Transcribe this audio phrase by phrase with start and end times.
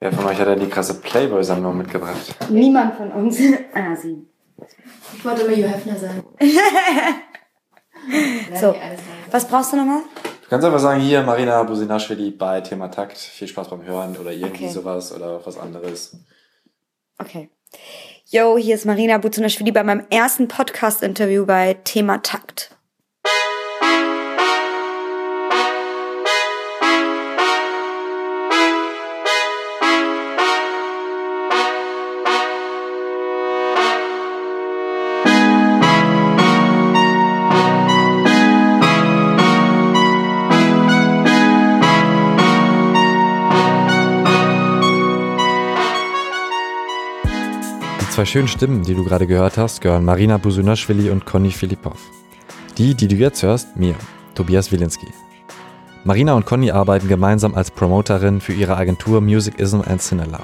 [0.00, 2.36] Wer von euch hat denn die krasse Playboy-Sammlung mitgebracht?
[2.50, 3.38] Niemand von uns.
[3.74, 4.24] ah, sie.
[5.16, 6.24] Ich wollte immer Hugh Hefner sagen.
[8.58, 8.74] So,
[9.30, 10.00] was brauchst du nochmal?
[10.42, 13.18] Du kannst einfach sagen, hier Marina Businaschwili bei Thema Takt.
[13.18, 14.72] Viel Spaß beim Hören oder irgendwie Okay.
[14.72, 16.16] sowas oder was anderes.
[17.18, 17.50] Okay.
[18.30, 22.77] Yo, hier ist Marina Buzunashvili bei meinem ersten Podcast-Interview bei Thema Takt.
[48.18, 52.00] Zwei schönen Stimmen, die du gerade gehört hast, gehören Marina Busunaschwili und Conny Filipov.
[52.76, 53.94] Die, die du jetzt hörst, mir,
[54.34, 55.06] Tobias Wilinski.
[56.02, 60.42] Marina und Conny arbeiten gemeinsam als Promoterin für ihre Agentur Musicism and Cinelove.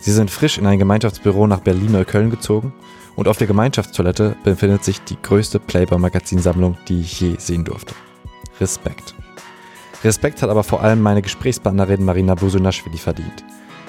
[0.00, 2.72] Sie sind frisch in ein Gemeinschaftsbüro nach Berlin-Neukölln gezogen
[3.14, 7.94] und auf der Gemeinschaftstoilette befindet sich die größte Playboy-Magazinsammlung, die ich je sehen durfte.
[8.60, 9.14] Respekt.
[10.02, 13.44] Respekt hat aber vor allem meine Gesprächspartnerin Marina Busunaschwili verdient.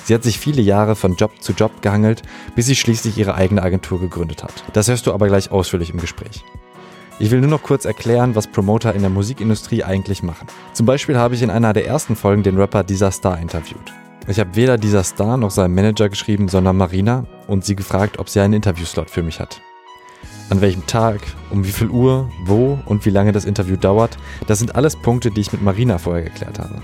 [0.08, 2.22] Sie hat sich viele Jahre von Job zu Job gehangelt,
[2.55, 4.64] bis sie schließlich ihre eigene Agentur gegründet hat.
[4.72, 6.45] Das hörst du aber gleich ausführlich im Gespräch.
[7.19, 10.47] Ich will nur noch kurz erklären, was Promoter in der Musikindustrie eigentlich machen.
[10.72, 13.91] Zum Beispiel habe ich in einer der ersten Folgen den Rapper Dieser Star interviewt.
[14.30, 18.30] Ich habe weder Dieser Star noch seinem Manager geschrieben, sondern Marina und sie gefragt, ob
[18.30, 19.59] sie einen Interviewslot für mich hat.
[20.49, 24.59] An welchem Tag, um wie viel Uhr, wo und wie lange das Interview dauert, das
[24.59, 26.81] sind alles Punkte, die ich mit Marina vorher geklärt habe.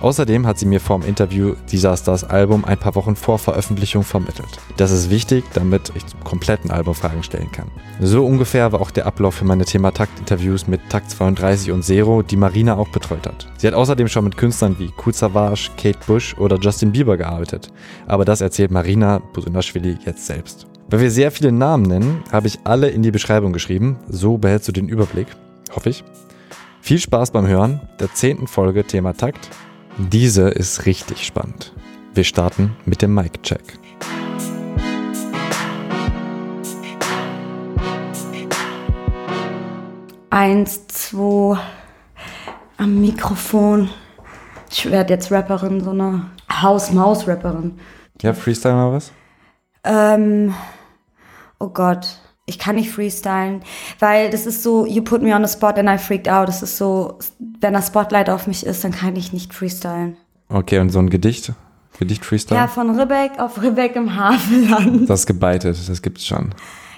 [0.00, 4.48] Außerdem hat sie mir vor dem Interview Disasters Album ein paar Wochen vor Veröffentlichung vermittelt.
[4.78, 7.70] Das ist wichtig, damit ich zum kompletten Album Fragen stellen kann.
[8.00, 12.22] So ungefähr war auch der Ablauf für meine Thema Takt-Interviews mit Takt 32 und Zero,
[12.22, 13.46] die Marina auch betreut hat.
[13.58, 17.68] Sie hat außerdem schon mit Künstlern wie Kool Savage, Kate Bush oder Justin Bieber gearbeitet.
[18.06, 20.66] Aber das erzählt Marina Busunaschwili jetzt selbst.
[20.88, 23.98] Weil wir sehr viele Namen nennen, habe ich alle in die Beschreibung geschrieben.
[24.08, 25.28] So behältst du den Überblick.
[25.74, 26.02] Hoffe ich.
[26.80, 29.50] Viel Spaß beim Hören der zehnten Folge Thema Takt.
[30.08, 31.74] Diese ist richtig spannend.
[32.14, 33.78] Wir starten mit dem Mic-Check.
[40.30, 41.58] Eins, zwei,
[42.78, 43.90] am Mikrofon.
[44.70, 47.78] Ich werde jetzt Rapperin, so eine Haus-Maus-Rapperin.
[48.22, 49.12] Ja, Freestyle mal was?
[49.84, 50.54] Ähm,
[51.58, 52.18] oh Gott,
[52.50, 53.62] ich kann nicht freestylen,
[54.00, 56.48] weil das ist so, you put me on the spot and I freaked out.
[56.48, 57.18] Das ist so,
[57.60, 60.16] wenn das Spotlight auf mich ist, dann kann ich nicht freestylen.
[60.48, 61.52] Okay, und so ein Gedicht?
[61.98, 62.58] Gedicht Freestyle?
[62.60, 65.08] Ja, von Ribbeck auf Ribbeck im Havelland.
[65.08, 66.54] Das ist gebeitet, das gibt's schon.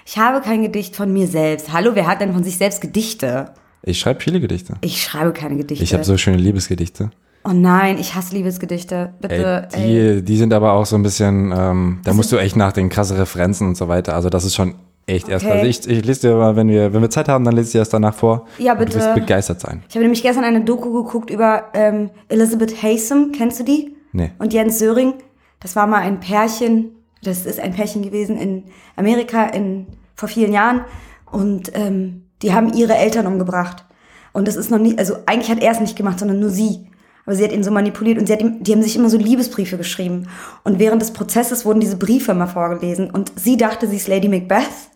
[0.06, 1.72] Ich habe kein Gedicht von mir selbst.
[1.72, 3.52] Hallo, wer hat denn von sich selbst Gedichte?
[3.82, 4.74] Ich schreibe viele Gedichte.
[4.80, 5.82] Ich schreibe keine Gedichte.
[5.84, 7.10] Ich habe so schöne Liebesgedichte.
[7.44, 9.12] oh nein, ich hasse Liebesgedichte.
[9.20, 10.14] Bitte, Ey, ey.
[10.16, 13.19] die, die sind aber auch so ein bisschen, ähm, da musst du echt nachdenken, krasse
[13.19, 14.14] Referenzen und so weiter.
[14.14, 14.76] Also das ist schon
[15.06, 15.24] echt.
[15.26, 15.34] Okay.
[15.50, 17.72] Also ich, ich lese dir mal, wenn wir, wenn wir Zeit haben, dann lese ich
[17.72, 18.46] dir das danach vor.
[18.58, 18.98] Ja, Und Du bitte.
[18.98, 19.82] wirst begeistert sein.
[19.88, 23.32] Ich habe nämlich gestern eine Doku geguckt über ähm, Elizabeth Haysom.
[23.32, 23.96] Kennst du die?
[24.12, 24.30] Nee.
[24.38, 25.14] Und Jens Söring.
[25.60, 26.90] Das war mal ein Pärchen.
[27.22, 28.64] Das ist ein Pärchen gewesen in
[28.96, 30.84] Amerika in, vor vielen Jahren.
[31.30, 33.84] Und ähm, die haben ihre Eltern umgebracht.
[34.32, 36.86] Und das ist noch nicht, also eigentlich hat er es nicht gemacht, sondern nur sie.
[37.25, 39.16] Aber sie hat ihn so manipuliert und sie hat ihm, die haben sich immer so
[39.16, 40.28] Liebesbriefe geschrieben.
[40.65, 43.10] Und während des Prozesses wurden diese Briefe immer vorgelesen.
[43.10, 44.91] Und sie dachte, sie ist Lady Macbeth.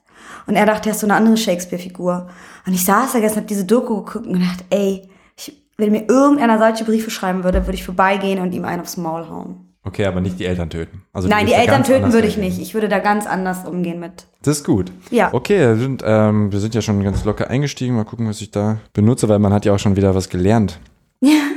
[0.46, 2.28] Und er dachte, er ist so eine andere Shakespeare-Figur.
[2.66, 6.08] Und ich saß da gestern, hab diese Doku geguckt und gedacht, ey, ich, wenn mir
[6.08, 9.66] irgendeiner solche Briefe schreiben würde, würde ich vorbeigehen und ihm einen aufs Maul hauen.
[9.86, 11.02] Okay, aber nicht die Eltern töten.
[11.12, 12.58] Also Nein, die Eltern töten würde ich nicht.
[12.58, 14.26] Ich würde da ganz anders umgehen mit.
[14.42, 14.90] Das ist gut.
[15.10, 15.32] Ja.
[15.32, 17.94] Okay, wir sind, ähm, wir sind ja schon ganz locker eingestiegen.
[17.94, 20.80] Mal gucken, was ich da benutze, weil man hat ja auch schon wieder was gelernt.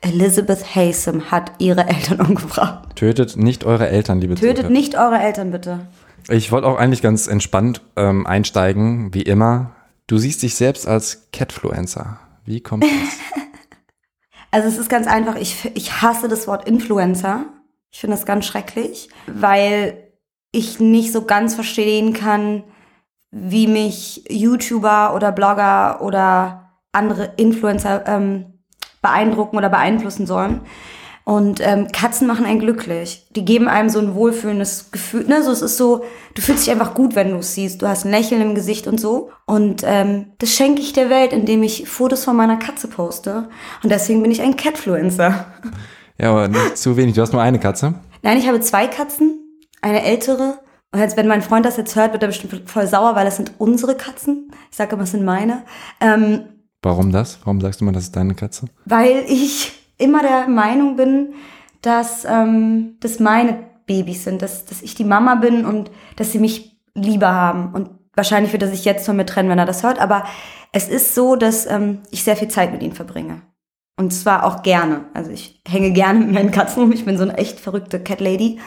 [0.00, 2.96] Elizabeth Haysom hat ihre Eltern umgebracht.
[2.96, 4.72] Tötet nicht eure Eltern, liebe Tötet Zuhörer.
[4.72, 5.80] nicht eure Eltern, bitte.
[6.28, 9.72] Ich wollte auch eigentlich ganz entspannt ähm, einsteigen, wie immer.
[10.06, 12.18] Du siehst dich selbst als Catfluencer.
[12.44, 12.90] Wie kommt das?
[14.52, 17.44] Also es ist ganz einfach, ich, ich hasse das Wort Influencer.
[17.90, 20.10] Ich finde das ganz schrecklich, weil
[20.50, 22.62] ich nicht so ganz verstehen kann,
[23.30, 28.55] wie mich YouTuber oder Blogger oder andere Influencer ähm,
[29.06, 30.60] beeindrucken oder beeinflussen sollen.
[31.24, 33.26] Und ähm, Katzen machen einen glücklich.
[33.34, 35.24] Die geben einem so ein wohlfühlendes Gefühl.
[35.24, 35.42] Ne?
[35.42, 36.04] So, es ist so,
[36.34, 37.82] du fühlst dich einfach gut, wenn du es siehst.
[37.82, 39.30] Du hast ein Lächeln im Gesicht und so.
[39.44, 43.48] Und ähm, das schenke ich der Welt, indem ich Fotos von meiner Katze poste.
[43.82, 45.46] Und deswegen bin ich ein Catfluencer.
[46.18, 47.16] ja, aber nicht zu wenig.
[47.16, 47.94] Du hast nur eine Katze.
[48.22, 49.40] Nein, ich habe zwei Katzen,
[49.82, 50.60] eine ältere.
[50.92, 53.34] Und jetzt, wenn mein Freund das jetzt hört, wird er bestimmt voll sauer, weil das
[53.34, 54.52] sind unsere Katzen.
[54.70, 55.64] Ich sage immer, es sind meine.
[56.00, 56.44] Ähm,
[56.86, 57.40] Warum das?
[57.44, 58.66] Warum sagst du mal, das ist deine Katze?
[58.84, 61.34] weil ich immer der Meinung bin,
[61.82, 66.38] dass ähm, das meine Babys sind, dass, dass ich die Mama bin und dass sie
[66.38, 67.74] mich lieber haben.
[67.74, 69.98] Und wahrscheinlich wird er sich jetzt von mir trennen, wenn er das hört.
[69.98, 70.26] Aber
[70.70, 73.42] es ist so, dass ähm, ich sehr viel Zeit mit ihnen verbringe.
[73.98, 75.06] Und zwar auch gerne.
[75.12, 76.92] Also ich hänge gerne mit meinen Katzen rum.
[76.92, 78.60] Ich bin so eine echt verrückte Cat Lady.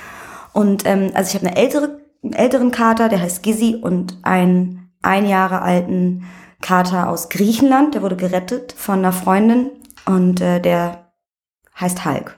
[0.51, 4.91] Und ähm, also ich habe eine ältere, einen älteren Kater, der heißt Gizzy und einen
[5.01, 6.25] ein Jahre alten
[6.61, 7.95] Kater aus Griechenland.
[7.95, 9.71] Der wurde gerettet von einer Freundin
[10.05, 11.11] und äh, der
[11.79, 12.37] heißt Hulk.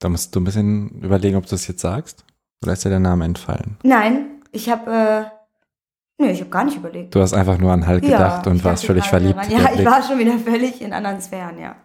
[0.00, 2.24] Da musst du ein bisschen überlegen, ob du das jetzt sagst.
[2.62, 3.76] Oder ist dir der Name entfallen?
[3.82, 5.38] Nein, ich habe äh,
[6.20, 7.14] Nee, ich habe gar nicht überlegt.
[7.14, 9.36] Du hast einfach nur an Hulk Ja, gedacht und warst völlig verliebt.
[9.36, 9.50] daran.
[9.56, 11.76] Ja, ich war schon wieder völlig in anderen Sphären, ja.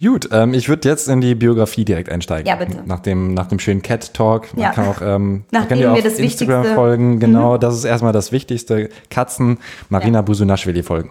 [0.00, 2.46] Gut, ähm, ich würde jetzt in die Biografie direkt einsteigen.
[2.46, 2.84] Ja, bitte.
[2.86, 4.54] Nach dem, nach dem schönen Cat Talk.
[4.54, 4.70] Man Ja.
[4.70, 6.74] kann auch, ähm, man Nachdem kann dir wir das Instagram Wichtigste- Mhm.
[6.76, 7.18] folgen.
[7.18, 8.90] Genau, das ist erstmal das Wichtigste.
[9.10, 9.58] Katzen,
[9.88, 11.10] Marina Busunaschwili folgen.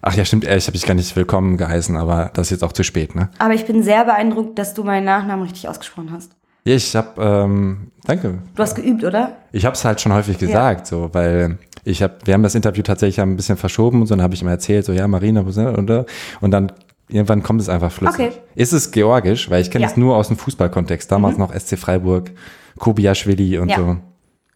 [0.00, 2.64] Ach ja, stimmt, äh, ich habe dich gar nicht willkommen geheißen, aber das ist jetzt
[2.64, 3.28] auch zu spät, ne?
[3.38, 6.32] Aber ich bin sehr beeindruckt, dass du meinen Nachnamen richtig ausgesprochen hast.
[6.66, 8.38] Ja, ich habe, ähm, danke.
[8.54, 9.36] Du hast geübt, oder?
[9.52, 12.82] Ich habe es halt schon häufig gesagt, so, weil ich habe, wir haben das Interview
[12.82, 16.06] tatsächlich ein bisschen verschoben und so, dann habe ich ihm erzählt, so ja, Marina, oder?
[16.40, 16.72] Und dann
[17.08, 18.26] irgendwann kommt es einfach flüssig.
[18.28, 18.32] Okay.
[18.54, 19.88] Ist es georgisch, weil ich kenne Ja.
[19.88, 19.92] Mhm.
[19.92, 22.30] es nur aus dem Fußballkontext, damals noch SC Freiburg,
[22.78, 23.76] Kobiaschwili und Ja.
[23.76, 23.96] so.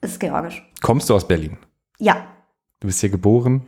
[0.00, 0.62] Es ist georgisch.
[0.82, 1.56] Kommst du aus Berlin?
[1.98, 2.16] Ja.
[2.80, 3.62] Du bist hier geboren?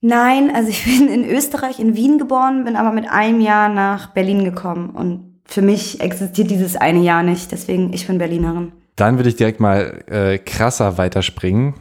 [0.00, 4.08] Nein, also ich bin in Österreich, in Wien geboren, bin aber mit einem Jahr nach
[4.08, 4.90] Berlin gekommen.
[4.90, 7.52] Und für mich existiert dieses eine Jahr nicht.
[7.52, 8.72] Deswegen, ich bin Berlinerin.
[8.96, 11.74] Dann würde ich direkt mal äh, krasser weiterspringen.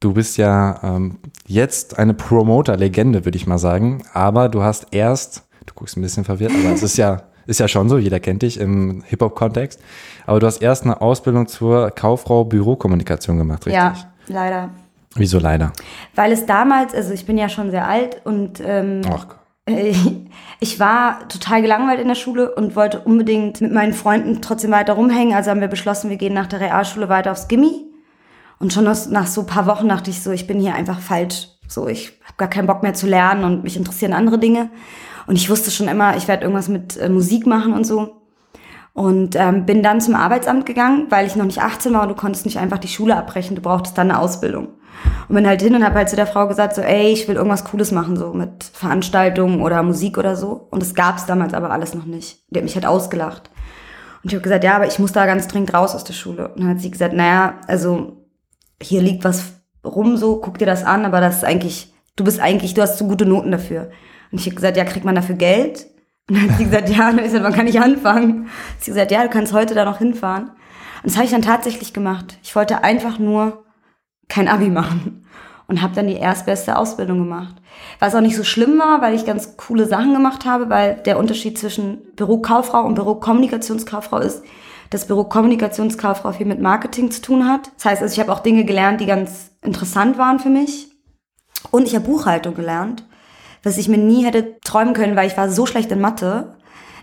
[0.00, 4.02] Du bist ja ähm, jetzt eine Promoter-Legende, würde ich mal sagen.
[4.12, 7.68] Aber du hast erst, du guckst ein bisschen verwirrt, aber es ist ja, ist ja
[7.68, 9.80] schon so, jeder kennt dich im Hip-Hop-Kontext.
[10.26, 13.74] Aber du hast erst eine Ausbildung zur Kauffrau Bürokommunikation gemacht, richtig?
[13.74, 13.94] Ja,
[14.28, 14.70] leider.
[15.16, 15.72] Wieso leider?
[16.14, 19.26] Weil es damals, also ich bin ja schon sehr alt und ähm, Ach,
[20.60, 24.94] Ich war total gelangweilt in der Schule und wollte unbedingt mit meinen Freunden trotzdem weiter
[24.94, 25.34] rumhängen.
[25.34, 27.84] Also haben wir beschlossen, wir gehen nach der Realschule weiter aufs Gimmi.
[28.58, 31.48] Und schon nach so ein paar Wochen dachte ich so, ich bin hier einfach falsch.
[31.68, 34.70] So, ich habe gar keinen Bock mehr zu lernen und mich interessieren andere Dinge.
[35.26, 38.22] Und ich wusste schon immer, ich werde irgendwas mit äh, Musik machen und so.
[38.92, 42.14] Und ähm, bin dann zum Arbeitsamt gegangen, weil ich noch nicht 18 war und du
[42.14, 44.68] konntest nicht einfach die Schule abbrechen, du brauchtest dann eine Ausbildung.
[45.28, 47.34] Und bin halt hin und habe halt zu der Frau gesagt, so, ey, ich will
[47.34, 50.68] irgendwas Cooles machen, so mit Veranstaltungen oder Musik oder so.
[50.70, 52.44] Und das gab's damals aber alles noch nicht.
[52.50, 53.50] Die hat mich halt ausgelacht.
[54.22, 56.48] Und ich habe gesagt, ja, aber ich muss da ganz dringend raus aus der Schule.
[56.48, 58.24] Und dann hat sie gesagt, naja, also
[58.80, 59.54] hier liegt was
[59.84, 62.98] rum, so, guck dir das an, aber das ist eigentlich, du bist eigentlich, du hast
[62.98, 63.90] so gute Noten dafür.
[64.34, 65.86] Und ich habe gesagt, ja, kriegt man dafür Geld?
[66.28, 68.48] Und dann hat sie gesagt, ja, und dann ist wann kann ich anfangen?
[68.80, 70.48] Sie hat gesagt, ja, du kannst heute da noch hinfahren.
[70.48, 72.36] Und das habe ich dann tatsächlich gemacht.
[72.42, 73.64] Ich wollte einfach nur
[74.26, 75.24] kein Abi machen
[75.68, 77.54] und habe dann die erstbeste Ausbildung gemacht.
[78.00, 81.20] Was auch nicht so schlimm war, weil ich ganz coole Sachen gemacht habe, weil der
[81.20, 84.42] Unterschied zwischen Bürokauffrau und Bürokommunikationskauffrau ist,
[84.90, 87.70] dass Bürokommunikationskauffrau viel mit Marketing zu tun hat.
[87.76, 90.88] Das heißt, also ich habe auch Dinge gelernt, die ganz interessant waren für mich.
[91.70, 93.04] Und ich habe Buchhaltung gelernt,
[93.64, 96.54] was ich mir nie hätte träumen können, weil ich war so schlecht in Mathe,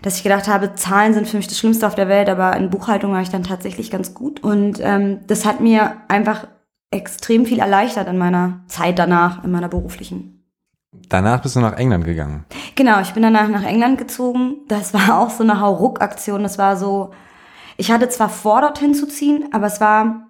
[0.02, 2.70] dass ich gedacht habe, Zahlen sind für mich das Schlimmste auf der Welt, aber in
[2.70, 4.42] Buchhaltung war ich dann tatsächlich ganz gut.
[4.42, 6.48] Und ähm, das hat mir einfach
[6.90, 10.44] extrem viel erleichtert in meiner Zeit danach, in meiner beruflichen.
[11.08, 12.44] Danach bist du nach England gegangen.
[12.74, 14.56] Genau, ich bin danach nach England gezogen.
[14.68, 16.42] Das war auch so eine Hauruck-Aktion.
[16.42, 17.12] Das war so,
[17.76, 20.28] ich hatte zwar vor, dorthin zu ziehen, aber es war,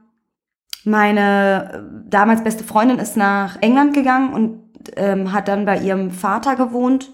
[0.85, 4.62] meine damals beste Freundin ist nach England gegangen und
[4.97, 7.11] ähm, hat dann bei ihrem Vater gewohnt.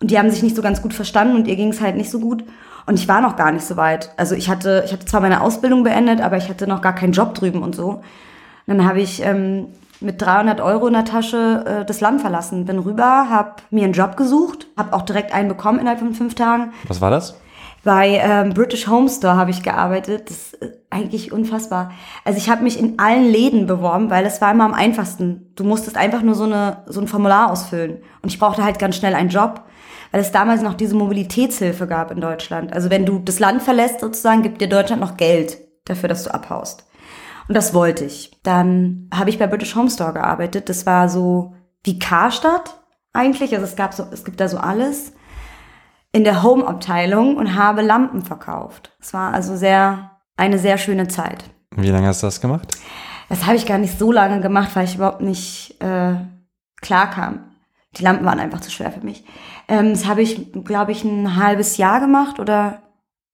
[0.00, 2.10] Und die haben sich nicht so ganz gut verstanden und ihr ging es halt nicht
[2.10, 2.44] so gut.
[2.86, 4.12] Und ich war noch gar nicht so weit.
[4.16, 7.12] Also ich hatte, ich hatte zwar meine Ausbildung beendet, aber ich hatte noch gar keinen
[7.12, 8.02] Job drüben und so.
[8.66, 9.68] Und dann habe ich ähm,
[10.00, 12.66] mit 300 Euro in der Tasche äh, das Land verlassen.
[12.66, 16.34] Bin rüber, habe mir einen Job gesucht, habe auch direkt einen bekommen innerhalb von fünf
[16.34, 16.72] Tagen.
[16.86, 17.36] Was war das?
[17.86, 20.28] Bei ähm, British Home Store habe ich gearbeitet.
[20.28, 20.58] Das ist
[20.90, 21.92] eigentlich unfassbar.
[22.24, 25.52] Also ich habe mich in allen Läden beworben, weil es war immer am einfachsten.
[25.54, 27.98] Du musstest einfach nur so, eine, so ein Formular ausfüllen.
[28.22, 29.62] Und ich brauchte halt ganz schnell einen Job,
[30.10, 32.72] weil es damals noch diese Mobilitätshilfe gab in Deutschland.
[32.72, 36.34] Also wenn du das Land verlässt sozusagen, gibt dir Deutschland noch Geld dafür, dass du
[36.34, 36.88] abhaust.
[37.46, 38.32] Und das wollte ich.
[38.42, 40.68] Dann habe ich bei British Home Store gearbeitet.
[40.68, 42.80] Das war so wie Karstadt
[43.12, 43.54] eigentlich.
[43.54, 45.12] Also es gab so, es gibt da so alles
[46.16, 48.96] in der Home-Abteilung und habe Lampen verkauft.
[48.98, 51.44] Es war also sehr, eine sehr schöne Zeit.
[51.76, 52.74] Wie lange hast du das gemacht?
[53.28, 56.14] Das habe ich gar nicht so lange gemacht, weil ich überhaupt nicht äh,
[56.80, 57.50] klar kam.
[57.96, 59.24] Die Lampen waren einfach zu schwer für mich.
[59.68, 62.80] Ähm, das habe ich, glaube ich, ein halbes Jahr gemacht oder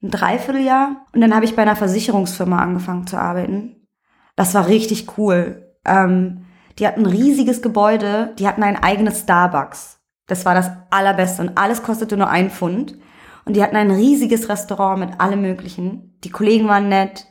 [0.02, 1.06] ein Dreivierteljahr.
[1.14, 3.86] Und dann habe ich bei einer Versicherungsfirma angefangen zu arbeiten.
[4.34, 5.72] Das war richtig cool.
[5.84, 6.46] Ähm,
[6.80, 10.00] die hatten ein riesiges Gebäude, die hatten ein eigenes Starbucks.
[10.26, 12.96] Das war das allerbeste und alles kostete nur ein Pfund.
[13.44, 16.16] Und die hatten ein riesiges Restaurant mit allem Möglichen.
[16.22, 17.26] Die Kollegen waren nett.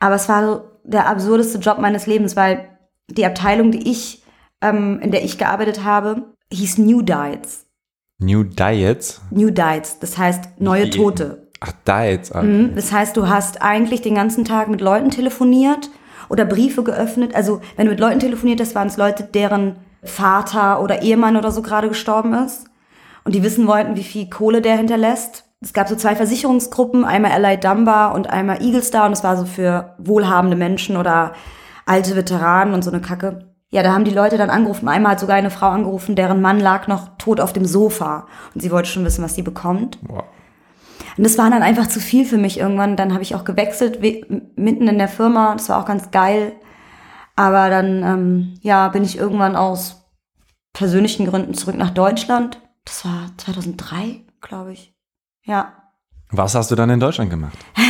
[0.00, 2.68] Aber es war so der absurdeste Job meines Lebens, weil
[3.08, 4.22] die Abteilung, die ich,
[4.60, 7.66] ähm, in der ich gearbeitet habe, hieß New Diets.
[8.18, 9.20] New Diets?
[9.30, 11.48] New Diets, das heißt neue Tote.
[11.60, 12.32] Ach, Diets.
[12.32, 12.46] Okay.
[12.46, 15.90] Mhm, das heißt, du hast eigentlich den ganzen Tag mit Leuten telefoniert
[16.28, 17.34] oder Briefe geöffnet.
[17.34, 21.50] Also, wenn du mit Leuten telefoniert hast, waren es Leute, deren Vater oder Ehemann oder
[21.50, 22.66] so gerade gestorben ist.
[23.24, 25.44] Und die wissen wollten, wie viel Kohle der hinterlässt.
[25.60, 29.06] Es gab so zwei Versicherungsgruppen, einmal Allied Dunbar und einmal Eagle Star.
[29.06, 31.32] Und das war so für wohlhabende Menschen oder
[31.86, 33.46] alte Veteranen und so eine Kacke.
[33.70, 34.88] Ja, da haben die Leute dann angerufen.
[34.88, 38.26] Einmal hat sogar eine Frau angerufen, deren Mann lag noch tot auf dem Sofa.
[38.54, 39.98] Und sie wollte schon wissen, was sie bekommt.
[40.02, 40.24] Wow.
[41.16, 42.96] Und das war dann einfach zu viel für mich irgendwann.
[42.96, 44.00] Dann habe ich auch gewechselt,
[44.56, 45.52] mitten in der Firma.
[45.54, 46.52] Das war auch ganz geil.
[47.36, 50.02] Aber dann, ähm, ja, bin ich irgendwann aus
[50.72, 52.60] persönlichen Gründen zurück nach Deutschland.
[52.84, 54.94] Das war 2003, glaube ich.
[55.44, 55.72] Ja.
[56.30, 57.58] Was hast du dann in Deutschland gemacht?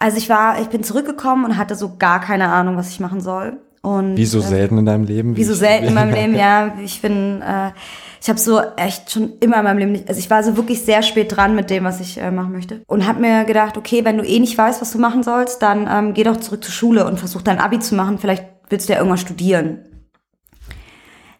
[0.00, 3.22] Also ich war, ich bin zurückgekommen und hatte so gar keine Ahnung, was ich machen
[3.22, 3.63] soll.
[3.84, 5.36] Und, wie so äh, selten in deinem Leben?
[5.36, 6.74] Wie so selten in meinem Leben, ja.
[6.82, 7.70] Ich bin, äh,
[8.18, 10.80] ich habe so echt schon immer in meinem Leben nicht, also ich war so wirklich
[10.80, 12.80] sehr spät dran mit dem, was ich äh, machen möchte.
[12.86, 15.86] Und habe mir gedacht, okay, wenn du eh nicht weißt, was du machen sollst, dann
[15.86, 18.16] ähm, geh doch zurück zur Schule und versuch dein Abi zu machen.
[18.18, 19.80] Vielleicht willst du ja irgendwas studieren.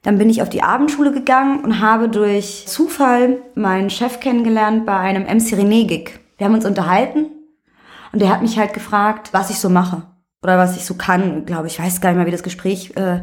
[0.03, 4.99] Dann bin ich auf die Abendschule gegangen und habe durch Zufall meinen Chef kennengelernt bei
[4.99, 6.11] einem MC René-Gig.
[6.37, 7.25] Wir haben uns unterhalten
[8.13, 10.03] und der hat mich halt gefragt, was ich so mache
[10.45, 11.47] oder was ich so kann.
[11.47, 13.21] Glaube ich, weiß gar nicht mehr, wie das Gespräch äh,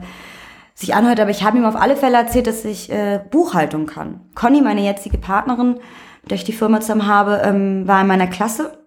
[0.73, 4.21] sich anhört, aber ich habe ihm auf alle Fälle erzählt, dass ich äh, Buchhaltung kann.
[4.35, 5.75] Conny, meine jetzige Partnerin,
[6.21, 8.77] mit der ich die Firma zusammen habe, ähm, war in meiner Klasse.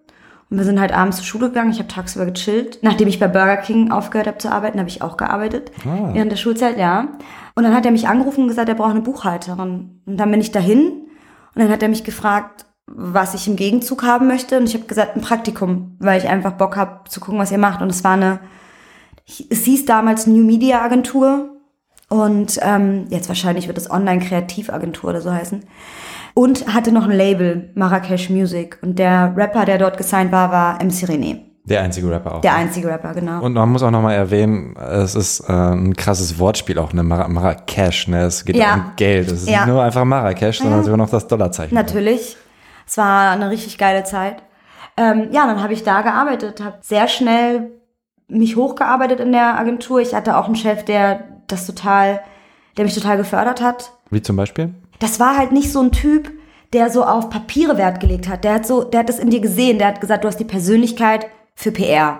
[0.49, 1.71] Und wir sind halt abends zur Schule gegangen.
[1.71, 2.79] Ich habe tagsüber gechillt.
[2.83, 5.71] Nachdem ich bei Burger King aufgehört habe zu arbeiten, habe ich auch gearbeitet.
[5.85, 6.13] Ah.
[6.13, 7.07] Während der Schulzeit, ja.
[7.55, 10.01] Und dann hat er mich angerufen und gesagt, er braucht eine Buchhalterin.
[10.05, 11.07] Und dann bin ich dahin.
[11.55, 14.57] Und dann hat er mich gefragt, was ich im Gegenzug haben möchte.
[14.57, 17.57] Und ich habe gesagt, ein Praktikum, weil ich einfach Bock habe zu gucken, was ihr
[17.57, 17.81] macht.
[17.81, 18.39] Und es war eine,
[19.49, 21.49] es hieß damals New Media Agentur.
[22.07, 25.63] Und ähm, jetzt wahrscheinlich wird es Online Kreativagentur oder so heißen.
[26.35, 28.77] Und hatte noch ein Label, Marrakesh Music.
[28.81, 31.39] Und der Rapper, der dort gesigned war, war MC René.
[31.63, 32.41] Der einzige Rapper auch.
[32.41, 33.41] Der einzige Rapper, genau.
[33.41, 37.01] Und man muss auch nochmal erwähnen, es ist äh, ein krasses Wortspiel auch, ne?
[37.01, 38.21] Mar Marrakesch, ne?
[38.21, 38.75] Es geht ja.
[38.75, 39.31] um Geld.
[39.31, 39.65] Es ist ja.
[39.65, 41.73] nicht nur einfach Marrakesch, sondern sogar noch das Dollarzeichen.
[41.73, 42.37] Natürlich.
[42.87, 44.43] Es war eine richtig geile Zeit.
[44.97, 47.71] Ähm, ja, dann habe ich da gearbeitet, habe sehr schnell
[48.27, 49.99] mich hochgearbeitet in der Agentur.
[49.99, 52.21] Ich hatte auch einen Chef, der das total,
[52.77, 53.91] der mich total gefördert hat.
[54.09, 54.73] Wie zum Beispiel?
[54.99, 56.31] Das war halt nicht so ein Typ,
[56.73, 58.43] der so auf Papiere Wert gelegt hat.
[58.43, 59.77] Der hat so, der hat das in dir gesehen.
[59.77, 62.19] Der hat gesagt, du hast die Persönlichkeit für PR.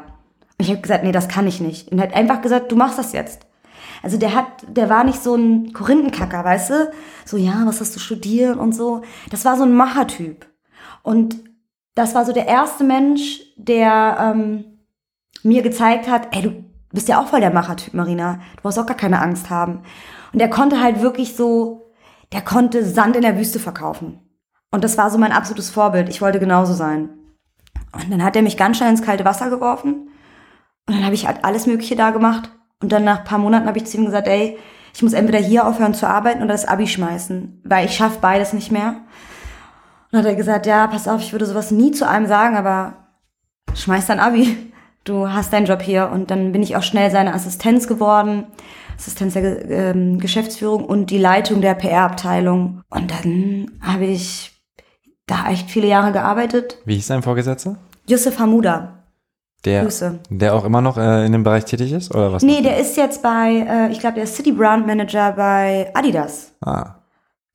[0.57, 1.91] Und ich habe gesagt, nee, das kann ich nicht.
[1.91, 3.45] Und er hat einfach gesagt, du machst das jetzt.
[4.03, 6.91] Also der hat, der war nicht so ein Korinthenkacker, weißt du?
[7.25, 9.01] So, ja, was hast du studiert und so.
[9.31, 10.45] Das war so ein Machertyp.
[11.05, 11.35] Und
[11.93, 14.65] das war so der erste Mensch, der ähm,
[15.43, 18.39] mir gezeigt hat, ey, du bist ja auch voll der Machertyp, Marina.
[18.55, 19.83] Du brauchst auch gar keine Angst haben.
[20.33, 21.91] Und der konnte halt wirklich so,
[22.33, 24.19] der konnte Sand in der Wüste verkaufen.
[24.71, 26.09] Und das war so mein absolutes Vorbild.
[26.09, 27.09] Ich wollte genauso sein.
[27.93, 30.09] Und dann hat er mich ganz schnell ins kalte Wasser geworfen.
[30.87, 32.49] Und dann habe ich halt alles Mögliche da gemacht.
[32.81, 34.57] Und dann nach paar Monaten habe ich zu ihm gesagt, ey,
[34.95, 38.53] ich muss entweder hier aufhören zu arbeiten oder das Abi schmeißen, weil ich schaffe beides
[38.53, 38.95] nicht mehr.
[40.15, 42.93] Und hat er gesagt, ja, pass auf, ich würde sowas nie zu einem sagen, aber
[43.73, 44.55] schmeiß dein Abi.
[45.03, 46.09] Du hast deinen Job hier.
[46.09, 48.45] Und dann bin ich auch schnell seine Assistenz geworden.
[48.97, 52.81] Assistenz der äh, Geschäftsführung und die Leitung der PR-Abteilung.
[52.89, 54.53] Und dann habe ich
[55.27, 56.77] da echt viele Jahre gearbeitet.
[56.85, 57.75] Wie hieß dein Vorgesetzter?
[58.07, 59.03] Yusuf Hamuda.
[59.65, 60.19] Der, Grüße.
[60.29, 62.15] der auch immer noch äh, in dem Bereich tätig ist?
[62.15, 62.41] Oder was?
[62.41, 66.53] Nee, der ist jetzt bei, äh, ich glaube, der ist City Brand Manager bei Adidas.
[66.61, 67.01] Ah.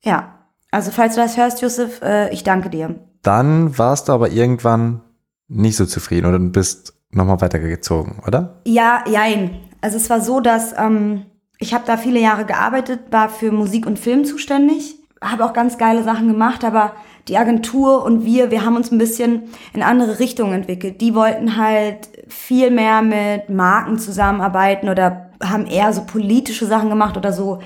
[0.03, 0.40] Ja.
[0.71, 2.95] Also, falls du das hörst, Yusuf, äh, ich danke dir.
[3.21, 5.01] Dann warst du aber irgendwann
[5.47, 8.61] nicht so zufrieden oder bist nochmal weitergezogen, oder?
[8.65, 9.59] Ja, jein.
[9.81, 11.25] Also, es war so, dass ähm,
[11.59, 15.77] ich habe da viele Jahre gearbeitet, war für Musik und Film zuständig, habe auch ganz
[15.77, 16.93] geile Sachen gemacht, aber
[17.27, 21.01] die Agentur und wir, wir haben uns ein bisschen in andere Richtungen entwickelt.
[21.01, 27.17] Die wollten halt viel mehr mit Marken zusammenarbeiten oder haben eher so politische Sachen gemacht
[27.17, 27.59] oder so.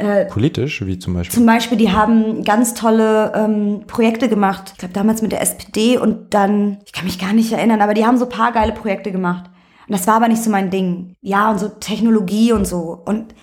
[0.00, 1.34] Äh, Politisch, wie zum Beispiel?
[1.34, 4.70] Zum Beispiel, die haben ganz tolle ähm, Projekte gemacht.
[4.72, 7.92] Ich glaube damals mit der SPD und dann, ich kann mich gar nicht erinnern, aber
[7.92, 9.50] die haben so paar geile Projekte gemacht.
[9.86, 11.16] Und das war aber nicht so mein Ding.
[11.20, 12.98] Ja, und so Technologie und so.
[13.04, 13.34] Und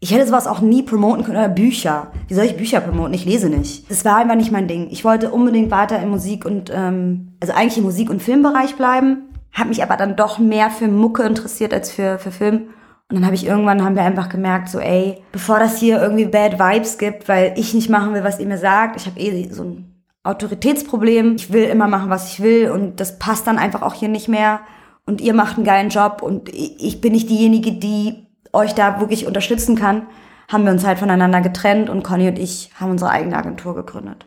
[0.00, 2.12] ich hätte sowas auch nie promoten können oder Bücher.
[2.28, 3.14] Wie soll ich Bücher promoten?
[3.14, 3.90] Ich lese nicht.
[3.90, 4.88] Das war einfach nicht mein Ding.
[4.90, 9.30] Ich wollte unbedingt weiter im Musik und ähm, also eigentlich im Musik- und Filmbereich bleiben,
[9.52, 12.68] habe mich aber dann doch mehr für Mucke interessiert als für für Film.
[13.10, 16.26] Und dann habe ich irgendwann haben wir einfach gemerkt, so ey, bevor das hier irgendwie
[16.26, 19.48] Bad Vibes gibt, weil ich nicht machen will, was ihr mir sagt, ich habe eh
[19.50, 21.36] so ein Autoritätsproblem.
[21.36, 24.28] Ich will immer machen, was ich will und das passt dann einfach auch hier nicht
[24.28, 24.60] mehr.
[25.06, 29.26] Und ihr macht einen geilen Job und ich bin nicht diejenige, die euch da wirklich
[29.26, 30.02] unterstützen kann.
[30.48, 34.26] Haben wir uns halt voneinander getrennt und Conny und ich haben unsere eigene Agentur gegründet.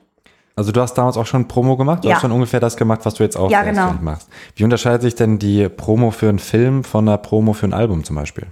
[0.56, 2.04] Also du hast damals auch schon Promo gemacht?
[2.04, 2.16] Du Ja.
[2.16, 3.94] hast schon ungefähr das gemacht, was du jetzt auch Ja, genau.
[4.02, 4.28] machst.
[4.56, 8.04] Wie unterscheidet sich denn die Promo für einen Film von der Promo für ein Album
[8.04, 8.48] zum Beispiel?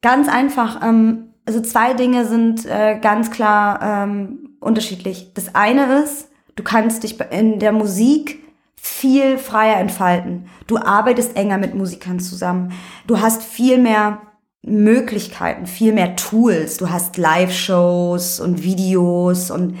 [0.00, 0.82] Ganz einfach.
[0.82, 5.32] Ähm, also zwei Dinge sind äh, ganz klar ähm, unterschiedlich.
[5.34, 8.44] Das eine ist, du kannst dich in der Musik
[8.76, 10.48] viel freier entfalten.
[10.66, 12.72] Du arbeitest enger mit Musikern zusammen.
[13.06, 14.20] Du hast viel mehr
[14.62, 16.76] Möglichkeiten, viel mehr Tools.
[16.76, 19.78] Du hast Live-Shows und Videos und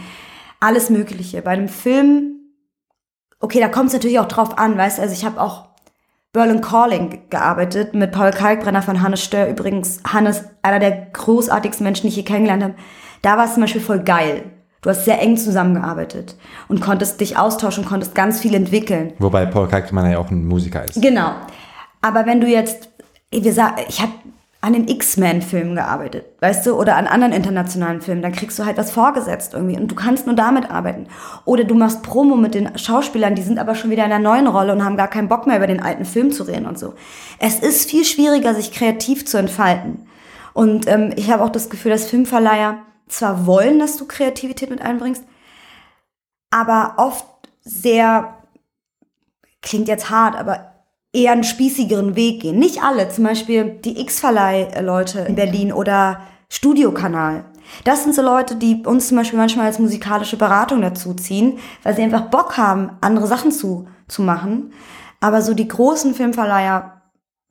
[0.60, 1.42] alles Mögliche.
[1.42, 2.40] Bei einem Film,
[3.40, 5.67] okay, da kommt es natürlich auch drauf an, weißt du, also ich habe auch
[6.32, 9.48] Berlin Calling gearbeitet mit Paul Kalkbrenner von Hannes Stör.
[9.48, 12.74] Übrigens, Hannes, einer der großartigsten Menschen, die ich je kennengelernt habe.
[13.22, 14.44] Da war es zum Beispiel voll geil.
[14.82, 16.36] Du hast sehr eng zusammengearbeitet
[16.68, 19.14] und konntest dich austauschen, konntest ganz viel entwickeln.
[19.18, 21.00] Wobei Paul Kalkmann ja auch ein Musiker ist.
[21.02, 21.32] Genau.
[22.00, 22.90] Aber wenn du jetzt,
[23.32, 24.12] wir sagen, ich habe
[24.60, 28.76] an den X-Men-Filmen gearbeitet, weißt du, oder an anderen internationalen Filmen, dann kriegst du halt
[28.76, 31.06] was vorgesetzt irgendwie und du kannst nur damit arbeiten.
[31.44, 34.48] Oder du machst Promo mit den Schauspielern, die sind aber schon wieder in der neuen
[34.48, 36.94] Rolle und haben gar keinen Bock mehr über den alten Film zu reden und so.
[37.38, 40.08] Es ist viel schwieriger, sich kreativ zu entfalten.
[40.54, 44.82] Und ähm, ich habe auch das Gefühl, dass Filmverleiher zwar wollen, dass du Kreativität mit
[44.82, 45.22] einbringst,
[46.50, 47.24] aber oft
[47.60, 48.34] sehr,
[49.62, 50.67] klingt jetzt hart, aber
[51.12, 52.58] eher einen spießigeren Weg gehen.
[52.58, 57.44] Nicht alle, zum Beispiel die X-Verleih-Leute in Berlin oder Studiokanal.
[57.84, 61.94] Das sind so Leute, die uns zum Beispiel manchmal als musikalische Beratung dazu ziehen, weil
[61.94, 64.72] sie einfach Bock haben, andere Sachen zu, zu machen.
[65.20, 66.97] Aber so die großen Filmverleiher,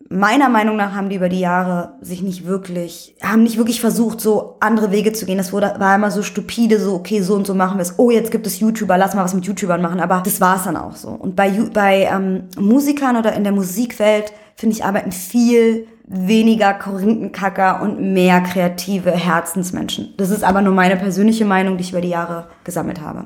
[0.09, 4.21] meiner Meinung nach haben die über die Jahre sich nicht wirklich, haben nicht wirklich versucht,
[4.21, 5.37] so andere Wege zu gehen.
[5.37, 7.95] Das wurde, war immer so stupide, so, okay, so und so machen wir es.
[7.97, 9.99] Oh, jetzt gibt es YouTuber, lass mal was mit YouTubern machen.
[9.99, 11.09] Aber das war es dann auch so.
[11.09, 17.81] Und bei, bei ähm, Musikern oder in der Musikwelt, finde ich, arbeiten viel weniger Korinthenkacker
[17.81, 20.13] und mehr kreative Herzensmenschen.
[20.17, 23.25] Das ist aber nur meine persönliche Meinung, die ich über die Jahre gesammelt habe.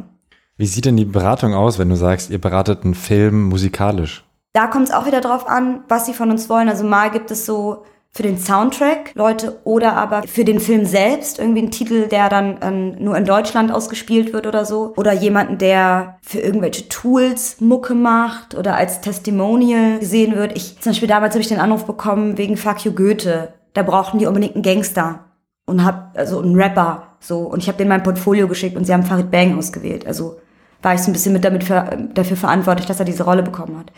[0.58, 4.26] Wie sieht denn die Beratung aus, wenn du sagst, ihr beratet einen Film musikalisch?
[4.54, 6.68] Da kommt es auch wieder drauf an, was sie von uns wollen.
[6.68, 7.84] Also mal gibt es so
[8.14, 12.58] für den Soundtrack Leute oder aber für den Film selbst irgendwie einen Titel, der dann
[12.62, 14.94] ähm, nur in Deutschland ausgespielt wird oder so.
[14.98, 20.58] Oder jemanden, der für irgendwelche Tools Mucke macht oder als Testimonial gesehen wird.
[20.58, 23.54] Ich zum Beispiel damals habe ich den Anruf bekommen wegen Fuck You Goethe.
[23.74, 25.32] Da brauchten die unbedingt einen Gangster
[25.66, 28.94] und hab also einen Rapper so und ich habe denen mein Portfolio geschickt und sie
[28.94, 30.06] haben Farid Bang ausgewählt.
[30.06, 30.38] Also
[30.82, 33.78] war ich so ein bisschen mit damit ver dafür verantwortlich, dass er diese Rolle bekommen
[33.78, 33.92] hat.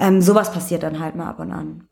[0.00, 1.86] Ähm, sowas passiert dann halt mal ab und an.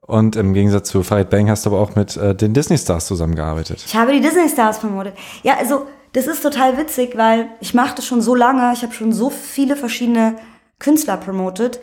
[0.00, 3.84] Und im Gegensatz zu Farid Bang hast du aber auch mit äh, den Disney-Stars zusammengearbeitet.
[3.86, 5.14] Ich habe die Disney Stars promotet.
[5.44, 8.72] Ja, also das ist total witzig, weil ich mache das schon so lange.
[8.72, 10.34] Ich habe schon so viele verschiedene
[10.80, 11.78] Künstler promotet.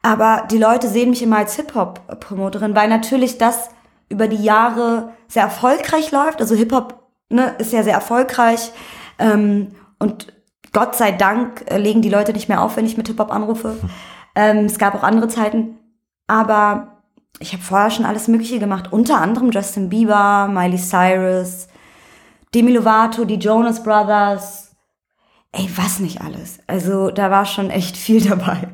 [0.00, 3.68] Aber die Leute sehen mich immer als Hip-Hop-Promoterin, weil natürlich das
[4.08, 6.40] über die Jahre sehr erfolgreich läuft.
[6.40, 8.70] Also Hip-Hop ne, ist ja sehr erfolgreich.
[9.18, 10.32] Ähm, und
[10.72, 13.76] Gott sei Dank äh, legen die Leute nicht mehr auf, wenn ich mit Hip-Hop anrufe.
[14.36, 15.78] Ähm, es gab auch andere Zeiten.
[16.28, 17.02] Aber
[17.40, 18.92] ich habe vorher schon alles Mögliche gemacht.
[18.92, 21.68] Unter anderem Justin Bieber, Miley Cyrus,
[22.54, 24.70] Demi Lovato, die Jonas Brothers.
[25.52, 26.60] Ey, was nicht alles.
[26.66, 28.68] Also da war schon echt viel dabei.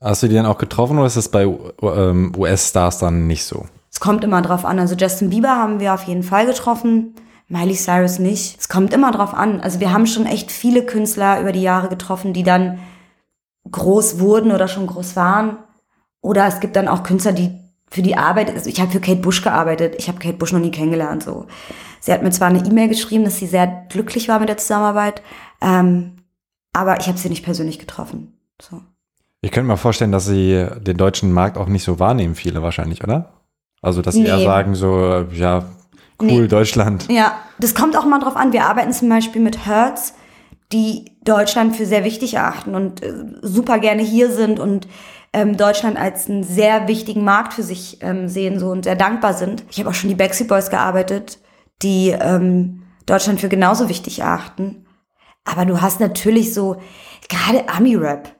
[0.00, 1.44] Hast du die dann auch getroffen oder ist das bei
[1.82, 3.66] ähm, US-Stars dann nicht so?
[3.90, 4.78] Es kommt immer drauf an.
[4.78, 7.14] Also Justin Bieber haben wir auf jeden Fall getroffen.
[7.48, 8.58] Miley Cyrus nicht.
[8.60, 9.60] Es kommt immer drauf an.
[9.60, 12.78] Also wir haben schon echt viele Künstler über die Jahre getroffen, die dann
[13.70, 15.58] groß wurden oder schon groß waren.
[16.20, 17.50] Oder es gibt dann auch Künstler, die
[17.88, 20.60] für die Arbeit, also ich habe für Kate Bush gearbeitet, ich habe Kate Bush noch
[20.60, 21.22] nie kennengelernt.
[21.22, 21.46] So,
[22.00, 25.22] sie hat mir zwar eine E-Mail geschrieben, dass sie sehr glücklich war mit der Zusammenarbeit,
[25.60, 26.16] ähm,
[26.72, 28.36] aber ich habe sie nicht persönlich getroffen.
[28.60, 28.80] So.
[29.40, 33.04] Ich könnte mir vorstellen, dass sie den deutschen Markt auch nicht so wahrnehmen, viele wahrscheinlich,
[33.04, 33.32] oder?
[33.82, 34.44] Also, dass sie eher Nee.
[34.44, 35.66] sagen, so, ja,
[36.20, 36.48] cool, Nee.
[36.48, 37.06] Deutschland.
[37.08, 38.52] Ja, das kommt auch mal drauf an.
[38.52, 40.14] Wir arbeiten zum Beispiel mit Hertz,
[40.72, 43.12] die Deutschland für sehr wichtig erachten und äh,
[43.42, 44.88] super gerne hier sind und
[45.32, 49.34] ähm, Deutschland als einen sehr wichtigen Markt für sich ähm, sehen so und sehr dankbar
[49.34, 49.64] sind.
[49.70, 51.38] Ich habe auch schon die Backstreet Boys gearbeitet,
[51.82, 54.86] die ähm, Deutschland für genauso wichtig erachten.
[55.44, 56.80] Aber du hast natürlich so
[57.28, 58.34] gerade Ami-Rap.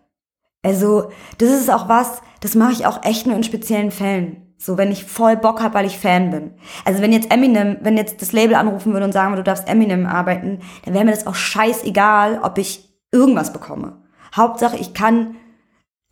[0.62, 4.45] Also das ist auch was, das mache ich auch echt nur in speziellen Fällen.
[4.58, 6.52] So, wenn ich voll Bock habe, weil ich Fan bin.
[6.84, 9.68] Also wenn jetzt Eminem, wenn jetzt das Label anrufen würde und sagen würde, du darfst
[9.68, 14.02] Eminem arbeiten, dann wäre mir das auch scheißegal, ob ich irgendwas bekomme.
[14.34, 15.36] Hauptsache, ich kann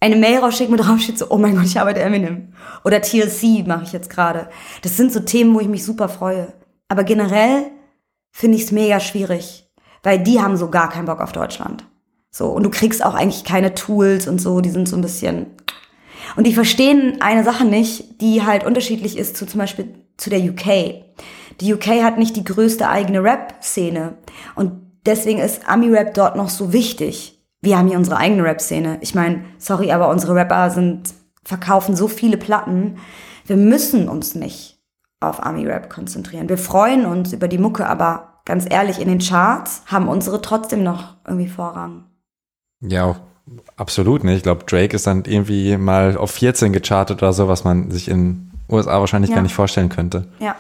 [0.01, 2.53] eine Mail rausschicken, wo drauf steht so, oh mein Gott, ich arbeite Eminem.
[2.85, 4.49] Oder TLC mache ich jetzt gerade.
[4.83, 6.53] Das sind so Themen, wo ich mich super freue.
[6.89, 7.71] Aber generell
[8.31, 9.71] finde ich es mega schwierig,
[10.03, 11.87] weil die haben so gar keinen Bock auf Deutschland.
[12.31, 15.47] So, und du kriegst auch eigentlich keine Tools und so, die sind so ein bisschen.
[16.37, 20.41] Und die verstehen eine Sache nicht, die halt unterschiedlich ist zu zum Beispiel zu der
[20.41, 21.05] UK.
[21.61, 24.19] Die UK hat nicht die größte eigene Rap-Szene.
[24.55, 24.73] Und
[25.07, 27.41] deswegen ist Ami-Rap dort noch so wichtig.
[27.61, 28.99] Wir haben hier unsere eigene Rap-Szene.
[29.01, 32.99] Ich meine, sorry, aber unsere Rapper sind, verkaufen so viele Platten.
[33.47, 34.79] Wir müssen uns nicht
[35.21, 36.49] auf Ami-Rap konzentrieren.
[36.49, 40.83] Wir freuen uns über die Mucke, aber ganz ehrlich, in den Charts haben unsere trotzdem
[40.83, 42.05] noch irgendwie Vorrang.
[42.81, 43.17] Ja,
[43.77, 44.39] absolut nicht.
[44.39, 48.09] Ich glaube, Drake ist dann irgendwie mal auf 14 gechartet oder so, was man sich
[48.09, 49.37] in USA wahrscheinlich Ja.
[49.37, 50.27] gar nicht vorstellen könnte.
[50.41, 50.57] Ja.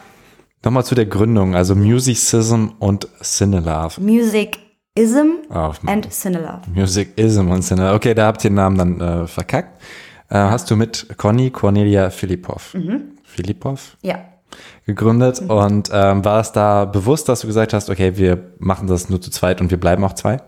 [0.64, 4.00] Nochmal zu der Gründung, also Musicism und Cinelove.
[4.00, 6.60] Musicism Oh, and Cinelove.
[6.74, 7.94] Musicism und Cinelove.
[7.96, 9.80] Okay, da habt ihr den Namen dann äh, verkackt.
[10.30, 12.74] Äh, hast du mit Conny Cornelia Filipov,
[13.24, 14.18] Filipov Ja.
[14.86, 19.08] gegründet und ähm, war es da bewusst, dass du gesagt hast, okay, wir machen das
[19.10, 20.38] nur zu zweit und wir bleiben auch zwei?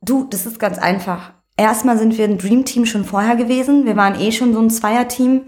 [0.00, 1.32] Du, das ist ganz einfach.
[1.56, 3.86] Erstmal sind wir ein Dream Team schon vorher gewesen.
[3.86, 5.42] Wir waren eh schon so ein Zweierteam.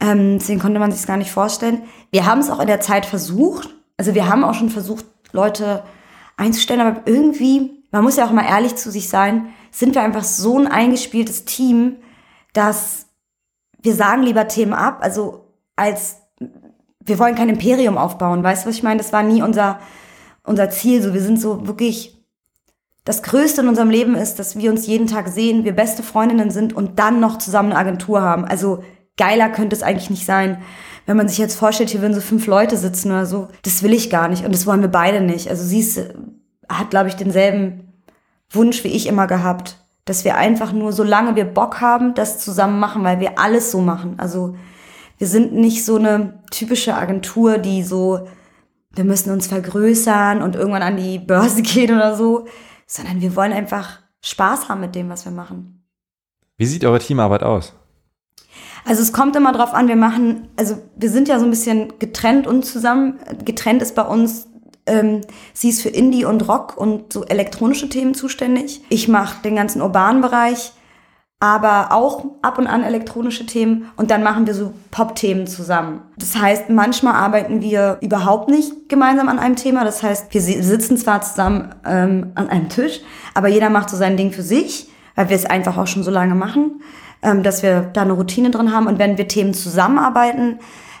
[0.00, 1.82] Ähm, deswegen konnte man sich gar nicht vorstellen.
[2.10, 3.68] Wir haben es auch in der Zeit versucht.
[3.96, 5.84] Also wir haben auch schon versucht, Leute
[6.36, 10.24] einzustellen, aber irgendwie, man muss ja auch mal ehrlich zu sich sein, sind wir einfach
[10.24, 11.96] so ein eingespieltes Team,
[12.52, 13.06] dass
[13.80, 14.98] wir sagen lieber Themen ab.
[15.00, 16.16] Also als
[17.00, 18.98] wir wollen kein Imperium aufbauen, weißt du, was ich meine?
[18.98, 19.78] Das war nie unser,
[20.42, 21.02] unser Ziel.
[21.02, 22.15] So, wir sind so wirklich
[23.06, 26.50] das Größte in unserem Leben ist, dass wir uns jeden Tag sehen, wir beste Freundinnen
[26.50, 28.44] sind und dann noch zusammen eine Agentur haben.
[28.44, 28.82] Also
[29.16, 30.60] geiler könnte es eigentlich nicht sein.
[31.06, 33.94] Wenn man sich jetzt vorstellt, hier würden so fünf Leute sitzen oder so, das will
[33.94, 35.48] ich gar nicht und das wollen wir beide nicht.
[35.48, 36.00] Also sie ist,
[36.68, 37.92] hat, glaube ich, denselben
[38.50, 42.80] Wunsch wie ich immer gehabt, dass wir einfach nur, solange wir Bock haben, das zusammen
[42.80, 44.14] machen, weil wir alles so machen.
[44.18, 44.56] Also
[45.18, 48.26] wir sind nicht so eine typische Agentur, die so,
[48.96, 52.46] wir müssen uns vergrößern und irgendwann an die Börse gehen oder so,
[52.86, 55.84] sondern wir wollen einfach Spaß haben mit dem, was wir machen.
[56.56, 57.74] Wie sieht eure Teamarbeit aus?
[58.84, 61.98] Also es kommt immer drauf an, wir machen, also wir sind ja so ein bisschen
[61.98, 63.18] getrennt und zusammen.
[63.44, 64.46] Getrennt ist bei uns,
[64.86, 65.22] ähm,
[65.52, 68.82] sie ist für Indie und Rock und so elektronische Themen zuständig.
[68.88, 70.72] Ich mache den ganzen urbanen Bereich,
[71.38, 76.00] aber auch ab und an elektronische Themen und dann machen wir so Pop-Themen zusammen.
[76.16, 79.84] Das heißt, manchmal arbeiten wir überhaupt nicht gemeinsam an einem Thema.
[79.84, 83.00] Das heißt, wir si- sitzen zwar zusammen ähm, an einem Tisch,
[83.34, 86.10] aber jeder macht so sein Ding für sich, weil wir es einfach auch schon so
[86.10, 86.80] lange machen,
[87.22, 88.86] ähm, dass wir da eine Routine drin haben.
[88.86, 90.58] Und wenn wir Themen zusammenarbeiten,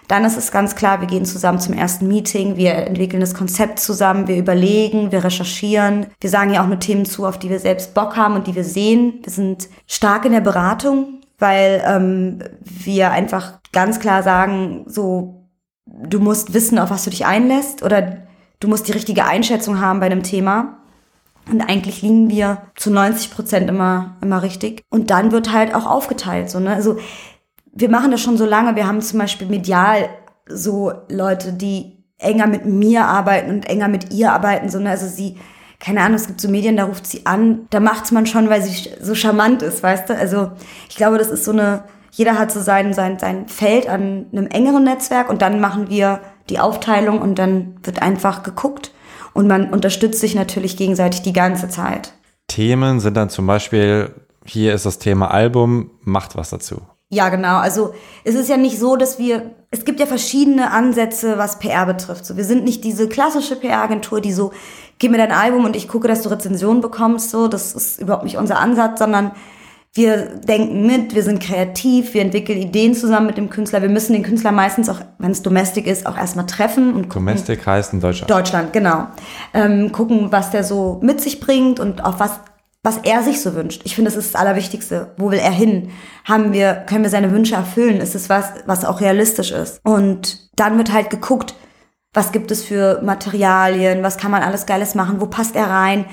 [0.08, 3.80] dann ist es ganz klar, wir gehen zusammen zum ersten Meeting, wir entwickeln das Konzept
[3.80, 6.06] zusammen, wir überlegen, wir recherchieren.
[6.20, 8.54] Wir sagen ja auch nur Themen zu, auf die wir selbst Bock haben und die
[8.54, 9.20] wir sehen.
[9.22, 15.48] Wir sind stark in der Beratung, weil ähm, wir einfach ganz klar sagen, so,
[15.86, 18.18] du musst wissen, auf was du dich einlässt oder
[18.60, 20.78] du musst die richtige Einschätzung haben bei einem Thema.
[21.50, 24.82] Und eigentlich liegen wir zu 90 Prozent immer, immer richtig.
[24.90, 26.74] Und dann wird halt auch aufgeteilt, so, ne?
[26.74, 26.98] Also,
[27.76, 28.74] wir machen das schon so lange.
[28.74, 30.08] Wir haben zum Beispiel medial
[30.48, 34.68] so Leute, die enger mit mir arbeiten und enger mit ihr arbeiten.
[34.70, 34.90] So, ne?
[34.90, 35.36] Also sie,
[35.78, 38.62] keine Ahnung, es gibt so Medien, da ruft sie an, da macht's man schon, weil
[38.62, 40.16] sie so charmant ist, weißt du?
[40.16, 40.52] Also
[40.88, 44.46] ich glaube, das ist so eine, jeder hat so sein, sein, sein Feld an einem
[44.46, 48.92] engeren Netzwerk und dann machen wir die Aufteilung und dann wird einfach geguckt
[49.34, 52.14] und man unterstützt sich natürlich gegenseitig die ganze Zeit.
[52.48, 54.14] Themen sind dann zum Beispiel,
[54.46, 56.80] hier ist das Thema Album, macht was dazu.
[57.16, 57.56] Ja, genau.
[57.56, 61.86] Also es ist ja nicht so, dass wir, es gibt ja verschiedene Ansätze, was PR
[61.86, 62.26] betrifft.
[62.26, 64.52] So, wir sind nicht diese klassische PR-Agentur, die so,
[64.98, 67.30] gib mir dein Album und ich gucke, dass du Rezensionen bekommst.
[67.30, 69.32] So, das ist überhaupt nicht unser Ansatz, sondern
[69.94, 73.80] wir denken mit, wir sind kreativ, wir entwickeln Ideen zusammen mit dem Künstler.
[73.80, 77.24] Wir müssen den Künstler meistens auch, wenn es Domestic ist, auch erstmal treffen und gucken,
[77.28, 78.30] Domestic heißt in Deutschland.
[78.30, 79.06] Deutschland, genau.
[79.54, 82.40] Ähm, gucken, was der so mit sich bringt und auf was,
[82.86, 83.82] was er sich so wünscht.
[83.84, 85.12] Ich finde, das ist das Allerwichtigste.
[85.16, 85.90] Wo will er hin?
[86.24, 88.00] Haben wir, können wir seine Wünsche erfüllen?
[88.00, 89.80] Ist es was, was auch realistisch ist?
[89.82, 91.56] Und dann wird halt geguckt,
[92.14, 94.04] was gibt es für Materialien?
[94.04, 95.20] Was kann man alles Geiles machen?
[95.20, 96.04] Wo passt er rein?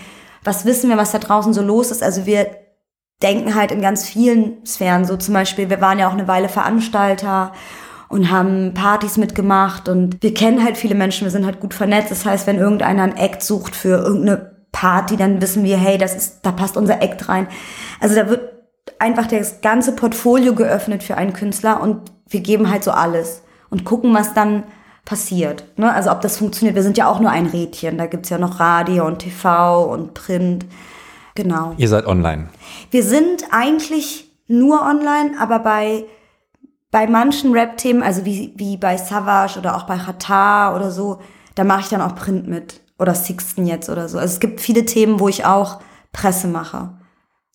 [0.43, 2.01] Was wissen wir, was da draußen so los ist?
[2.01, 2.47] Also wir
[3.21, 5.05] denken halt in ganz vielen Sphären.
[5.05, 7.51] So zum Beispiel, wir waren ja auch eine Weile Veranstalter
[8.09, 12.09] und haben Partys mitgemacht und wir kennen halt viele Menschen, wir sind halt gut vernetzt.
[12.09, 16.13] Das heißt, wenn irgendeiner ein Act sucht für irgendeine Party, dann wissen wir, hey, das
[16.13, 17.47] ist, da passt unser Act rein.
[18.01, 18.51] Also da wird
[18.99, 23.85] einfach das ganze Portfolio geöffnet für einen Künstler und wir geben halt so alles und
[23.85, 24.63] gucken, was dann
[25.05, 25.65] passiert.
[25.77, 25.93] Ne?
[25.93, 26.75] Also ob das funktioniert.
[26.75, 27.97] Wir sind ja auch nur ein Rädchen.
[27.97, 30.65] Da gibt's ja noch Radio und TV und Print.
[31.35, 31.73] Genau.
[31.77, 32.49] Ihr seid online.
[32.91, 36.05] Wir sind eigentlich nur online, aber bei,
[36.91, 41.19] bei manchen Rap-Themen, also wie, wie bei Savage oder auch bei Qatar oder so,
[41.55, 42.82] da mache ich dann auch Print mit.
[42.99, 44.17] Oder Sixten jetzt oder so.
[44.17, 45.79] Also es gibt viele Themen, wo ich auch
[46.11, 46.89] Presse mache.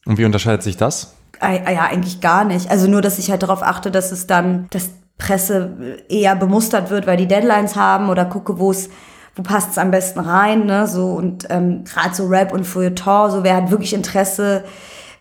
[0.05, 1.15] Und wie unterscheidet sich das?
[1.41, 2.71] Äh, Ja, eigentlich gar nicht.
[2.71, 7.07] Also nur, dass ich halt darauf achte, dass es dann, dass Presse eher bemustert wird,
[7.07, 8.89] weil die Deadlines haben oder gucke, wo es,
[9.35, 10.87] wo passt es am besten rein, ne?
[10.87, 14.65] So und ähm, gerade so Rap und Feuilleton, so wer hat wirklich Interesse,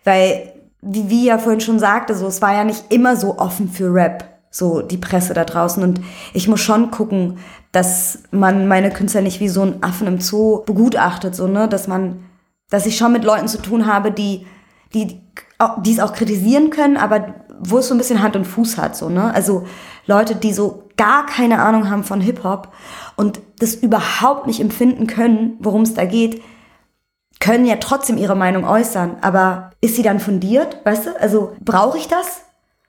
[0.04, 3.68] weil wie wie ja vorhin schon sagte, so es war ja nicht immer so offen
[3.68, 4.24] für Rap,
[4.58, 6.00] so die Presse da draußen und
[6.34, 7.38] ich muss schon gucken,
[7.72, 11.86] dass man meine Künstler nicht wie so ein Affen im Zoo begutachtet, so ne, dass
[11.86, 12.24] man,
[12.68, 14.46] dass ich schon mit Leuten zu tun habe, die
[14.94, 15.20] die
[15.84, 18.96] die es auch kritisieren können, aber wo es so ein bisschen Hand und Fuß hat,
[18.96, 19.34] so, ne?
[19.34, 19.66] Also
[20.06, 22.72] Leute, die so gar keine Ahnung haben von Hip-Hop
[23.16, 26.42] und das überhaupt nicht empfinden können, worum es da geht,
[27.40, 29.16] können ja trotzdem ihre Meinung äußern.
[29.20, 31.20] Aber ist sie dann fundiert, weißt du?
[31.20, 32.42] Also brauche ich das?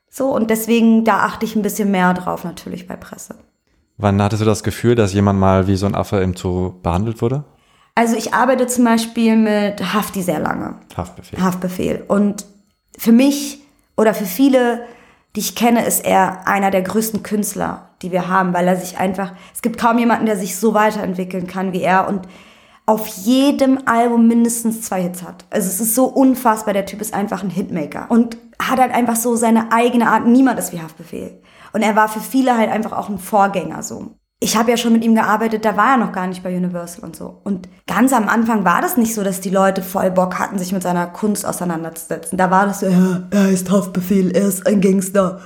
[0.09, 3.35] So, und deswegen, da achte ich ein bisschen mehr drauf natürlich bei Presse.
[3.97, 7.21] Wann hattest du das Gefühl, dass jemand mal wie so ein Affe im Zoo behandelt
[7.21, 7.43] wurde?
[7.95, 10.75] Also ich arbeite zum Beispiel mit Hafti sehr lange.
[10.95, 11.41] Haftbefehl.
[11.41, 12.03] Haftbefehl.
[12.07, 12.45] Und
[12.97, 13.59] für mich
[13.97, 14.85] oder für viele,
[15.35, 18.97] die ich kenne, ist er einer der größten Künstler, die wir haben, weil er sich
[18.97, 22.21] einfach, es gibt kaum jemanden, der sich so weiterentwickeln kann wie er und
[22.89, 25.45] auf jedem Album mindestens zwei Hits hat.
[25.51, 29.15] Also es ist so unfassbar, der Typ ist einfach ein Hitmaker und hat halt einfach
[29.15, 30.25] so seine eigene Art.
[30.25, 31.39] Niemand ist wie Haftbefehl.
[31.71, 34.93] Und er war für viele halt einfach auch ein Vorgänger so ich habe ja schon
[34.93, 37.41] mit ihm gearbeitet, da war er noch gar nicht bei Universal und so.
[37.43, 40.71] Und ganz am Anfang war das nicht so, dass die Leute voll Bock hatten, sich
[40.71, 42.37] mit seiner Kunst auseinanderzusetzen.
[42.37, 45.41] Da war das so, ja, er ist Haftbefehl, er ist ein Gangster.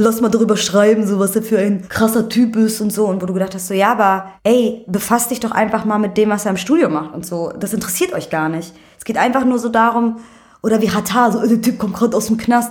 [0.00, 3.06] Lass mal darüber schreiben, so was er für ein krasser Typ ist und so.
[3.08, 6.16] Und wo du gedacht hast, so, ja, aber ey, befasst dich doch einfach mal mit
[6.16, 7.52] dem, was er im Studio macht und so.
[7.58, 8.72] Das interessiert euch gar nicht.
[8.96, 10.20] Es geht einfach nur so darum,
[10.62, 12.70] oder wie Hatar, so, der Typ kommt gerade aus dem Knast.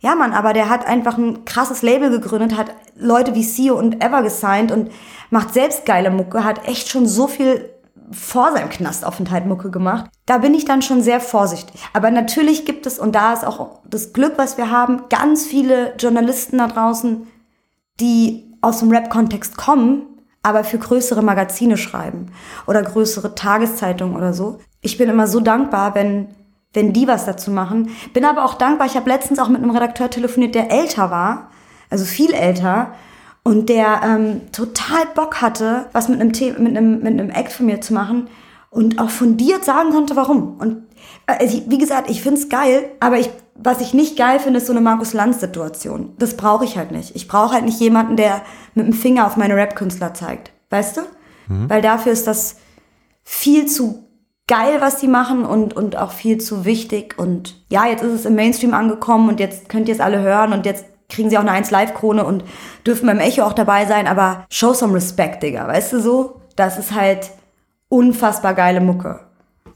[0.00, 4.02] Ja, Mann, aber der hat einfach ein krasses Label gegründet, hat Leute wie Sio und
[4.04, 4.90] Ever gesigned und
[5.30, 7.70] macht selbst geile Mucke, hat echt schon so viel
[8.10, 10.10] vor seinem Knastaufenthalt Mucke gemacht.
[10.26, 11.80] Da bin ich dann schon sehr vorsichtig.
[11.92, 15.94] Aber natürlich gibt es, und da ist auch das Glück, was wir haben, ganz viele
[15.96, 17.26] Journalisten da draußen,
[18.00, 20.02] die aus dem Rap-Kontext kommen,
[20.42, 22.32] aber für größere Magazine schreiben
[22.66, 24.58] oder größere Tageszeitungen oder so.
[24.80, 26.28] Ich bin immer so dankbar, wenn
[26.76, 27.90] wenn die was dazu machen.
[28.12, 28.86] Bin aber auch dankbar.
[28.86, 31.50] Ich habe letztens auch mit einem Redakteur telefoniert, der älter war,
[31.90, 32.92] also viel älter,
[33.46, 37.52] und der ähm, total Bock hatte, was mit einem, The mit einem mit einem Act
[37.52, 38.28] von mir zu machen
[38.70, 40.56] und auch fundiert sagen konnte, warum.
[40.58, 40.82] Und
[41.28, 44.72] also, wie gesagt, ich find's geil, aber ich, was ich nicht geil finde, ist so
[44.72, 46.14] eine Markus Lanz-Situation.
[46.18, 47.14] Das brauche ich halt nicht.
[47.14, 48.42] Ich brauche halt nicht jemanden, der
[48.74, 50.50] mit dem Finger auf meine Rap-Künstler zeigt.
[50.70, 51.02] Weißt du?
[51.46, 51.70] Mhm.
[51.70, 52.56] Weil dafür ist das
[53.22, 54.08] viel zu
[54.48, 57.16] geil, was die machen und, und auch viel zu wichtig.
[57.16, 60.52] Und ja, jetzt ist es im Mainstream angekommen und jetzt könnt ihr es alle hören
[60.52, 62.44] und jetzt kriegen sie auch eine 1-Live-Krone und
[62.86, 66.40] dürfen beim Echo auch dabei sein, aber show some respect, Digga, weißt du so?
[66.56, 67.30] Das ist halt
[67.88, 69.20] unfassbar geile Mucke.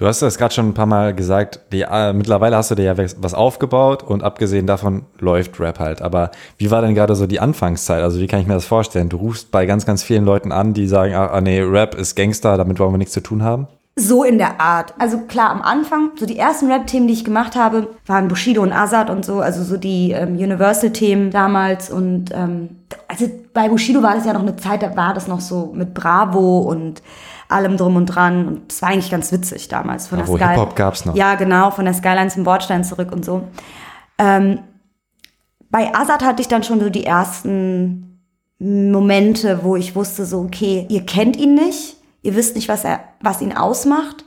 [0.01, 2.85] Du hast das gerade schon ein paar Mal gesagt, die, äh, mittlerweile hast du dir
[2.85, 6.01] ja was aufgebaut und abgesehen davon läuft Rap halt.
[6.01, 8.03] Aber wie war denn gerade so die Anfangszeit?
[8.03, 9.11] Also wie kann ich mir das vorstellen?
[9.11, 12.15] Du rufst bei ganz, ganz vielen Leuten an, die sagen, ah, ah nee, Rap ist
[12.17, 13.69] Gangster, damit wollen wir nichts zu tun haben?
[13.97, 14.95] So in der Art.
[14.99, 18.73] Also klar, am Anfang, so die ersten Rap-Themen, die ich gemacht habe, waren Bushido und
[18.73, 21.91] Azad und so, also so die ähm, Universal-Themen damals.
[21.91, 22.77] Und ähm,
[23.09, 25.93] also bei Bushido war das ja noch eine Zeit, da war das noch so mit
[25.93, 27.03] Bravo und
[27.49, 28.47] allem drum und dran.
[28.47, 30.07] Und das war eigentlich ganz witzig damals.
[30.07, 31.15] Von ja, der wo Hip-Hop gab's noch.
[31.15, 33.43] Ja, genau, von der Skyline zum Bordstein zurück und so.
[34.19, 34.61] Ähm,
[35.69, 38.21] bei Azad hatte ich dann schon so die ersten
[38.59, 43.01] Momente, wo ich wusste so, okay, ihr kennt ihn nicht ihr wisst nicht, was er,
[43.21, 44.25] was ihn ausmacht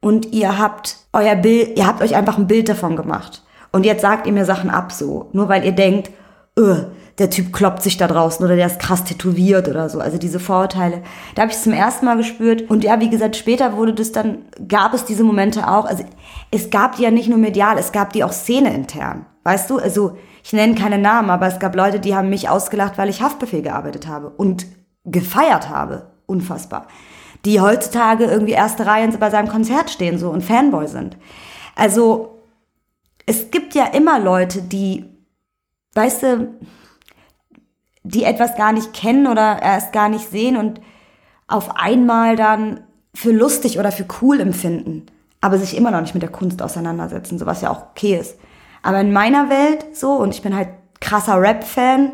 [0.00, 3.42] und ihr habt euer Bild, ihr habt euch einfach ein Bild davon gemacht.
[3.72, 6.10] Und jetzt sagt ihr mir Sachen ab so, nur weil ihr denkt,
[6.58, 6.84] öh,
[7.18, 10.00] der Typ kloppt sich da draußen oder der ist krass tätowiert oder so.
[10.00, 11.02] Also diese Vorurteile.
[11.34, 12.68] Da habe ich es zum ersten Mal gespürt.
[12.68, 15.84] Und ja, wie gesagt, später wurde das dann, gab es diese Momente auch.
[15.84, 16.04] Also
[16.50, 19.26] es gab die ja nicht nur medial, es gab die auch Szene intern.
[19.44, 19.78] Weißt du?
[19.78, 23.22] Also ich nenne keine Namen, aber es gab Leute, die haben mich ausgelacht, weil ich
[23.22, 24.66] Haftbefehl gearbeitet habe und
[25.04, 26.10] gefeiert habe.
[26.26, 26.88] Unfassbar
[27.44, 31.16] die heutzutage irgendwie erste Reihe bei seinem Konzert stehen so und Fanboy sind.
[31.74, 32.38] Also
[33.26, 35.04] es gibt ja immer Leute, die,
[35.94, 36.54] weißt du,
[38.02, 40.80] die etwas gar nicht kennen oder erst gar nicht sehen und
[41.46, 42.80] auf einmal dann
[43.14, 45.06] für lustig oder für cool empfinden,
[45.40, 48.38] aber sich immer noch nicht mit der Kunst auseinandersetzen, so was ja auch okay ist.
[48.82, 50.68] Aber in meiner Welt so, und ich bin halt
[51.00, 52.12] krasser Rap-Fan,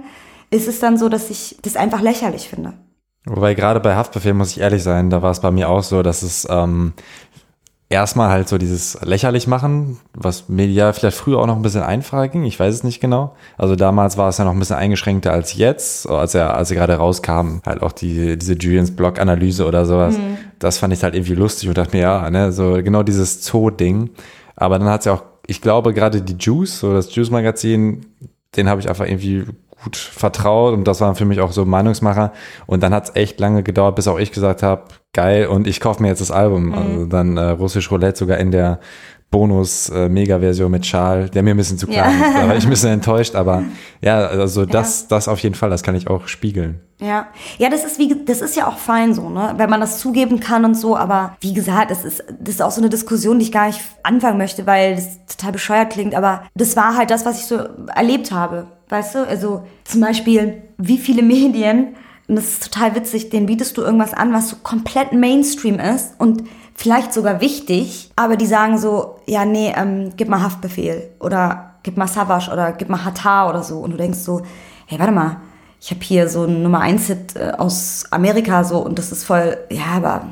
[0.50, 2.74] ist es dann so, dass ich das einfach lächerlich finde.
[3.24, 6.02] Wobei gerade bei Haftbefehl muss ich ehrlich sein, da war es bei mir auch so,
[6.02, 6.94] dass es ähm,
[7.90, 12.28] erstmal halt so dieses lächerlich machen, was medial vielleicht früher auch noch ein bisschen einfacher
[12.28, 13.36] ging, ich weiß es nicht genau.
[13.58, 16.76] Also damals war es ja noch ein bisschen eingeschränkter als jetzt, als er, als er
[16.76, 20.16] gerade rauskam, halt auch die, diese Julians Blog-Analyse oder sowas.
[20.16, 20.38] Mhm.
[20.58, 24.10] Das fand ich halt irgendwie lustig und dachte mir, ja, ne, so genau dieses Zoo-Ding.
[24.56, 28.06] Aber dann hat es ja auch ich glaube gerade die Juice, so das Juice-Magazin,
[28.56, 29.46] den habe ich einfach irgendwie
[29.82, 32.32] gut vertraut und das waren für mich auch so Meinungsmacher.
[32.66, 35.80] Und dann hat es echt lange gedauert, bis auch ich gesagt habe, geil, und ich
[35.80, 36.66] kaufe mir jetzt das Album.
[36.66, 36.74] Mhm.
[36.74, 38.80] Also dann äh, Russisch Roulette sogar in der
[39.30, 42.26] Bonus-Mega-Version äh, mit Schal, der mir ein bisschen zu klein ja.
[42.28, 42.36] ist.
[42.36, 43.62] Da war ich ein bisschen enttäuscht, aber
[44.00, 45.06] ja, also das, ja.
[45.10, 46.80] das auf jeden Fall, das kann ich auch spiegeln.
[47.00, 49.98] Ja, ja, das ist wie, das ist ja auch fein so, ne, wenn man das
[50.00, 50.96] zugeben kann und so.
[50.96, 53.80] Aber wie gesagt, das ist, das ist auch so eine Diskussion, die ich gar nicht
[54.02, 56.14] anfangen möchte, weil das total bescheuert klingt.
[56.14, 57.56] Aber das war halt das, was ich so
[57.94, 59.26] erlebt habe, weißt du?
[59.26, 61.94] Also zum Beispiel, wie viele Medien
[62.30, 66.14] und das ist total witzig, denen bietest du irgendwas an, was so komplett Mainstream ist
[66.18, 66.44] und
[66.80, 71.98] vielleicht sogar wichtig, aber die sagen so, ja, nee, ähm, gib mal Haftbefehl oder gib
[71.98, 73.80] mal Savage oder gib mal Hatar oder so.
[73.80, 74.40] Und du denkst so,
[74.86, 75.36] hey, warte mal,
[75.78, 79.24] ich habe hier so einen Nummer 1 Hit äh, aus Amerika so und das ist
[79.24, 80.22] voll, ja, aber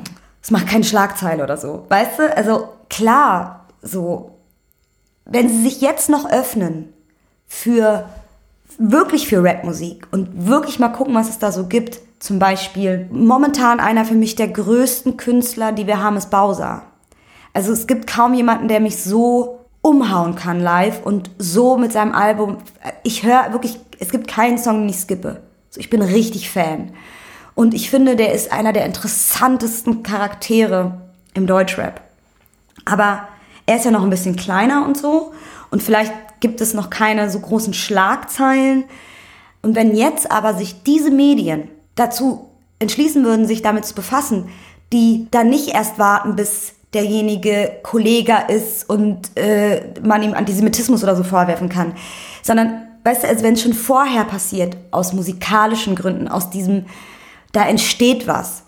[0.41, 1.85] es macht keine Schlagzeile oder so.
[1.87, 2.35] Weißt du?
[2.35, 4.31] Also klar, so,
[5.25, 6.91] wenn sie sich jetzt noch öffnen
[7.45, 8.09] für
[8.79, 13.79] wirklich für Rapmusik und wirklich mal gucken, was es da so gibt, zum Beispiel, momentan
[13.79, 16.83] einer für mich der größten Künstler, die wir haben, ist Bowser.
[17.53, 22.13] Also es gibt kaum jemanden, der mich so umhauen kann live und so mit seinem
[22.13, 22.57] Album.
[23.03, 25.41] Ich höre wirklich, es gibt keinen Song, den ich skippe.
[25.75, 26.91] Ich bin richtig Fan.
[27.55, 31.01] Und ich finde, der ist einer der interessantesten Charaktere
[31.33, 32.01] im Deutschrap.
[32.85, 33.27] Aber
[33.65, 35.33] er ist ja noch ein bisschen kleiner und so.
[35.71, 38.85] Und vielleicht gibt es noch keine so großen Schlagzeilen.
[39.61, 44.49] Und wenn jetzt aber sich diese Medien dazu entschließen würden, sich damit zu befassen,
[44.93, 51.15] die dann nicht erst warten, bis derjenige Kollega ist und äh, man ihm Antisemitismus oder
[51.15, 51.93] so vorwerfen kann,
[52.41, 56.85] sondern, weißt du, als wenn es schon vorher passiert, aus musikalischen Gründen, aus diesem,
[57.51, 58.63] da entsteht was,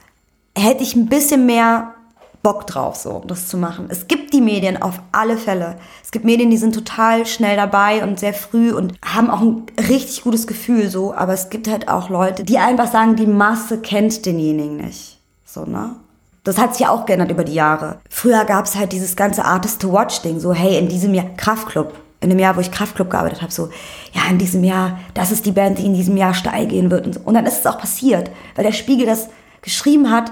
[0.55, 1.95] hätte ich ein bisschen mehr
[2.43, 3.85] Bock drauf, so das zu machen.
[3.89, 5.75] Es gibt die Medien auf alle Fälle.
[6.03, 9.63] Es gibt Medien, die sind total schnell dabei und sehr früh und haben auch ein
[9.77, 11.13] richtig gutes Gefühl, so.
[11.13, 15.65] Aber es gibt halt auch Leute, die einfach sagen, die Masse kennt denjenigen nicht, so
[15.65, 15.95] ne.
[16.43, 17.99] Das hat sich ja auch geändert über die Jahre.
[18.09, 22.39] Früher gab es halt dieses ganze Artist-to-Watch-Ding, so hey, in diesem Jahr Kraftclub, in dem
[22.39, 23.69] Jahr, wo ich Kraftclub gearbeitet habe, so,
[24.13, 27.05] ja, in diesem Jahr, das ist die Band, die in diesem Jahr steil gehen wird.
[27.05, 27.19] Und, so.
[27.23, 29.29] und dann ist es auch passiert, weil der Spiegel das
[29.61, 30.31] geschrieben hat,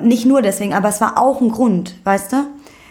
[0.00, 2.36] nicht nur deswegen, aber es war auch ein Grund, weißt du?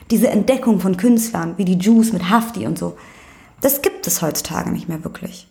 [0.09, 2.97] Diese Entdeckung von Künstlern, wie die Juice mit Hafti und so,
[3.61, 5.47] das gibt es heutzutage nicht mehr wirklich.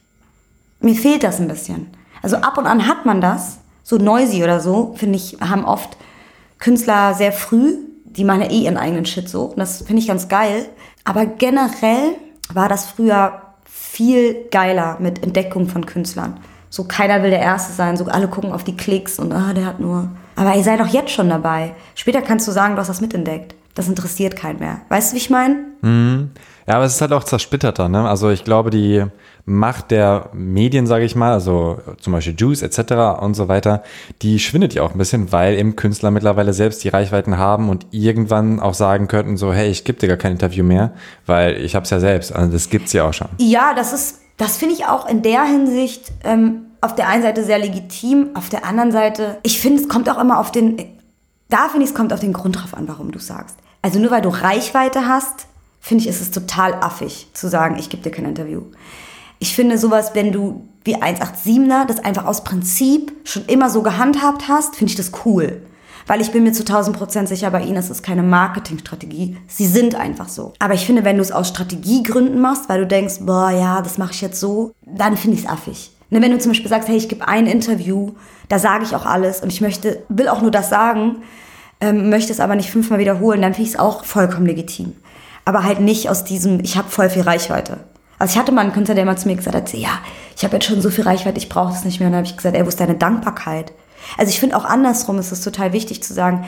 [0.80, 1.88] Mir fehlt das ein bisschen.
[2.22, 5.96] Also ab und an hat man das, so Noisy oder so, finde ich, haben oft
[6.58, 9.44] Künstler sehr früh, die machen ja eh ihren eigenen Shit so.
[9.44, 10.68] Und das finde ich ganz geil.
[11.04, 12.14] Aber generell
[12.52, 16.40] war das früher viel geiler mit Entdeckung von Künstlern.
[16.70, 19.66] So keiner will der Erste sein, so alle gucken auf die Klicks und ah, der
[19.66, 21.74] hat nur aber ihr seid doch jetzt schon dabei.
[21.94, 23.54] Später kannst du sagen, du hast das mitentdeckt.
[23.74, 24.80] Das interessiert keinen mehr.
[24.88, 25.56] Weißt du, wie ich meine?
[25.82, 26.30] Mhm.
[26.66, 27.88] Ja, aber es ist halt auch zersplitterter.
[27.88, 28.08] Ne?
[28.08, 29.04] Also ich glaube, die
[29.48, 33.20] Macht der Medien, sage ich mal, also zum Beispiel Juice etc.
[33.20, 33.84] und so weiter,
[34.22, 37.86] die schwindet ja auch ein bisschen, weil eben Künstler mittlerweile selbst die Reichweiten haben und
[37.92, 40.90] irgendwann auch sagen könnten, so, hey, ich gebe dir gar kein Interview mehr,
[41.26, 42.34] weil ich habe es ja selbst.
[42.34, 43.28] Also das gibt's ja auch schon.
[43.38, 47.44] Ja, das ist, das finde ich auch in der Hinsicht ähm, auf der einen Seite
[47.44, 50.76] sehr legitim, auf der anderen Seite, ich finde, es kommt auch immer auf den,
[51.48, 53.56] da finde ich, es kommt auf den Grund drauf an, warum du sagst.
[53.82, 55.46] Also nur weil du Reichweite hast,
[55.80, 58.62] finde ich, ist es total affig zu sagen, ich gebe dir kein Interview.
[59.38, 64.48] Ich finde sowas, wenn du wie 187er das einfach aus Prinzip schon immer so gehandhabt
[64.48, 65.62] hast, finde ich das cool.
[66.06, 69.36] Weil ich bin mir zu 1000 Prozent sicher, bei ihnen ist es keine Marketingstrategie.
[69.48, 70.52] Sie sind einfach so.
[70.60, 73.98] Aber ich finde, wenn du es aus Strategiegründen machst, weil du denkst, boah, ja, das
[73.98, 75.95] mache ich jetzt so, dann finde ich es affig.
[76.10, 78.12] Ne, wenn du zum Beispiel sagst, hey, ich gebe ein Interview,
[78.48, 81.16] da sage ich auch alles und ich möchte, will auch nur das sagen,
[81.80, 84.94] ähm, möchte es aber nicht fünfmal wiederholen, dann finde ich es auch vollkommen legitim.
[85.44, 87.78] Aber halt nicht aus diesem, ich habe voll viel Reichweite.
[88.18, 89.98] Also ich hatte mal einen Künstler, der mal zu mir gesagt hat, ja,
[90.36, 92.06] ich habe jetzt schon so viel Reichweite, ich brauche das nicht mehr.
[92.08, 93.72] Und dann habe ich gesagt, ey, wo ist deine Dankbarkeit?
[94.16, 96.46] Also ich finde auch andersrum ist es total wichtig zu sagen,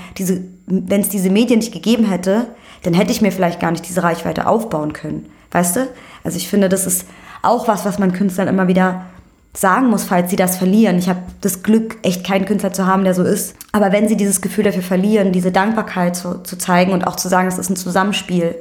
[0.67, 2.47] wenn es diese Medien nicht gegeben hätte,
[2.85, 5.31] dann hätte ich mir vielleicht gar nicht diese Reichweite aufbauen können.
[5.51, 5.89] Weißt du?
[6.25, 7.07] Also ich finde, das ist
[7.43, 9.07] auch was, was man Künstlern immer wieder
[9.55, 10.99] sagen muss, falls sie das verlieren.
[10.99, 13.57] Ich habe das Glück, echt keinen Künstler zu haben, der so ist.
[13.73, 17.29] Aber wenn sie dieses Gefühl dafür verlieren, diese Dankbarkeit zu, zu zeigen und auch zu
[17.29, 18.55] sagen, es ist ein Zusammenspiel,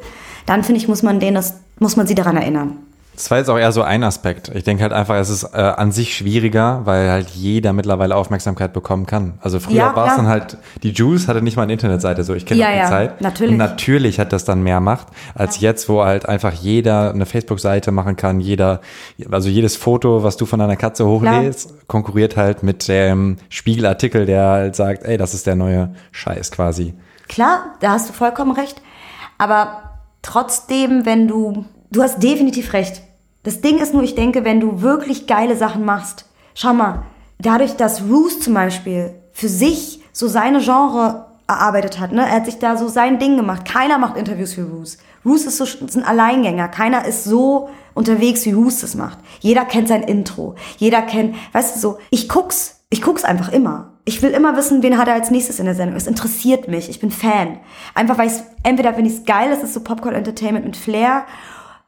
[0.46, 2.78] dann finde ich, muss man denen das, muss man sie daran erinnern.
[3.18, 4.52] Das war jetzt auch eher so ein Aspekt.
[4.54, 8.74] Ich denke halt einfach, es ist äh, an sich schwieriger, weil halt jeder mittlerweile Aufmerksamkeit
[8.74, 9.40] bekommen kann.
[9.42, 12.36] Also früher ja, war es dann halt, die Juice hatte nicht mal eine Internetseite, so
[12.36, 13.20] ich kenne ja, die ja, Zeit.
[13.20, 13.54] Natürlich.
[13.54, 17.92] Und natürlich hat das dann mehr Macht, als jetzt, wo halt einfach jeder eine Facebook-Seite
[17.92, 18.82] machen kann, jeder,
[19.32, 24.46] also jedes Foto, was du von deiner Katze hochlädst, konkurriert halt mit dem Spiegelartikel, der
[24.46, 26.94] halt sagt, ey, das ist der neue Scheiß quasi.
[27.28, 28.80] Klar, da hast du vollkommen recht.
[29.40, 29.82] Aber
[30.22, 33.02] trotzdem, wenn du Du hast definitiv recht.
[33.48, 37.04] Das Ding ist nur, ich denke, wenn du wirklich geile Sachen machst, schau mal,
[37.40, 42.24] dadurch, dass Roos zum Beispiel für sich so seine Genre erarbeitet hat, ne?
[42.24, 43.64] Er hat sich da so sein Ding gemacht.
[43.64, 44.98] Keiner macht Interviews für Roos.
[45.24, 46.68] Roos ist so ist ein Alleingänger.
[46.68, 49.20] Keiner ist so unterwegs, wie Roos das macht.
[49.40, 50.56] Jeder kennt sein Intro.
[50.76, 53.94] Jeder kennt, weißt du so, ich guck's, ich guck's einfach immer.
[54.04, 55.96] Ich will immer wissen, wen hat er als nächstes in der Sendung.
[55.96, 56.90] Es interessiert mich.
[56.90, 57.60] Ich bin Fan.
[57.94, 58.34] Einfach weil ich
[58.64, 61.26] entweder finde ich es geil, es ist so Popcorn Entertainment mit Flair,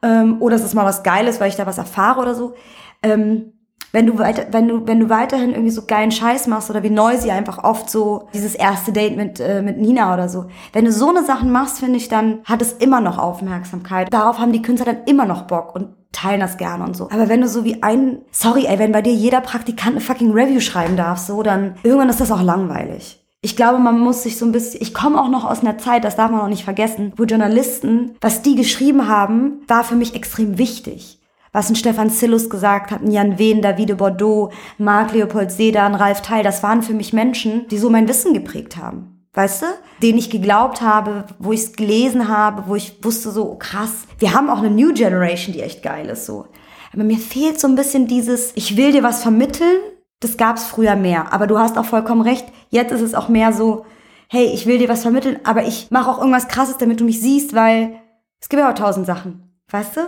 [0.02, 2.54] ähm, oder es ist mal was Geiles, weil ich da was erfahre oder so.
[3.02, 3.52] Ähm,
[3.92, 6.90] wenn du weiter, wenn du, wenn du weiterhin irgendwie so geilen Scheiß machst oder wie
[6.90, 10.46] Noisy einfach oft so dieses erste Date mit, äh, mit Nina oder so.
[10.72, 14.12] Wenn du so eine Sachen machst, finde ich, dann hat es immer noch Aufmerksamkeit.
[14.12, 17.10] Darauf haben die Künstler dann immer noch Bock und teilen das gerne und so.
[17.10, 20.32] Aber wenn du so wie ein, sorry ey, wenn bei dir jeder Praktikant eine fucking
[20.32, 23.19] Review schreiben darf, so, dann irgendwann ist das auch langweilig.
[23.42, 26.04] Ich glaube, man muss sich so ein bisschen, ich komme auch noch aus einer Zeit,
[26.04, 30.14] das darf man auch nicht vergessen, wo Journalisten, was die geschrieben haben, war für mich
[30.14, 31.20] extrem wichtig
[31.52, 36.22] was ein Stefan Zillus gesagt hat, ein Jan Wehn, Davide Bordeaux, Marc Leopold Sedan, Ralf
[36.22, 39.26] Theil, das waren für mich Menschen, die so mein Wissen geprägt haben.
[39.32, 39.66] Weißt du?
[40.02, 44.06] Denen ich geglaubt habe, wo ich es gelesen habe, wo ich wusste so, oh krass,
[44.18, 46.46] wir haben auch eine New Generation, die echt geil ist, so.
[46.92, 49.78] Aber mir fehlt so ein bisschen dieses, ich will dir was vermitteln,
[50.20, 51.32] das gab's früher mehr.
[51.32, 53.84] Aber du hast auch vollkommen recht, jetzt ist es auch mehr so,
[54.28, 57.20] hey, ich will dir was vermitteln, aber ich mache auch irgendwas krasses, damit du mich
[57.20, 57.96] siehst, weil
[58.40, 59.50] es gibt ja auch tausend Sachen.
[59.68, 60.00] Weißt du?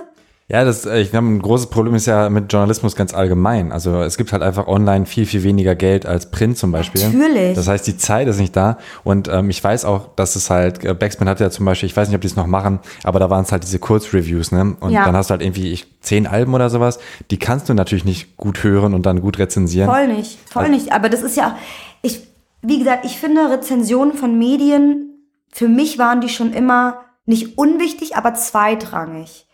[0.52, 3.72] Ja, das, äh, ich glaube, ein großes Problem ist ja mit Journalismus ganz allgemein.
[3.72, 7.02] Also es gibt halt einfach online viel, viel weniger Geld als Print zum Beispiel.
[7.02, 7.54] Natürlich.
[7.54, 8.76] Das heißt, die Zeit ist nicht da.
[9.02, 11.96] Und ähm, ich weiß auch, dass es halt, äh, Backspin hat ja zum Beispiel, ich
[11.96, 14.76] weiß nicht, ob die es noch machen, aber da waren es halt diese Kurzreviews, ne?
[14.78, 15.06] Und Ja.
[15.06, 16.98] dann hast du halt irgendwie ich, zehn Alben oder sowas.
[17.30, 19.88] Die kannst du natürlich nicht gut hören und dann gut rezensieren.
[19.88, 20.92] Voll nicht, voll nicht.
[20.92, 21.56] Aber das ist ja,
[22.02, 22.26] ich,
[22.60, 25.08] wie gesagt, ich finde Rezensionen von Medien,
[25.50, 29.46] für mich waren die schon immer nicht unwichtig, aber zweitrangig.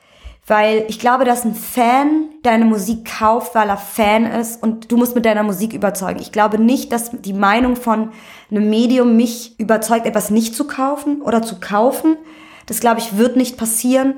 [0.49, 4.97] Weil ich glaube, dass ein Fan deine Musik kauft, weil er Fan ist und du
[4.97, 6.21] musst mit deiner Musik überzeugen.
[6.21, 8.13] Ich glaube nicht, dass die Meinung von
[8.51, 12.17] einem Medium mich überzeugt, etwas nicht zu kaufen oder zu kaufen.
[12.65, 14.15] Das glaube ich wird nicht passieren.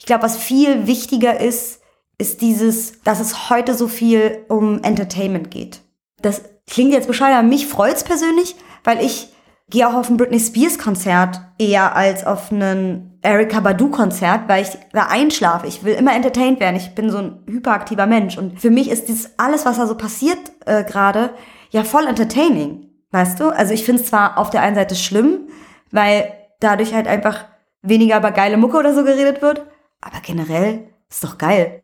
[0.00, 1.80] Ich glaube, was viel wichtiger ist,
[2.18, 5.80] ist dieses, dass es heute so viel um Entertainment geht.
[6.20, 9.28] Das klingt jetzt bescheuert, aber mich freut's persönlich, weil ich
[9.70, 14.62] gehe auch auf ein Britney Spears Konzert eher als auf einen Erika Badu Konzert, weil
[14.62, 15.66] ich da einschlafe.
[15.66, 16.76] Ich will immer entertained werden.
[16.76, 19.96] Ich bin so ein hyperaktiver Mensch und für mich ist dieses alles, was da so
[19.96, 21.30] passiert äh, gerade,
[21.70, 23.50] ja voll entertaining, weißt du?
[23.50, 25.48] Also ich finde es zwar auf der einen Seite schlimm,
[25.90, 27.44] weil dadurch halt einfach
[27.82, 29.66] weniger über geile Mucke oder so geredet wird,
[30.00, 31.82] aber generell ist doch geil.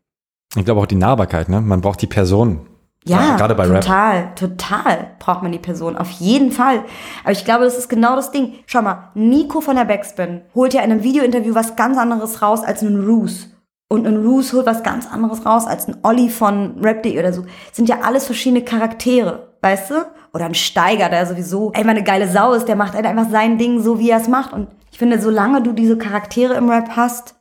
[0.55, 1.61] Ich glaube auch die Nahbarkeit, ne?
[1.61, 2.67] Man braucht die Person.
[3.07, 3.81] Ja, gerade bei Rap.
[3.81, 6.83] total, total braucht man die Person, auf jeden Fall.
[7.23, 8.55] Aber ich glaube, das ist genau das Ding.
[8.65, 12.63] Schau mal, Nico von der Backspin holt ja in einem Videointerview was ganz anderes raus
[12.63, 13.49] als ein Roos.
[13.87, 17.45] Und ein Roos holt was ganz anderes raus als ein Olli von Rap.de oder so.
[17.71, 19.93] Sind ja alles verschiedene Charaktere, weißt du?
[20.33, 23.59] Oder ein Steiger, der sowieso einfach eine geile Sau ist, der macht halt einfach sein
[23.59, 24.51] Ding so, wie er es macht.
[24.51, 27.35] Und ich finde, solange du diese Charaktere im Rap hast,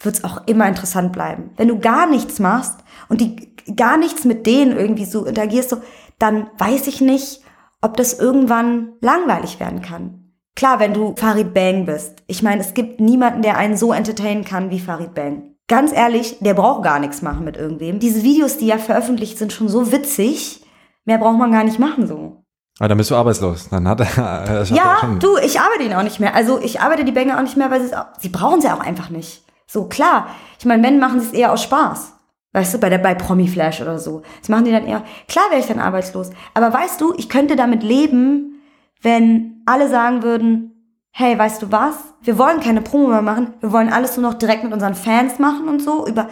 [0.00, 1.50] wird's auch immer interessant bleiben.
[1.56, 2.76] Wenn du gar nichts machst
[3.08, 5.78] und die gar nichts mit denen irgendwie so interagierst, so,
[6.18, 7.42] dann weiß ich nicht,
[7.80, 10.32] ob das irgendwann langweilig werden kann.
[10.56, 12.24] Klar, wenn du Farid Bang bist.
[12.26, 15.54] Ich meine, es gibt niemanden, der einen so entertainen kann wie Farid Bang.
[15.68, 18.00] Ganz ehrlich, der braucht gar nichts machen mit irgendwem.
[18.00, 20.64] Diese Videos, die ja veröffentlicht sind, schon so witzig.
[21.04, 22.42] Mehr braucht man gar nicht machen so.
[22.78, 23.68] Aber dann bist du arbeitslos.
[23.68, 24.16] Dann hat er, das
[24.70, 26.34] hat er Ja, du, ich arbeite ihn auch nicht mehr.
[26.34, 29.10] Also ich arbeite die Banger auch nicht mehr, weil sie sie brauchen sie auch einfach
[29.10, 29.44] nicht.
[29.66, 30.28] So, klar.
[30.58, 32.14] Ich meine, wenn, machen sie es eher aus Spaß.
[32.52, 34.22] Weißt du, bei der, bei Promi Flash oder so.
[34.40, 36.30] Das machen die dann eher, klar wäre ich dann arbeitslos.
[36.54, 38.62] Aber weißt du, ich könnte damit leben,
[39.02, 40.78] wenn alle sagen würden,
[41.10, 41.96] hey, weißt du was?
[42.22, 43.54] Wir wollen keine Promo mehr machen.
[43.60, 46.06] Wir wollen alles nur noch direkt mit unseren Fans machen und so.
[46.06, 46.28] Über,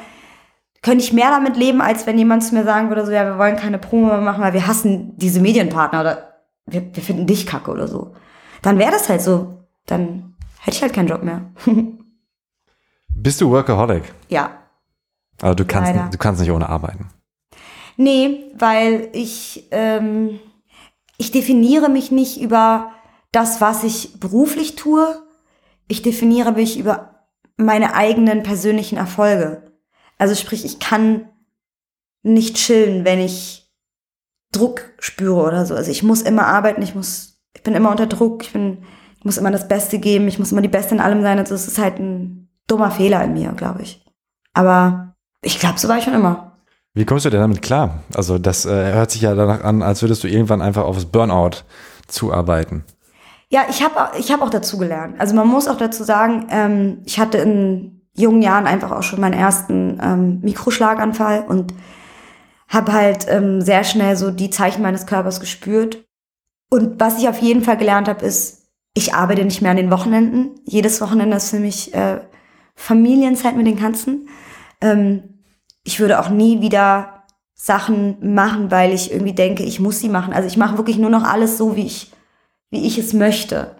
[0.82, 3.38] könnte ich mehr damit leben, als wenn jemand zu mir sagen würde, so, ja, wir
[3.38, 6.32] wollen keine Promo mehr machen, weil wir hassen diese Medienpartner oder
[6.66, 8.14] wir, wir finden dich kacke oder so.
[8.62, 9.66] Dann wäre das halt so.
[9.86, 11.52] Dann hätte ich halt keinen Job mehr.
[13.14, 14.04] Bist du Workaholic?
[14.28, 14.65] ja.
[15.40, 16.08] Aber du kannst, Leider.
[16.10, 17.08] du kannst nicht ohne arbeiten.
[17.96, 20.38] Nee, weil ich, ähm,
[21.16, 22.92] ich definiere mich nicht über
[23.32, 25.06] das, was ich beruflich tue.
[25.88, 27.26] Ich definiere mich über
[27.56, 29.72] meine eigenen persönlichen Erfolge.
[30.18, 31.28] Also sprich, ich kann
[32.22, 33.70] nicht chillen, wenn ich
[34.52, 35.74] Druck spüre oder so.
[35.74, 38.78] Also ich muss immer arbeiten, ich muss, ich bin immer unter Druck, ich bin,
[39.18, 41.38] ich muss immer das Beste geben, ich muss immer die Beste in allem sein.
[41.38, 44.04] Also es ist halt ein dummer Fehler in mir, glaube ich.
[44.52, 45.05] Aber
[45.46, 46.52] ich glaube, so war ich schon immer.
[46.92, 48.02] Wie kommst du denn damit klar?
[48.14, 51.62] Also das äh, hört sich ja danach an, als würdest du irgendwann einfach aufs Burnout
[52.08, 52.84] zuarbeiten.
[53.48, 55.20] Ja, ich habe ich hab auch dazu gelernt.
[55.20, 59.20] Also man muss auch dazu sagen, ähm, ich hatte in jungen Jahren einfach auch schon
[59.20, 61.74] meinen ersten ähm, Mikroschlaganfall und
[62.68, 66.04] habe halt ähm, sehr schnell so die Zeichen meines Körpers gespürt.
[66.70, 69.90] Und was ich auf jeden Fall gelernt habe, ist, ich arbeite nicht mehr an den
[69.90, 70.58] Wochenenden.
[70.64, 72.20] Jedes Wochenende ist für mich äh,
[72.74, 74.28] Familienzeit mit den Katzen.
[74.80, 75.35] Ähm,
[75.86, 77.22] ich würde auch nie wieder
[77.54, 80.34] Sachen machen, weil ich irgendwie denke, ich muss sie machen.
[80.34, 82.12] Also ich mache wirklich nur noch alles so, wie ich,
[82.70, 83.76] wie ich es möchte.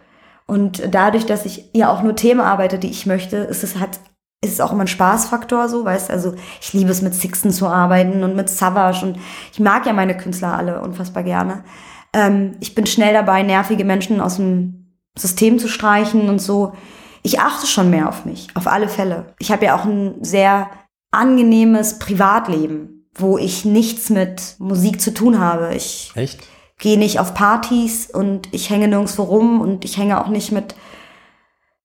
[0.47, 3.99] Und dadurch, dass ich ja auch nur Themen arbeite, die ich möchte, ist es halt
[4.45, 7.67] ist es auch immer ein Spaßfaktor so, weißt also ich liebe es mit Sixten zu
[7.67, 9.19] arbeiten und mit Savage und
[9.51, 11.65] ich mag ja meine Künstler alle unfassbar gerne.
[12.13, 16.75] Ähm, ich bin schnell dabei, nervige Menschen aus dem System zu streichen und so.
[17.23, 19.35] Ich achte schon mehr auf mich, auf alle Fälle.
[19.41, 20.69] Ich habe ja auch ein sehr
[21.17, 25.75] angenehmes Privatleben, wo ich nichts mit Musik zu tun habe.
[25.75, 26.41] Ich Echt?
[26.79, 30.75] gehe nicht auf Partys und ich hänge nirgendwo rum und ich hänge auch nicht mit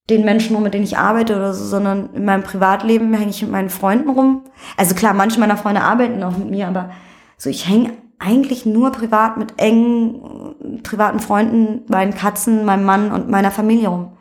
[0.09, 3.41] den Menschen rum, mit denen ich arbeite oder so, sondern in meinem Privatleben hänge ich
[3.41, 4.43] mit meinen Freunden rum.
[4.75, 6.91] Also klar, manche meiner Freunde arbeiten auch mit mir, aber
[7.37, 13.29] so ich hänge eigentlich nur privat mit engen privaten Freunden, meinen Katzen, meinem Mann und
[13.29, 14.17] meiner Familie rum.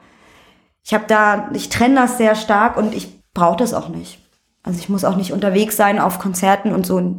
[0.84, 4.18] Ich habe da, ich trenne das sehr stark und ich brauche das auch nicht.
[4.62, 7.16] Also ich muss auch nicht unterwegs sein auf Konzerten und so.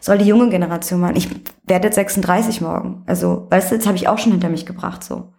[0.00, 1.16] Soll die junge Generation machen.
[1.16, 1.28] Ich
[1.66, 3.02] werde jetzt 36 morgen.
[3.06, 5.32] Also, weißt du, jetzt habe ich auch schon hinter mich gebracht so.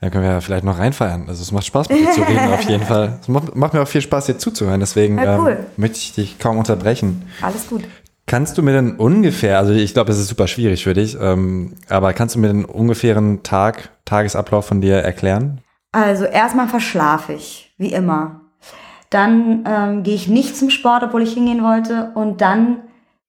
[0.00, 1.28] Ja, können wir ja vielleicht noch reinfeiern.
[1.28, 3.18] Also es macht Spaß mit dir zu reden, auf jeden Fall.
[3.20, 5.58] Es macht, macht, mir auch viel Spaß, dir zuzuhören, deswegen ja, cool.
[5.58, 7.24] ähm, möchte ich dich kaum unterbrechen.
[7.42, 7.82] Alles gut.
[8.26, 11.74] Kannst du mir denn ungefähr, also ich glaube, es ist super schwierig für dich, ähm,
[11.88, 15.62] aber kannst du mir den ungefähren Tag, Tagesablauf von dir erklären?
[15.92, 18.37] Also erstmal verschlafe ich, wie immer.
[19.10, 22.12] Dann ähm, gehe ich nicht zum Sport, obwohl ich hingehen wollte.
[22.14, 22.82] Und dann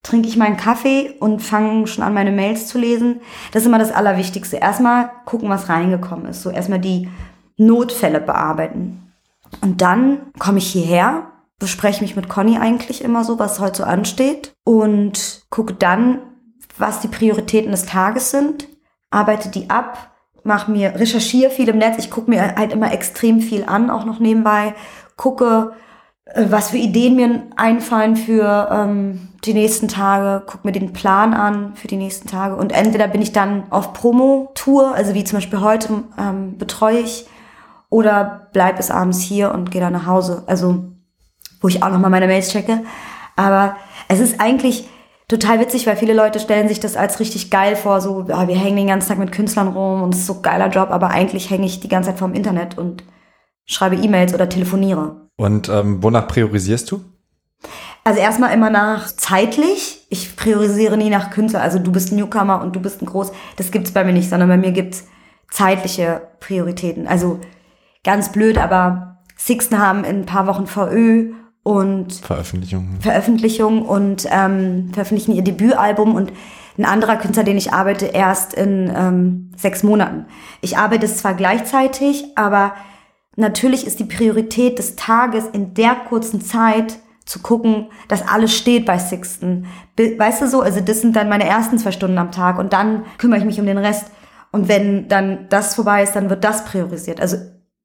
[0.04, 3.22] trinke ich meinen Kaffee und fange schon an, meine Mails zu lesen.
[3.52, 4.58] Das ist immer das Allerwichtigste.
[4.58, 6.42] Erstmal gucken, was reingekommen ist.
[6.42, 7.10] So erstmal die
[7.58, 9.14] Notfälle bearbeiten.
[9.62, 13.84] Und dann komme ich hierher, bespreche mich mit Conny eigentlich immer so, was heute so
[13.84, 16.20] ansteht und gucke dann,
[16.78, 18.68] was die Prioritäten des Tages sind,
[19.10, 20.12] arbeite die ab,
[20.44, 21.98] mache mir, recherchiere viel im Netz.
[21.98, 24.74] Ich gucke mir halt immer extrem viel an, auch noch nebenbei,
[25.20, 25.74] gucke,
[26.26, 31.34] äh, was für Ideen mir einfallen für ähm, die nächsten Tage, guck mir den Plan
[31.34, 35.38] an für die nächsten Tage und entweder bin ich dann auf Promo-Tour, also wie zum
[35.38, 37.28] Beispiel heute ähm, betreue ich,
[37.90, 40.44] oder bleib bis abends hier und gehe dann nach Hause.
[40.48, 40.84] Also
[41.62, 42.84] wo ich auch nochmal meine Mails checke.
[43.36, 43.76] Aber
[44.08, 44.88] es ist eigentlich
[45.28, 48.56] total witzig, weil viele Leute stellen sich das als richtig geil vor, so oh, wir
[48.56, 51.50] hängen den ganzen Tag mit Künstlern rum und es ist so geiler Job, aber eigentlich
[51.50, 53.04] hänge ich die ganze Zeit vorm Internet und
[53.70, 55.16] schreibe E-Mails oder telefoniere.
[55.38, 57.02] Und ähm, wonach priorisierst du?
[58.04, 60.06] Also erstmal immer nach zeitlich.
[60.10, 61.62] Ich priorisiere nie nach Künstler.
[61.62, 63.32] Also du bist ein Newcomer und du bist ein Groß.
[63.56, 65.06] Das gibt's bei mir nicht, sondern bei mir gibt's
[65.52, 67.08] zeitliche Prioritäten.
[67.08, 67.40] Also
[68.04, 72.98] ganz blöd, aber Sixten haben in ein paar Wochen VÖ und Veröffentlichung.
[73.02, 76.34] Veröffentlichung und ähm, veröffentlichen ihr Debütalbum und
[76.78, 80.26] ein anderer Künstler, den ich arbeite, erst in ähm, sechs Monaten.
[80.62, 82.74] Ich arbeite es zwar gleichzeitig, aber
[83.40, 88.86] natürlich ist die Priorität des Tages in der kurzen Zeit zu gucken, dass alles steht
[88.86, 89.68] bei Sixten.
[89.98, 93.06] Weißt du so, also das sind dann meine ersten zwei Stunden am Tag und dann
[93.18, 94.08] kümmere ich mich um den Rest.
[94.52, 97.22] Und wenn dann das vorbei ist, dann wird das priorisiert.
[97.22, 97.38] Also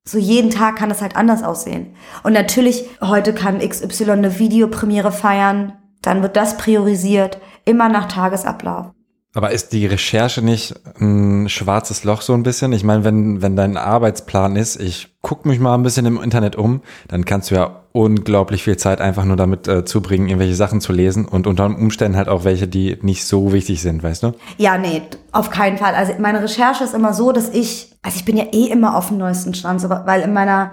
[0.07, 1.95] so jeden Tag kann es halt anders aussehen.
[2.23, 8.93] Und natürlich, heute kann XY eine Videopremiere feiern, dann wird das priorisiert, immer nach Tagesablauf.
[9.35, 12.72] Aber ist die Recherche nicht ein schwarzes Loch so ein bisschen?
[12.72, 16.55] Ich meine, wenn, wenn dein Arbeitsplan ist, ich guck mich mal ein bisschen im Internet
[16.55, 20.80] um, dann kannst du ja unglaublich viel Zeit einfach nur damit äh, zubringen, irgendwelche Sachen
[20.80, 24.35] zu lesen und unter Umständen halt auch welche, die nicht so wichtig sind, weißt du?
[24.57, 25.97] Ja, nee, auf keinen Fall.
[25.97, 29.09] Also meine Recherche ist immer so, dass ich, also ich bin ja eh immer auf
[29.09, 30.70] dem neuesten Stand, so, weil in meiner,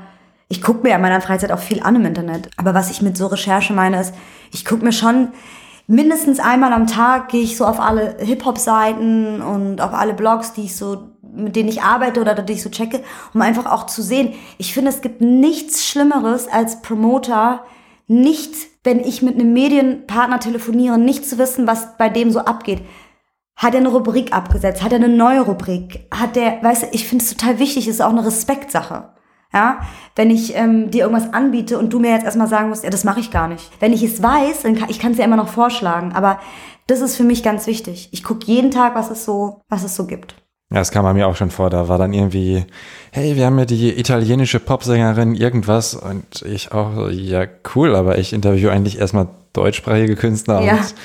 [0.50, 2.50] ich gucke mir in meiner Freizeit auch viel an im Internet.
[2.58, 4.14] Aber was ich mit so Recherche meine, ist,
[4.52, 5.30] ich gucke mir schon
[5.88, 10.64] mindestens einmal am Tag gehe ich so auf alle Hip-Hop-Seiten und auf alle Blogs, die
[10.64, 13.04] ich so, mit denen ich arbeite oder die ich so checke,
[13.34, 14.34] um einfach auch zu sehen.
[14.58, 17.64] Ich finde, es gibt nichts Schlimmeres als Promoter,
[18.08, 18.54] nicht,
[18.84, 22.82] wenn ich mit einem Medienpartner telefoniere, nicht zu wissen, was bei dem so abgeht.
[23.56, 24.84] Hat er eine Rubrik abgesetzt?
[24.84, 26.08] Hat er eine neue Rubrik?
[26.12, 29.14] Hat der, weißt du, ich finde es total wichtig, es ist auch eine Respektsache.
[29.54, 29.82] Ja,
[30.16, 33.04] wenn ich ähm, dir irgendwas anbiete und du mir jetzt erstmal sagen musst, ja, das
[33.04, 33.70] mache ich gar nicht.
[33.82, 36.40] Wenn ich es weiß, dann kann ich kann es ja immer noch vorschlagen, aber
[36.88, 38.10] das ist für mich ganz wichtig.
[38.12, 40.36] Ich gucke jeden Tag, was es so, was es so gibt.
[40.72, 41.70] Ja, das kam bei mir auch schon vor.
[41.70, 42.66] Da war dann irgendwie,
[43.12, 47.46] hey, wir haben ja die italienische Popsängerin irgendwas und ich auch, ja,
[47.76, 50.74] cool, aber ich interviewe eigentlich erstmal deutschsprachige Künstler ja.
[50.74, 50.96] und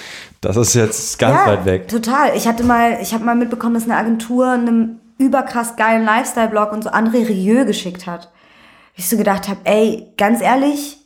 [0.40, 1.88] das ist jetzt ganz ja, weit weg.
[1.88, 2.36] Total.
[2.36, 6.84] Ich hatte mal, ich habe mal mitbekommen, dass eine Agentur einem überkrass geilen Lifestyle-Blog und
[6.84, 8.30] so André Rieu geschickt hat
[8.97, 10.99] ich so gedacht habe, ey, ganz ehrlich,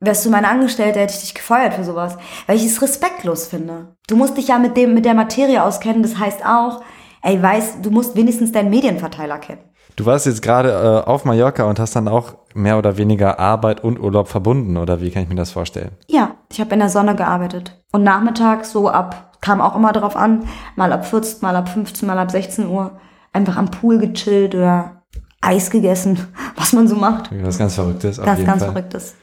[0.00, 2.18] wärst du meine Angestellte, hätte ich dich gefeuert für sowas.
[2.46, 3.96] Weil ich es respektlos finde.
[4.08, 6.02] Du musst dich ja mit dem, mit der Materie auskennen.
[6.02, 6.82] Das heißt auch,
[7.22, 9.62] ey, weißt, du musst wenigstens deinen Medienverteiler kennen.
[9.96, 13.82] Du warst jetzt gerade äh, auf Mallorca und hast dann auch mehr oder weniger Arbeit
[13.82, 15.90] und Urlaub verbunden, oder wie kann ich mir das vorstellen?
[16.08, 17.82] Ja, ich habe in der Sonne gearbeitet.
[17.90, 20.44] Und nachmittags so ab, kam auch immer darauf an,
[20.76, 22.92] mal ab 14, mal ab 15, mal ab 16 Uhr,
[23.32, 24.97] einfach am Pool gechillt oder
[25.40, 26.18] Eis gegessen,
[26.56, 27.30] was man so macht.
[27.42, 28.20] Was ganz Verrücktes.
[28.20, 28.72] Ganz, ganz Fall.
[28.72, 29.14] Verrücktes.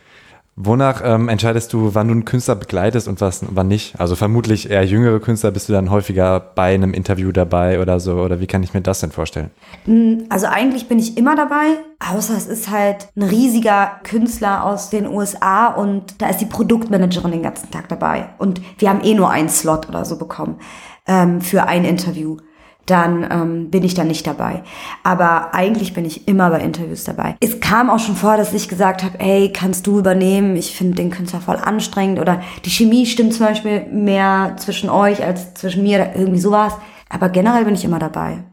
[0.57, 3.99] Wonach ähm, entscheidest du, wann du einen Künstler begleitest und was, wann nicht?
[3.99, 8.13] Also vermutlich eher jüngere Künstler, bist du dann häufiger bei einem Interview dabei oder so?
[8.22, 9.51] Oder wie kann ich mir das denn vorstellen?
[9.84, 14.89] Hm, also eigentlich bin ich immer dabei, außer es ist halt ein riesiger Künstler aus
[14.89, 18.30] den USA und da ist die Produktmanagerin den ganzen Tag dabei.
[18.38, 20.61] Und wir haben eh nur einen Slot oder so bekommen
[21.05, 22.38] ähm, für ein Interview
[22.86, 24.63] dann ähm, bin ich da nicht dabei.
[25.03, 27.36] Aber eigentlich bin ich immer bei Interviews dabei.
[27.39, 30.55] Es kam auch schon vor, dass ich gesagt habe, ey, kannst du übernehmen?
[30.55, 35.23] Ich finde den Künstler voll anstrengend oder die Chemie stimmt zum Beispiel mehr zwischen euch
[35.23, 36.73] als zwischen mir oder irgendwie sowas.
[37.09, 38.43] Aber generell bin ich immer dabei.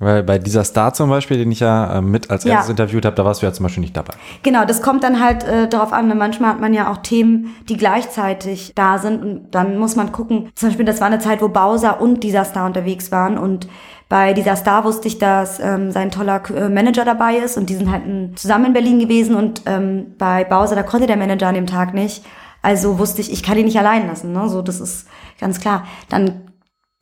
[0.00, 2.70] Weil bei dieser Star zum Beispiel, den ich ja äh, mit als erstes ja.
[2.70, 4.14] interviewt habe, da warst du ja zum Beispiel nicht dabei.
[4.44, 6.06] Genau, das kommt dann halt äh, darauf an.
[6.06, 6.14] Ne?
[6.14, 10.50] Manchmal hat man ja auch Themen, die gleichzeitig da sind und dann muss man gucken.
[10.54, 13.68] Zum Beispiel, das war eine Zeit, wo Bowser und dieser Star unterwegs waren und
[14.08, 17.74] bei dieser Star wusste ich, dass ähm, sein toller äh, Manager dabei ist und die
[17.74, 18.04] sind halt
[18.38, 21.92] zusammen in Berlin gewesen und ähm, bei Bowser, da konnte der Manager an dem Tag
[21.92, 22.24] nicht.
[22.62, 24.32] Also wusste ich, ich kann ihn nicht allein lassen.
[24.32, 24.48] Ne?
[24.48, 25.08] So, das ist
[25.40, 25.84] ganz klar.
[26.08, 26.52] Dann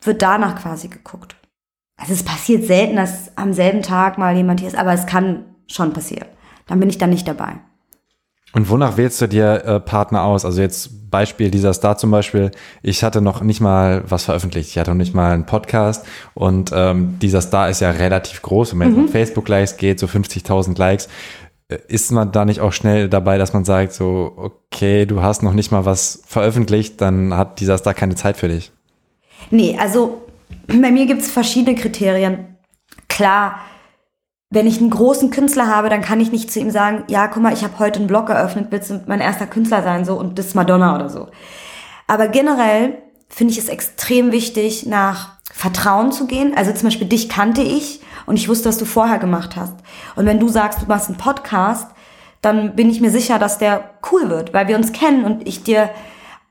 [0.01, 1.36] wird danach quasi geguckt.
[1.97, 5.45] Also es passiert selten, dass am selben Tag mal jemand hier ist, aber es kann
[5.67, 6.27] schon passieren.
[6.67, 7.53] Dann bin ich dann nicht dabei.
[8.53, 10.45] Und wonach wählst du dir äh, Partner aus?
[10.45, 12.51] Also jetzt Beispiel dieser Star zum Beispiel.
[12.81, 14.69] Ich hatte noch nicht mal was veröffentlicht.
[14.69, 16.05] Ich hatte noch nicht mal einen Podcast.
[16.33, 18.73] Und ähm, dieser Star ist ja relativ groß.
[18.73, 18.99] Und wenn mhm.
[18.99, 21.09] es um Facebook-Likes geht, so 50.000 Likes,
[21.67, 25.43] äh, ist man da nicht auch schnell dabei, dass man sagt, so, okay, du hast
[25.43, 28.71] noch nicht mal was veröffentlicht, dann hat dieser Star keine Zeit für dich?
[29.51, 30.26] Nee, also
[30.67, 32.57] bei mir gibt es verschiedene Kriterien.
[33.07, 33.59] Klar,
[34.49, 37.43] wenn ich einen großen Künstler habe, dann kann ich nicht zu ihm sagen, ja, guck
[37.43, 40.39] mal, ich habe heute einen Blog eröffnet, willst du mein erster Künstler sein, so und
[40.39, 41.27] das ist Madonna oder so.
[42.07, 46.55] Aber generell finde ich es extrem wichtig, nach Vertrauen zu gehen.
[46.55, 49.73] Also zum Beispiel dich kannte ich und ich wusste, was du vorher gemacht hast.
[50.15, 51.91] Und wenn du sagst, du machst einen Podcast,
[52.41, 55.63] dann bin ich mir sicher, dass der cool wird, weil wir uns kennen und ich
[55.63, 55.89] dir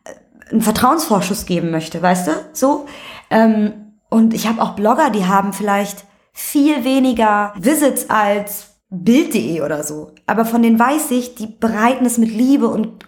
[0.05, 2.33] äh, einen Vertrauensvorschuss geben möchte, weißt du?
[2.53, 2.87] So.
[3.31, 9.83] Ähm, und ich habe auch Blogger, die haben vielleicht viel weniger Visits als Bild.de oder
[9.83, 10.13] so.
[10.27, 13.05] Aber von denen weiß ich, die bereiten es mit Liebe und,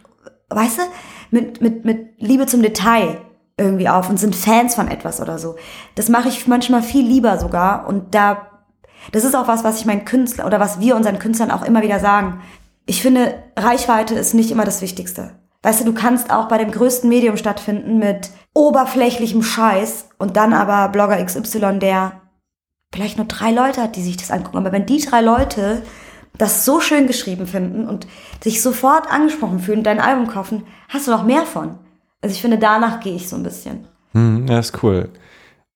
[0.51, 0.83] weißt du,
[1.31, 3.21] mit, mit, mit Liebe zum Detail
[3.57, 5.57] irgendwie auf und sind Fans von etwas oder so.
[5.95, 7.89] Das mache ich manchmal viel lieber sogar.
[7.89, 8.49] Und da,
[9.13, 11.83] das ist auch was, was ich meinen Künstlern oder was wir unseren Künstlern auch immer
[11.83, 12.41] wieder sagen.
[12.87, 15.33] Ich finde, Reichweite ist nicht immer das Wichtigste.
[15.63, 20.53] Weißt du, du kannst auch bei dem größten Medium stattfinden mit oberflächlichem Scheiß und dann
[20.53, 22.21] aber Blogger XY, der
[22.93, 24.59] vielleicht nur drei Leute hat, die sich das angucken.
[24.59, 25.83] Aber wenn die drei Leute
[26.37, 28.07] das so schön geschrieben finden und
[28.43, 31.79] sich sofort angesprochen fühlen, dein Album kaufen, hast du noch mehr von.
[32.23, 33.87] Also ich finde, danach gehe ich so ein bisschen.
[34.13, 35.11] Hm, ja, ist cool.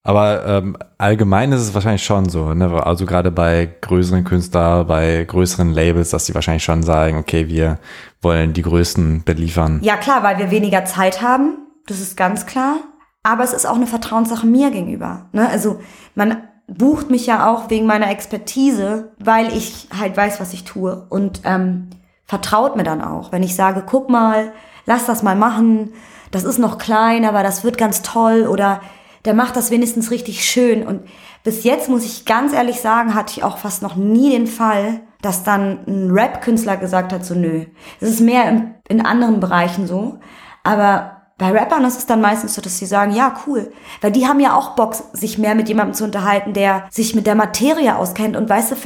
[0.05, 2.85] Aber ähm, allgemein ist es wahrscheinlich schon so, ne?
[2.85, 7.79] also gerade bei größeren Künstlern, bei größeren Labels, dass die wahrscheinlich schon sagen, okay, wir
[8.21, 9.79] wollen die Größten beliefern.
[9.83, 12.77] Ja klar, weil wir weniger Zeit haben das ist ganz klar.
[13.23, 15.27] Aber es ist auch eine Vertrauenssache mir gegenüber.
[15.33, 15.49] Ne?
[15.49, 15.81] Also
[16.15, 21.07] man bucht mich ja auch wegen meiner Expertise, weil ich halt weiß, was ich tue.
[21.09, 21.91] Und ähm,
[22.25, 24.53] vertraut mir dann auch, wenn ich sage, guck mal,
[24.87, 25.93] lass das mal machen,
[26.33, 28.81] das ist noch klein, aber das wird ganz toll oder
[29.25, 30.87] der macht das wenigstens richtig schön.
[30.87, 31.03] Und
[31.45, 35.01] bis jetzt muss ich ganz ehrlich sagen, hatte ich auch fast noch nie den Fall,
[35.21, 37.65] dass dann ein Rap-Künstler gesagt hat, so nö.
[38.01, 40.19] Es ist mehr in, in anderen Bereichen so.
[40.65, 43.73] Aber bei Rappern ist es dann meistens so, dass sie sagen, ja, cool.
[44.01, 47.27] Weil die haben ja auch Bock, sich mehr mit jemandem zu unterhalten, der sich mit
[47.27, 48.77] der Materie auskennt und weißt du,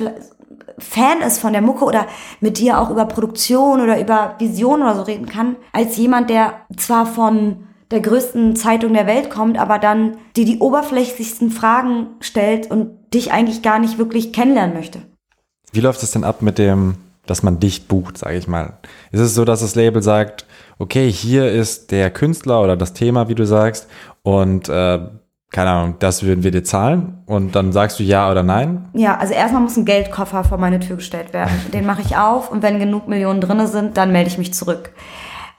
[0.78, 2.06] Fan ist von der Mucke oder
[2.40, 6.54] mit dir auch über Produktion oder über Vision oder so reden kann, als jemand, der
[6.76, 12.70] zwar von der größten Zeitung der Welt kommt, aber dann dir die oberflächlichsten Fragen stellt
[12.70, 15.02] und dich eigentlich gar nicht wirklich kennenlernen möchte.
[15.72, 18.78] Wie läuft es denn ab mit dem, dass man dich bucht, sage ich mal?
[19.12, 20.46] Ist es so, dass das Label sagt,
[20.78, 23.88] okay, hier ist der Künstler oder das Thema, wie du sagst,
[24.22, 24.98] und äh,
[25.52, 28.88] keine Ahnung, das würden wir dir zahlen und dann sagst du ja oder nein?
[28.94, 31.54] Ja, also erstmal muss ein Geldkoffer vor meine Tür gestellt werden.
[31.72, 34.90] Den mache ich auf und wenn genug Millionen drinne sind, dann melde ich mich zurück.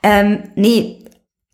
[0.04, 1.06] Ähm, nee,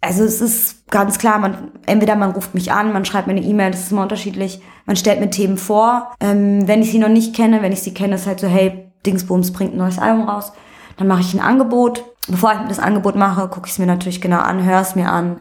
[0.04, 3.46] also es ist ganz klar, man, entweder man ruft mich an, man schreibt mir eine
[3.46, 4.62] E-Mail, das ist immer unterschiedlich.
[4.86, 6.12] Man stellt mir Themen vor.
[6.20, 8.92] Ähm, wenn ich sie noch nicht kenne, wenn ich sie kenne, ist halt so, hey,
[9.06, 10.54] Dingsbums bringt ein neues Album raus.
[10.98, 14.22] Dann mache ich ein Angebot bevor ich das Angebot mache, gucke ich es mir natürlich
[14.22, 15.40] genau an, höre es mir an,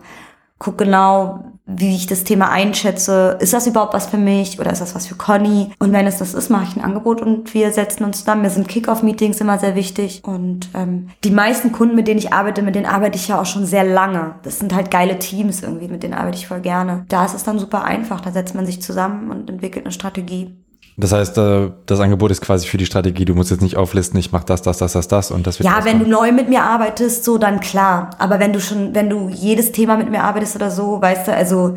[0.59, 1.45] gucke genau,
[1.77, 3.37] wie ich das Thema einschätze.
[3.41, 5.71] Ist das überhaupt was für mich oder ist das was für Conny?
[5.79, 8.43] Und wenn es das ist, mache ich ein Angebot und wir setzen uns zusammen.
[8.43, 10.23] Mir sind Kick-Off-Meetings immer sehr wichtig.
[10.25, 13.47] Und ähm, die meisten Kunden, mit denen ich arbeite, mit denen arbeite ich ja auch
[13.47, 14.37] schon sehr lange.
[14.43, 17.05] Das sind halt geile Teams irgendwie, mit denen arbeite ich voll gerne.
[17.09, 18.21] Da ist es dann super einfach.
[18.21, 20.57] Da setzt man sich zusammen und entwickelt eine Strategie.
[20.97, 23.25] Das heißt, äh, das Angebot ist quasi für die Strategie.
[23.25, 25.69] Du musst jetzt nicht auflisten, ich mache das, das, das, das, das und das wird.
[25.69, 28.11] Ja, wenn du neu mit mir arbeitest, so dann klar.
[28.19, 31.35] Aber wenn du schon, wenn du jedes Thema mit mir arbeitest oder so, weißt du,
[31.35, 31.77] also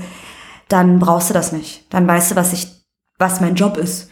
[0.68, 1.93] dann brauchst du das nicht.
[1.93, 2.68] Dann weißt du, was ich,
[3.18, 4.09] was mein Job ist.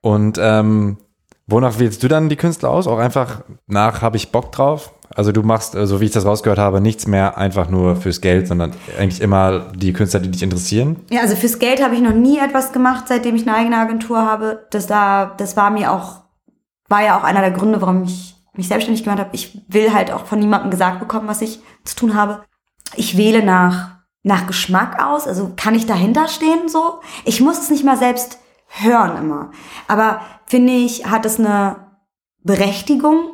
[0.00, 0.98] Und ähm,
[1.46, 2.86] wonach wählst du dann die Künstler aus?
[2.86, 4.92] Auch einfach nach, habe ich Bock drauf?
[5.16, 8.20] Also du machst, so also wie ich das rausgehört habe, nichts mehr einfach nur fürs
[8.20, 10.96] Geld, sondern eigentlich immer die Künstler, die dich interessieren.
[11.10, 14.18] Ja, also fürs Geld habe ich noch nie etwas gemacht, seitdem ich eine eigene Agentur
[14.18, 14.66] habe.
[14.70, 16.24] Das da, das war mir auch,
[16.88, 19.30] war ja auch einer der Gründe, warum ich mich selbstständig gemacht habe.
[19.32, 22.42] Ich will halt auch von niemandem gesagt bekommen, was ich zu tun habe.
[22.94, 25.26] Ich wähle nach, nach Geschmack aus.
[25.26, 27.00] Also kann ich dahinter stehen so?
[27.24, 29.50] Ich muss es nicht mal selbst hören immer.
[29.88, 31.76] Aber finde ich, hat es eine
[32.42, 33.30] Berechtigung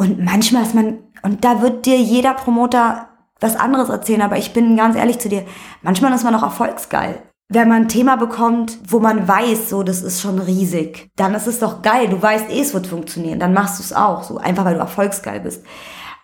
[0.00, 3.08] und manchmal ist man, und da wird dir jeder Promoter
[3.40, 5.44] was anderes erzählen, aber ich bin ganz ehrlich zu dir,
[5.82, 7.22] manchmal ist man auch erfolgsgeil.
[7.52, 11.48] Wenn man ein Thema bekommt, wo man weiß, so, das ist schon riesig, dann ist
[11.48, 12.08] es doch geil.
[12.08, 13.40] Du weißt eh, es wird funktionieren.
[13.40, 15.64] Dann machst du es auch, so einfach, weil du erfolgsgeil bist.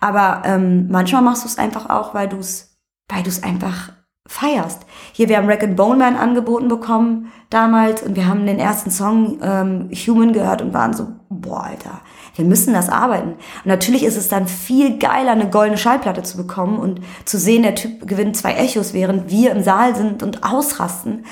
[0.00, 2.76] Aber ähm, manchmal machst du es einfach auch, weil du es,
[3.08, 3.92] weil du es einfach
[4.28, 4.82] feierst.
[5.12, 8.90] Hier, wir haben Rack and Bone Man angeboten bekommen damals und wir haben den ersten
[8.90, 12.00] Song ähm, Human gehört und waren so, boah, Alter,
[12.36, 13.30] wir müssen das arbeiten.
[13.30, 17.62] Und natürlich ist es dann viel geiler, eine goldene Schallplatte zu bekommen und zu sehen,
[17.62, 21.24] der Typ gewinnt zwei Echos, während wir im Saal sind und ausrasten.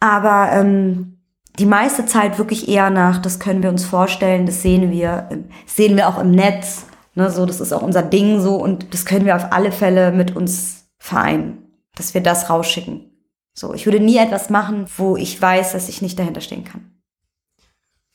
[0.00, 1.18] Aber ähm,
[1.58, 5.76] die meiste Zeit wirklich eher nach, das können wir uns vorstellen, das sehen wir, das
[5.76, 6.86] sehen wir auch im Netz.
[7.14, 10.12] Ne, so, das ist auch unser Ding so und das können wir auf alle Fälle
[10.12, 11.66] mit uns vereinen,
[11.96, 13.10] dass wir das rausschicken.
[13.52, 16.99] So, ich würde nie etwas machen, wo ich weiß, dass ich nicht dahinter stehen kann.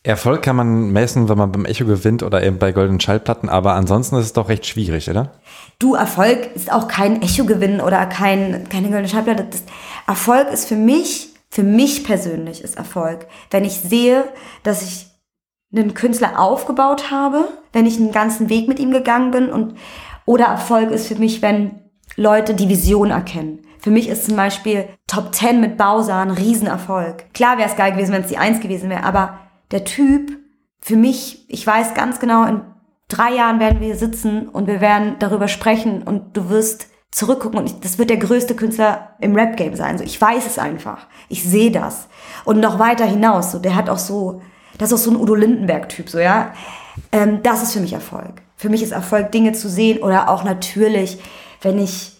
[0.06, 3.74] Erfolg kann man messen, wenn man beim Echo gewinnt oder eben bei goldenen Schallplatten, aber
[3.74, 5.32] ansonsten ist es doch recht schwierig, oder?
[5.80, 9.47] Du, Erfolg ist auch kein Echo-Gewinn oder kein, keine goldene Schallplatte.
[9.49, 9.64] Das,
[10.06, 14.26] Erfolg ist für mich, für mich persönlich ist Erfolg, wenn ich sehe,
[14.62, 15.08] dass ich
[15.76, 19.74] einen Künstler aufgebaut habe, wenn ich einen ganzen Weg mit ihm gegangen bin und
[20.26, 21.82] oder Erfolg ist für mich, wenn
[22.16, 23.62] Leute die Vision erkennen.
[23.80, 27.34] Für mich ist zum Beispiel Top 10 mit Bowser ein Riesenerfolg.
[27.34, 29.39] Klar wäre es geil gewesen, wenn es die Eins gewesen wäre, aber
[29.72, 30.38] der Typ,
[30.82, 32.61] für mich, ich weiß ganz genau, in
[33.07, 37.66] drei Jahren werden wir sitzen und wir werden darüber sprechen und du wirst zurückgucken und
[37.68, 39.97] ich, das wird der größte Künstler im Rap-Game sein.
[39.97, 41.07] So, ich weiß es einfach.
[41.30, 42.07] Ich sehe das.
[42.43, 44.41] Und noch weiter hinaus, so, der hat auch so,
[44.78, 46.53] das ist auch so ein Udo Lindenberg-Typ, so, ja.
[47.11, 48.41] Ähm, das ist für mich Erfolg.
[48.57, 51.20] Für mich ist Erfolg, Dinge zu sehen oder auch natürlich,
[51.61, 52.16] wenn ich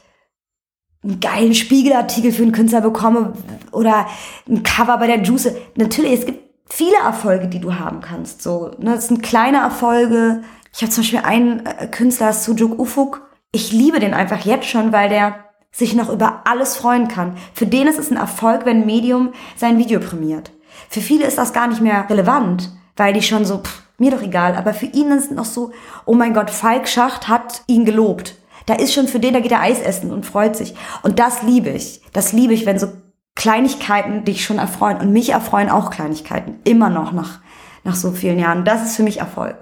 [1.04, 3.34] einen geilen Spiegelartikel für einen Künstler bekomme
[3.72, 4.08] oder
[4.50, 5.52] ein Cover bei der Juice.
[5.76, 8.42] Natürlich, es gibt viele Erfolge, die du haben kannst.
[8.42, 10.42] So, ne, das sind kleine Erfolge.
[10.74, 13.22] Ich habe zum Beispiel einen äh, Künstler, Sujuk Ufuk.
[13.52, 17.38] Ich liebe den einfach jetzt schon, weil der sich noch über alles freuen kann.
[17.54, 20.52] Für den ist es ein Erfolg, wenn Medium sein Video prämiert.
[20.90, 24.22] Für viele ist das gar nicht mehr relevant, weil die schon so, pff, mir doch
[24.22, 24.56] egal.
[24.56, 25.72] Aber für ihn ist es noch so,
[26.06, 28.36] oh mein Gott, Falk Schacht hat ihn gelobt.
[28.66, 30.76] Da ist schon für den, da geht er Eis essen und freut sich.
[31.04, 32.02] Und das liebe ich.
[32.14, 32.88] Das liebe ich, wenn so
[33.36, 34.98] Kleinigkeiten dich schon erfreuen.
[34.98, 36.56] Und mich erfreuen auch Kleinigkeiten.
[36.64, 37.40] Immer noch nach,
[37.84, 38.66] nach so vielen Jahren.
[38.66, 39.58] Das ist für mich Erfolg.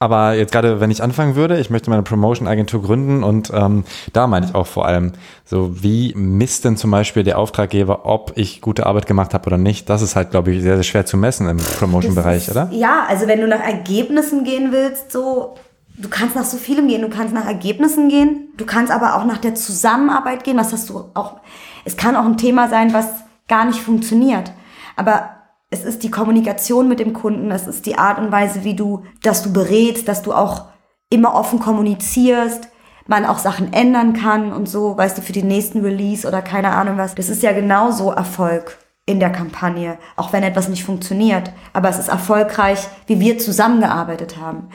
[0.00, 4.26] Aber jetzt gerade, wenn ich anfangen würde, ich möchte meine Promotion-Agentur gründen und ähm, da
[4.26, 5.12] meine ich auch vor allem,
[5.46, 9.56] so wie misst denn zum Beispiel der Auftraggeber, ob ich gute Arbeit gemacht habe oder
[9.56, 9.88] nicht?
[9.88, 12.68] Das ist halt, glaube ich, sehr, sehr schwer zu messen im Promotion-Bereich, oder?
[12.72, 15.54] Ja, also wenn du nach Ergebnissen gehen willst, so,
[15.96, 19.24] du kannst nach so vielem gehen, du kannst nach Ergebnissen gehen, du kannst aber auch
[19.24, 21.36] nach der Zusammenarbeit gehen, was hast du auch
[21.84, 23.06] es kann auch ein Thema sein, was
[23.48, 24.52] gar nicht funktioniert.
[24.96, 25.30] Aber
[25.70, 29.02] es ist die Kommunikation mit dem Kunden, es ist die Art und Weise, wie du,
[29.22, 30.66] dass du berätst, dass du auch
[31.10, 32.68] immer offen kommunizierst,
[33.06, 36.70] man auch Sachen ändern kann und so, weißt du, für den nächsten Release oder keine
[36.70, 37.14] Ahnung was.
[37.14, 41.52] Das ist ja genauso Erfolg in der Kampagne, auch wenn etwas nicht funktioniert.
[41.72, 44.68] Aber es ist erfolgreich, wie wir zusammengearbeitet haben.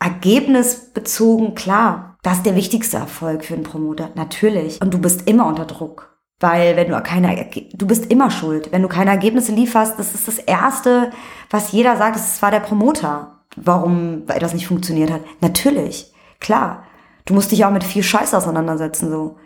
[0.00, 4.80] Ergebnisbezogen, klar, das ist der wichtigste Erfolg für einen Promoter, natürlich.
[4.80, 6.17] Und du bist immer unter Druck.
[6.40, 8.70] Weil wenn du keine, du bist immer schuld.
[8.70, 11.10] Wenn du keine Ergebnisse lieferst, das ist das Erste,
[11.50, 15.22] was jeder sagt, es war der Promoter, warum etwas nicht funktioniert hat.
[15.40, 16.84] Natürlich, klar.
[17.24, 19.36] Du musst dich auch mit viel Scheiß auseinandersetzen, so.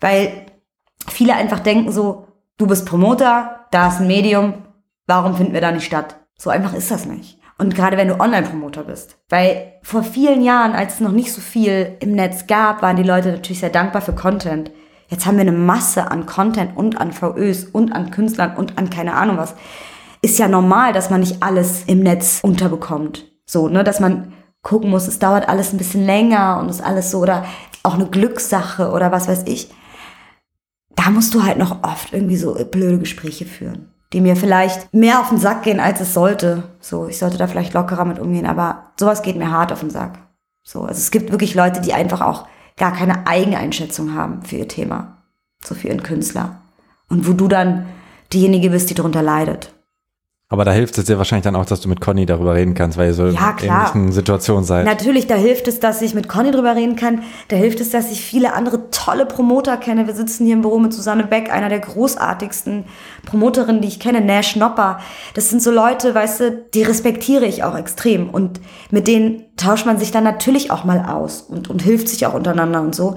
[0.00, 0.46] Weil
[1.08, 2.26] viele einfach denken so,
[2.58, 4.54] du bist Promoter, da ist ein Medium,
[5.06, 6.16] warum finden wir da nicht statt?
[6.36, 7.38] So einfach ist das nicht.
[7.58, 9.18] Und gerade wenn du Online-Promoter bist.
[9.28, 13.02] Weil vor vielen Jahren, als es noch nicht so viel im Netz gab, waren die
[13.02, 14.70] Leute natürlich sehr dankbar für Content.
[15.10, 18.88] Jetzt haben wir eine Masse an Content und an VÖs und an Künstlern und an
[18.88, 19.54] keine Ahnung was.
[20.22, 23.26] Ist ja normal, dass man nicht alles im Netz unterbekommt.
[23.44, 24.32] So, ne, dass man
[24.62, 27.44] gucken muss, es dauert alles ein bisschen länger und ist alles so oder
[27.82, 29.70] auch eine Glückssache oder was weiß ich.
[30.96, 35.20] Da musst du halt noch oft irgendwie so blöde Gespräche führen die mir vielleicht mehr
[35.20, 36.64] auf den Sack gehen, als es sollte.
[36.80, 39.90] So, ich sollte da vielleicht lockerer mit umgehen, aber sowas geht mir hart auf den
[39.90, 40.18] Sack.
[40.62, 42.46] So, also es gibt wirklich Leute, die einfach auch
[42.80, 45.18] gar keine eigene Einschätzung haben für ihr Thema,
[45.62, 46.62] so für ihren Künstler.
[47.10, 47.86] Und wo du dann
[48.32, 49.74] diejenige bist, die darunter leidet.
[50.52, 52.98] Aber da hilft es dir wahrscheinlich dann auch, dass du mit Conny darüber reden kannst,
[52.98, 54.84] weil ihr so ja, in ähnlichen Situationen seid.
[54.84, 57.22] Natürlich, da hilft es, dass ich mit Conny drüber reden kann.
[57.46, 60.08] Da hilft es, dass ich viele andere tolle Promoter kenne.
[60.08, 62.84] Wir sitzen hier im Büro mit Susanne Beck, einer der großartigsten
[63.26, 64.98] Promoterinnen, die ich kenne, Nash Nopper.
[65.34, 68.28] Das sind so Leute, weißt du, die respektiere ich auch extrem.
[68.28, 72.26] Und mit denen tauscht man sich dann natürlich auch mal aus und, und hilft sich
[72.26, 73.14] auch untereinander und so.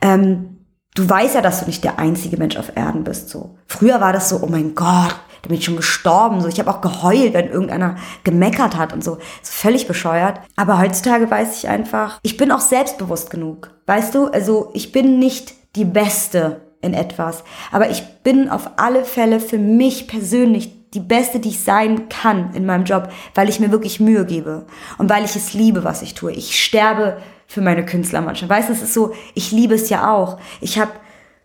[0.00, 0.49] Ähm,
[0.94, 3.28] du weißt ja, dass du nicht der einzige Mensch auf Erden bist.
[3.28, 3.56] So.
[3.66, 6.40] Früher war das so, oh mein Gott, da bin ich schon gestorben.
[6.40, 9.14] So, ich habe auch geheult, wenn irgendeiner gemeckert hat und so.
[9.14, 10.40] so völlig bescheuert.
[10.56, 13.70] Aber heutzutage weiß ich einfach, ich bin auch selbstbewusst genug.
[13.86, 19.04] Weißt du, also ich bin nicht die Beste in etwas, aber ich bin auf alle
[19.04, 23.60] Fälle für mich persönlich die Beste, die ich sein kann in meinem Job, weil ich
[23.60, 24.66] mir wirklich Mühe gebe
[24.98, 26.32] und weil ich es liebe, was ich tue.
[26.32, 28.50] Ich sterbe für meine Künstler manchmal.
[28.50, 30.38] Weißt du, es ist so, ich liebe es ja auch.
[30.60, 30.92] Ich habe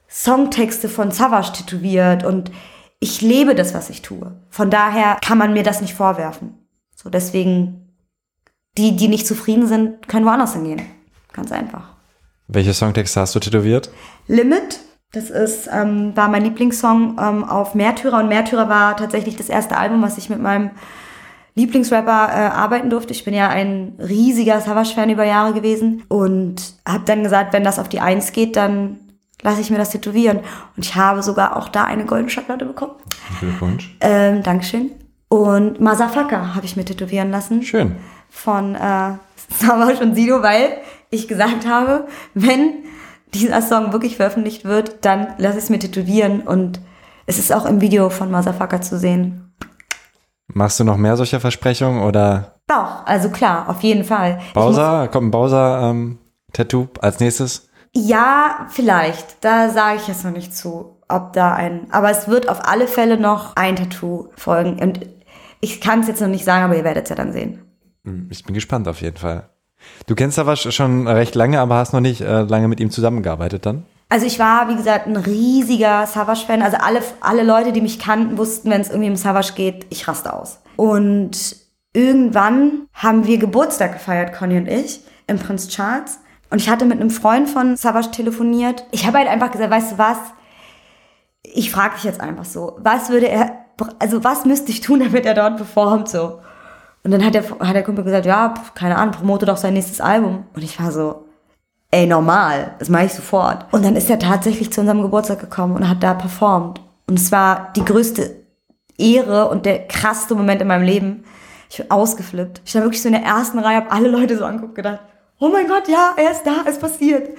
[0.10, 2.52] Songtexte von Savage tätowiert und
[3.00, 4.40] ich lebe das, was ich tue.
[4.50, 6.58] Von daher kann man mir das nicht vorwerfen.
[6.96, 7.94] So, deswegen,
[8.78, 10.82] die, die nicht zufrieden sind, können woanders hingehen.
[11.34, 11.96] Ganz einfach.
[12.48, 13.90] Welche Songtexte hast du tätowiert?
[14.28, 14.80] Limit.
[15.16, 19.78] Das ist, ähm, war mein Lieblingssong ähm, auf Märtyrer und Märtyrer war tatsächlich das erste
[19.78, 20.72] Album, was ich mit meinem
[21.56, 23.14] Lieblingsrapper äh, arbeiten durfte.
[23.14, 27.80] Ich bin ja ein riesiger Savage-Fan über Jahre gewesen und habe dann gesagt, wenn das
[27.80, 28.98] auf die Eins geht, dann
[29.42, 30.40] lasse ich mir das tätowieren.
[30.76, 32.96] Und ich habe sogar auch da eine goldene Schablade bekommen.
[33.40, 33.96] Glückwunsch.
[34.02, 34.92] Ähm, Dankeschön.
[35.30, 37.64] Und Masafaka habe ich mir tätowieren lassen.
[37.64, 37.96] Schön.
[38.30, 38.80] Von äh,
[39.60, 42.84] Savage und Sido, weil ich gesagt habe, wenn
[43.40, 46.42] dieser Song wirklich veröffentlicht wird, dann lasse ich es mir tätowieren.
[46.42, 46.80] Und
[47.26, 49.54] es ist auch im Video von Masafaka zu sehen.
[50.48, 52.60] Machst du noch mehr solcher Versprechungen oder?
[52.68, 54.40] Doch, also klar, auf jeden Fall.
[54.54, 57.70] Bowser, kommt ein Bowser-Tattoo ähm, als nächstes?
[57.94, 59.44] Ja, vielleicht.
[59.44, 61.88] Da sage ich jetzt noch nicht zu, ob da ein.
[61.92, 64.80] Aber es wird auf alle Fälle noch ein Tattoo folgen.
[64.82, 65.00] Und
[65.62, 67.62] ich kann es jetzt noch nicht sagen, aber ihr werdet es ja dann sehen.
[68.04, 69.50] Hm, ich bin gespannt auf jeden Fall.
[70.08, 73.66] Du kennst aber schon recht lange, aber hast noch nicht äh, lange mit ihm zusammengearbeitet
[73.66, 73.86] dann?
[74.10, 76.62] Also ich war, wie gesagt, ein riesiger Savage-Fan.
[76.62, 80.08] Also alle, alle Leute, die mich kannten, wussten, wenn es irgendwie um Savage geht, ich
[80.08, 80.60] raste aus.
[80.76, 81.56] Und
[81.94, 86.20] irgendwann haben wir Geburtstag gefeiert, Conny und ich, im Prinz Charles.
[86.52, 88.86] Und ich hatte mit einem Freund von Savage telefoniert.
[88.92, 90.18] Ich habe halt einfach gesagt, weißt du was?
[91.42, 93.66] Ich frage dich jetzt einfach so, was würde er,
[94.00, 96.40] also was müsste ich tun, damit er dort performt so?
[97.06, 100.02] Und dann hat der, hat der Kumpel gesagt, ja, keine Ahnung, promote doch sein nächstes
[100.02, 100.46] Album.
[100.56, 101.26] Und ich war so,
[101.92, 103.72] ey, normal, das mache ich sofort.
[103.72, 106.82] Und dann ist er tatsächlich zu unserem Geburtstag gekommen und hat da performt.
[107.08, 108.38] Und es war die größte
[108.98, 111.26] Ehre und der krasseste Moment in meinem Leben.
[111.70, 112.62] Ich bin ausgeflippt.
[112.66, 115.02] Ich stand wirklich so in der ersten Reihe, habe alle Leute so angeguckt, gedacht,
[115.40, 117.38] oh mein Gott, ja, er ist da, es passiert.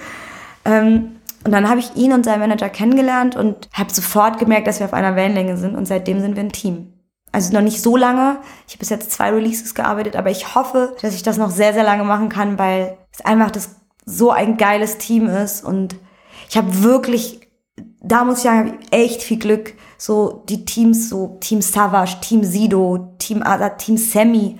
[0.64, 4.78] Ähm, und dann habe ich ihn und seinen Manager kennengelernt und habe sofort gemerkt, dass
[4.78, 6.92] wir auf einer Wellenlänge sind und seitdem sind wir ein Team.
[7.36, 8.38] Also noch nicht so lange.
[8.66, 11.74] Ich habe bis jetzt zwei Releases gearbeitet, aber ich hoffe, dass ich das noch sehr,
[11.74, 13.76] sehr lange machen kann, weil es einfach das
[14.06, 15.96] so ein geiles Team ist und
[16.48, 17.46] ich habe wirklich,
[18.00, 19.74] da muss ich sagen, echt viel Glück.
[19.98, 24.58] So die Teams, so Team Savage, Team Sido, Team Ada, Team Sammy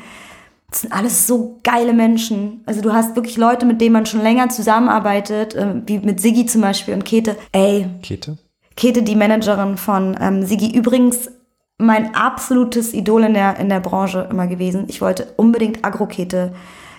[0.69, 2.63] das sind alles so geile Menschen.
[2.67, 6.45] Also du hast wirklich Leute, mit denen man schon länger zusammenarbeitet, äh, wie mit Siggi
[6.45, 7.37] zum Beispiel und Kete.
[7.53, 7.87] Ey.
[8.03, 8.37] Kete?
[8.75, 10.77] Kete, die Managerin von ähm, Siggi.
[10.77, 11.31] Übrigens
[11.79, 14.85] mein absolutes Idol in der, in der Branche immer gewesen.
[14.89, 16.55] Ich wollte unbedingt Agrokete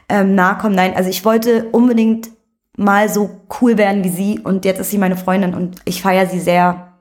[0.09, 0.75] ähm, nahe kommen.
[0.75, 2.29] Nein, also ich wollte unbedingt
[2.77, 6.27] mal so cool werden wie sie und jetzt ist sie meine Freundin und ich feiere
[6.27, 6.93] sie sehr,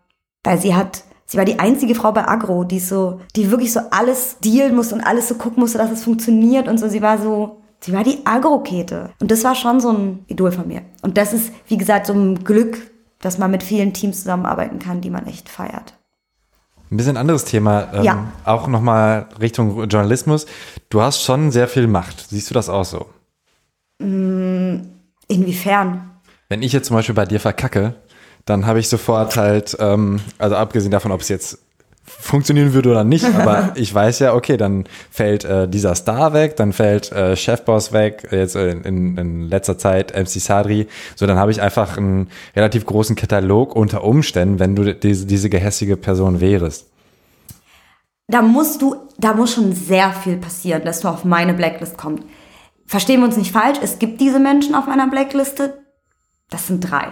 [0.43, 3.81] weil sie hat Sie war die einzige Frau bei Agro, die so, die wirklich so
[3.91, 6.89] alles dealen musste und alles so gucken musste, dass es funktioniert und so.
[6.89, 9.11] Sie war so, sie war die Agro-Kete.
[9.21, 10.83] Und das war schon so ein Idol von mir.
[11.03, 12.79] Und das ist, wie gesagt, so ein Glück,
[13.21, 15.95] dass man mit vielen Teams zusammenarbeiten kann, die man echt feiert.
[16.91, 18.33] Ein bisschen anderes Thema, ähm, ja.
[18.45, 20.47] auch nochmal Richtung Journalismus.
[20.89, 22.31] Du hast schon sehr viel Macht.
[22.31, 23.07] Siehst du das auch so?
[23.99, 24.83] Mm,
[25.27, 26.11] inwiefern?
[26.49, 27.95] Wenn ich jetzt zum Beispiel bei dir verkacke,
[28.45, 31.59] dann habe ich sofort halt, ähm, also abgesehen davon, ob es jetzt
[32.07, 36.57] funktionieren würde oder nicht, aber ich weiß ja, okay, dann fällt äh, dieser Star weg,
[36.57, 41.39] dann fällt äh, Chefboss weg, jetzt in, in, in letzter Zeit MC Sadri, so dann
[41.39, 46.41] habe ich einfach einen relativ großen Katalog unter Umständen, wenn du diese, diese gehässige Person
[46.41, 46.87] wärst.
[48.29, 52.25] Da musst du, da muss schon sehr viel passieren, dass du auf meine Blacklist kommst.
[52.87, 55.83] Verstehen wir uns nicht falsch, es gibt diese Menschen auf meiner Blackliste,
[56.51, 57.09] das sind drei.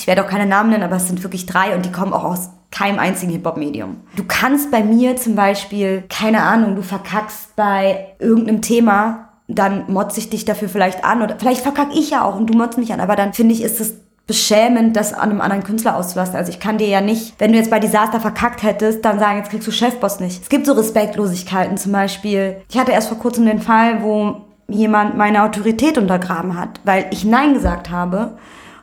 [0.00, 2.24] Ich werde auch keine Namen nennen, aber es sind wirklich drei und die kommen auch
[2.24, 3.96] aus keinem einzigen Hip-Hop-Medium.
[4.16, 10.18] Du kannst bei mir zum Beispiel, keine Ahnung, du verkackst bei irgendeinem Thema, dann motze
[10.18, 12.92] ich dich dafür vielleicht an oder vielleicht verkack ich ja auch und du motzt mich
[12.92, 13.94] an, aber dann finde ich, ist es
[14.26, 16.36] beschämend, das an einem anderen Künstler auszulassen.
[16.36, 19.38] Also ich kann dir ja nicht, wenn du jetzt bei Disaster verkackt hättest, dann sagen,
[19.38, 20.42] jetzt kriegst du Chefboss nicht.
[20.42, 22.56] Es gibt so Respektlosigkeiten zum Beispiel.
[22.70, 27.24] Ich hatte erst vor kurzem den Fall, wo jemand meine Autorität untergraben hat, weil ich
[27.24, 28.38] Nein gesagt habe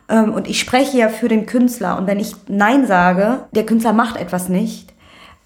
[0.08, 1.98] und ich spreche ja für den Künstler.
[1.98, 4.92] Und wenn ich Nein sage, der Künstler macht etwas nicht,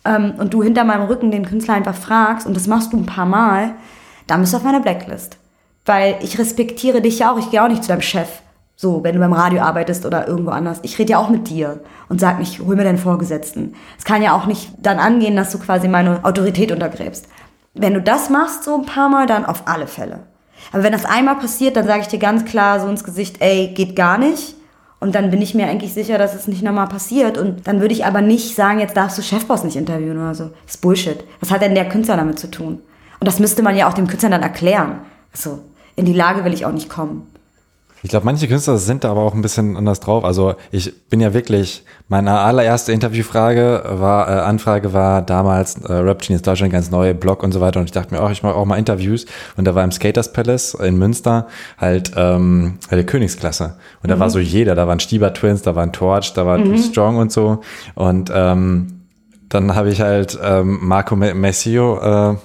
[0.07, 3.07] ähm, und du hinter meinem Rücken den Künstler einfach fragst, und das machst du ein
[3.07, 3.75] paar Mal,
[4.27, 5.37] dann bist du auf meiner Blacklist.
[5.85, 7.39] Weil ich respektiere dich ja auch.
[7.39, 8.29] Ich gehe auch nicht zu deinem Chef.
[8.79, 10.81] So, wenn du beim Radio arbeitest oder irgendwo anders.
[10.83, 13.75] Ich rede ja auch mit dir und sag nicht, hol mir deinen Vorgesetzten.
[13.97, 17.27] Es kann ja auch nicht dann angehen, dass du quasi meine Autorität untergräbst.
[17.73, 20.21] Wenn du das machst so ein paar Mal, dann auf alle Fälle.
[20.77, 23.69] Aber wenn das einmal passiert, dann sage ich dir ganz klar so ins Gesicht, ey,
[23.69, 24.57] geht gar nicht.
[25.01, 27.39] Und dann bin ich mir eigentlich sicher, dass es nicht nochmal passiert.
[27.39, 30.51] Und dann würde ich aber nicht sagen, jetzt darfst du Chefboss nicht interviewen oder so.
[30.67, 31.25] Das ist Bullshit.
[31.41, 32.83] Was hat denn der Künstler damit zu tun?
[33.21, 34.99] Und das müsste man ja auch dem Künstler dann erklären.
[35.33, 35.61] Also,
[35.95, 37.27] in die Lage will ich auch nicht kommen.
[38.07, 40.25] Ich glaube, manche Künstler sind da aber auch ein bisschen anders drauf.
[40.25, 46.23] Also ich bin ja wirklich, meine allererste Interviewfrage war, äh, Anfrage war damals äh, Rap
[46.23, 47.81] Genius Deutschland ganz neue Blog und so weiter.
[47.81, 49.27] Und ich dachte mir auch, ich mache auch mal Interviews.
[49.57, 51.49] Und da war im Skaters Palace in Münster
[51.79, 53.77] halt ähm, der Königsklasse.
[54.05, 54.21] Und da mhm.
[54.21, 56.77] war so jeder, da waren Stieber Twins, da waren Torch, da war mhm.
[56.77, 57.63] Too Strong und so.
[57.97, 59.01] Und ähm,
[59.49, 62.37] dann habe ich halt ähm, Marco Messio, äh,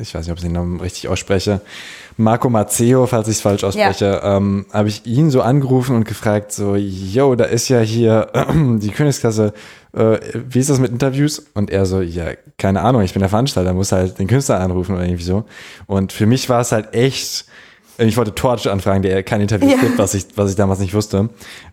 [0.00, 1.60] ich weiß nicht, ob ich den Namen richtig ausspreche,
[2.20, 4.36] Marco Mazzeo, falls ich es falsch ausspreche, ja.
[4.36, 8.44] ähm, habe ich ihn so angerufen und gefragt, so, yo, da ist ja hier äh,
[8.78, 9.52] die Königsklasse,
[9.92, 10.18] äh,
[10.48, 11.46] wie ist das mit Interviews?
[11.54, 12.26] Und er so, ja,
[12.58, 15.44] keine Ahnung, ich bin der Veranstalter, muss halt den Künstler anrufen oder irgendwie so.
[15.86, 17.46] Und für mich war es halt echt,
[18.08, 19.76] ich wollte Torch anfragen, der kein Interview ja.
[19.76, 21.28] gibt, was ich, was ich damals nicht wusste.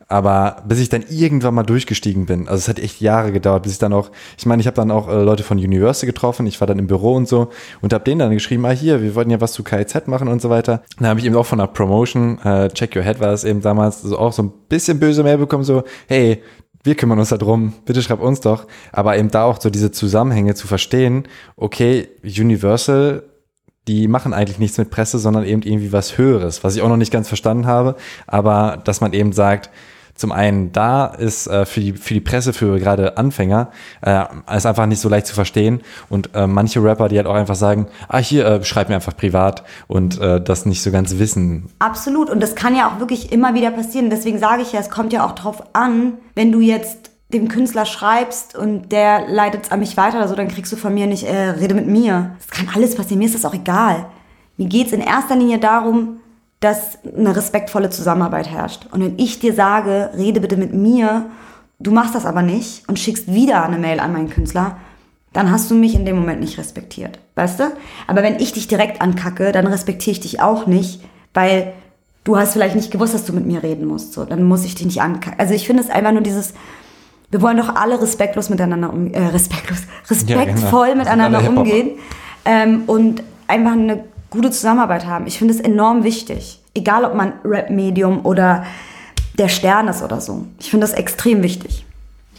[0.10, 3.74] Aber bis ich dann irgendwann mal durchgestiegen bin, also es hat echt Jahre gedauert, bis
[3.74, 6.62] ich dann auch, ich meine, ich habe dann auch äh, Leute von Universal getroffen, ich
[6.62, 7.50] war dann im Büro und so
[7.82, 10.42] und habe denen dann geschrieben, ah hier, wir wollten ja was zu KIZ machen und
[10.42, 10.84] so weiter.
[10.98, 13.62] Dann habe ich eben auch von einer Promotion, äh, Check Your Head war das eben
[13.62, 16.42] damals, also auch so ein bisschen böse Mail bekommen, so, hey,
[16.84, 18.66] wir kümmern uns darum, bitte schreib uns doch.
[18.94, 23.24] Aber eben da auch so diese Zusammenhänge zu verstehen, okay, Universal
[23.88, 26.98] die machen eigentlich nichts mit Presse, sondern eben irgendwie was Höheres, was ich auch noch
[26.98, 27.96] nicht ganz verstanden habe,
[28.28, 29.70] aber dass man eben sagt,
[30.18, 33.70] zum einen da ist äh, für, die, für die Presse, für gerade Anfänger,
[34.02, 34.24] äh,
[34.56, 35.82] ist einfach nicht so leicht zu verstehen.
[36.10, 39.16] Und äh, manche Rapper, die halt auch einfach sagen, ah, hier, äh, schreib mir einfach
[39.16, 41.70] privat und äh, das nicht so ganz wissen.
[41.78, 42.32] Absolut.
[42.32, 44.10] Und das kann ja auch wirklich immer wieder passieren.
[44.10, 47.86] Deswegen sage ich ja, es kommt ja auch drauf an, wenn du jetzt dem Künstler
[47.86, 51.08] schreibst und der leitet es an mich weiter oder so, dann kriegst du von mir
[51.08, 52.32] nicht, äh, rede mit mir.
[52.40, 54.06] Das kann alles passieren, mir ist das auch egal.
[54.56, 56.20] Mir geht es in erster Linie darum,
[56.60, 58.88] dass eine respektvolle Zusammenarbeit herrscht.
[58.92, 61.26] Und wenn ich dir sage, rede bitte mit mir,
[61.80, 64.78] du machst das aber nicht und schickst wieder eine Mail an meinen Künstler,
[65.34, 67.20] dann hast du mich in dem Moment nicht respektiert.
[67.36, 67.72] Weißt du?
[68.08, 71.02] Aber wenn ich dich direkt ankacke, dann respektiere ich dich auch nicht,
[71.34, 71.74] weil
[72.24, 74.14] du hast vielleicht nicht gewusst, dass du mit mir reden musst.
[74.14, 75.40] So, dann muss ich dich nicht ankacken.
[75.40, 76.54] Also ich finde es einfach nur dieses,
[77.30, 81.04] wir wollen doch alle respektlos miteinander umgehen, äh, respektlos, respektvoll ja, genau.
[81.04, 81.92] miteinander umgehen
[82.46, 85.28] ähm, und einfach eine gute Zusammenarbeit haben.
[85.28, 86.62] Ich finde es enorm wichtig.
[86.74, 88.66] Egal, ob man Rap-Medium oder
[89.38, 90.46] der Stern ist oder so.
[90.60, 91.86] Ich finde das extrem wichtig.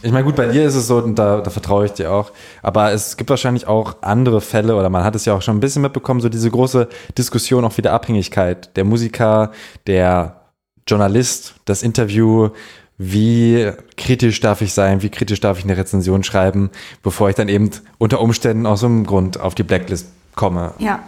[0.00, 2.30] Ich meine, gut, bei dir ist es so, und da, da vertraue ich dir auch.
[2.62, 5.60] Aber es gibt wahrscheinlich auch andere Fälle, oder man hat es ja auch schon ein
[5.60, 8.76] bisschen mitbekommen, so diese große Diskussion auch wieder Abhängigkeit.
[8.76, 9.50] Der Musiker,
[9.88, 10.36] der
[10.86, 12.50] Journalist, das Interview,
[12.98, 16.70] wie kritisch darf ich sein, wie kritisch darf ich eine Rezension schreiben,
[17.02, 20.72] bevor ich dann eben unter Umständen aus so einem Grund auf die Blacklist komme.
[20.78, 20.98] Ja.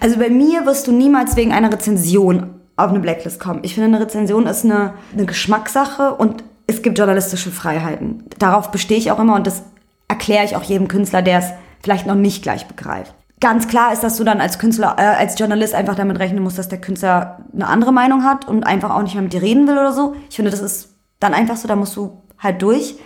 [0.00, 3.60] Also bei mir wirst du niemals wegen einer Rezension auf eine Blacklist kommen.
[3.62, 8.24] Ich finde, eine Rezension ist eine, eine Geschmackssache und es gibt journalistische Freiheiten.
[8.38, 9.62] Darauf bestehe ich auch immer und das
[10.08, 11.46] erkläre ich auch jedem Künstler, der es
[11.82, 13.14] vielleicht noch nicht gleich begreift.
[13.40, 16.58] Ganz klar ist, dass du dann als Künstler, äh, als Journalist einfach damit rechnen musst,
[16.58, 19.66] dass der Künstler eine andere Meinung hat und einfach auch nicht mehr mit dir reden
[19.66, 20.14] will oder so.
[20.30, 20.91] Ich finde, das ist
[21.22, 22.96] dann einfach so, da musst du halt durch.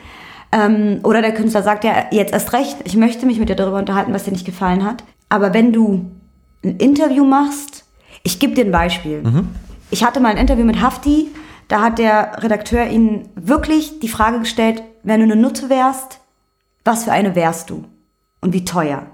[0.53, 3.79] Ähm, oder der Künstler sagt ja jetzt erst recht, ich möchte mich mit dir darüber
[3.79, 5.05] unterhalten, was dir nicht gefallen hat.
[5.29, 6.07] Aber wenn du
[6.65, 7.85] ein Interview machst,
[8.23, 9.23] ich gebe dir ein Beispiel.
[9.23, 9.49] Mhm.
[9.91, 11.29] Ich hatte mal ein Interview mit Hafti,
[11.69, 16.21] da hat der Redakteur ihnen wirklich die Frage gestellt, wenn du eine Nutte wärst,
[16.85, 17.85] was für eine wärst du?
[18.47, 19.07] und wie teuer.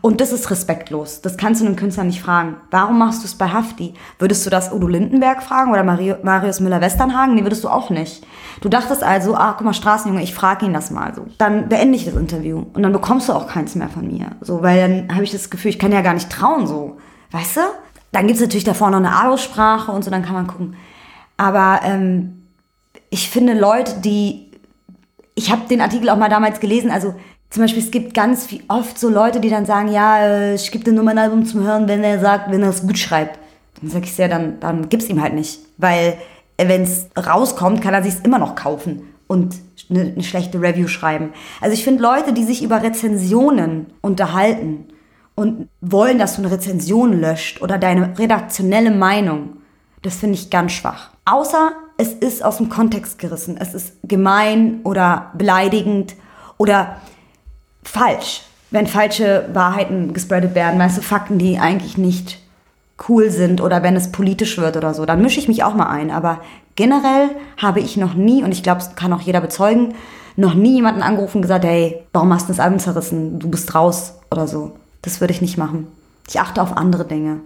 [0.00, 1.20] Und das ist respektlos.
[1.20, 2.56] Das kannst du einem Künstler nicht fragen.
[2.70, 3.94] Warum machst du es bei Hafti?
[4.18, 7.34] Würdest du das Udo Lindenberg fragen oder Mario, Marius Müller-Westernhagen?
[7.34, 8.26] Nee, würdest du auch nicht.
[8.60, 11.26] Du dachtest also, ah, guck mal, Straßenjunge, ich frage ihn das mal so.
[11.38, 14.32] Dann beende ich das Interview und dann bekommst du auch keins mehr von mir.
[14.40, 16.98] So, weil dann habe ich das Gefühl, ich kann ja gar nicht trauen, so.
[17.30, 17.60] Weißt du?
[18.12, 20.76] Dann gibt es natürlich davor noch eine Aussprache und so, dann kann man gucken.
[21.36, 22.42] Aber ähm,
[23.10, 24.48] ich finde Leute, die
[25.38, 27.14] ich habe den Artikel auch mal damals gelesen, also
[27.50, 30.70] zum Beispiel, es gibt ganz viel, oft so Leute, die dann sagen, ja, äh, ich
[30.70, 33.38] gebe dir nur mein Album zum Hören, wenn er sagt, wenn er es gut schreibt.
[33.80, 35.60] Dann sag ich ja, dann, dann gib's ihm halt nicht.
[35.78, 36.18] Weil
[36.58, 39.54] äh, wenn es rauskommt, kann er sich's immer noch kaufen und
[39.88, 41.32] eine, eine schlechte Review schreiben.
[41.60, 44.88] Also ich finde Leute, die sich über Rezensionen unterhalten
[45.34, 49.58] und wollen, dass du eine Rezension löscht oder deine redaktionelle Meinung,
[50.02, 51.10] das finde ich ganz schwach.
[51.24, 53.56] Außer es ist aus dem Kontext gerissen.
[53.58, 56.14] Es ist gemein oder beleidigend
[56.56, 56.96] oder
[57.88, 62.38] falsch, wenn falsche Wahrheiten gespreadet werden, weißt du, Fakten, die eigentlich nicht
[63.08, 65.88] cool sind oder wenn es politisch wird oder so, dann mische ich mich auch mal
[65.88, 66.10] ein.
[66.10, 66.40] Aber
[66.76, 69.94] generell habe ich noch nie, und ich glaube, es kann auch jeder bezeugen,
[70.36, 73.38] noch nie jemanden angerufen und gesagt, hey, warum hast du das Album zerrissen?
[73.38, 74.76] Du bist raus oder so.
[75.02, 75.86] Das würde ich nicht machen.
[76.28, 77.40] Ich achte auf andere Dinge.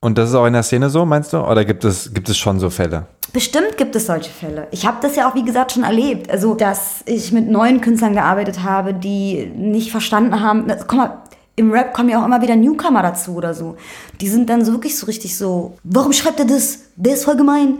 [0.00, 1.38] Und das ist auch in der Szene so, meinst du?
[1.38, 3.06] Oder gibt es, gibt es schon so Fälle?
[3.34, 4.68] Bestimmt gibt es solche Fälle.
[4.70, 6.30] Ich habe das ja auch, wie gesagt, schon erlebt.
[6.30, 10.62] Also, dass ich mit neuen Künstlern gearbeitet habe, die nicht verstanden haben.
[10.68, 11.22] Na, guck mal,
[11.56, 13.74] im Rap kommen ja auch immer wieder Newcomer dazu oder so.
[14.20, 16.84] Die sind dann so wirklich so richtig so, warum schreibt er das?
[16.94, 17.78] Der ist voll gemein.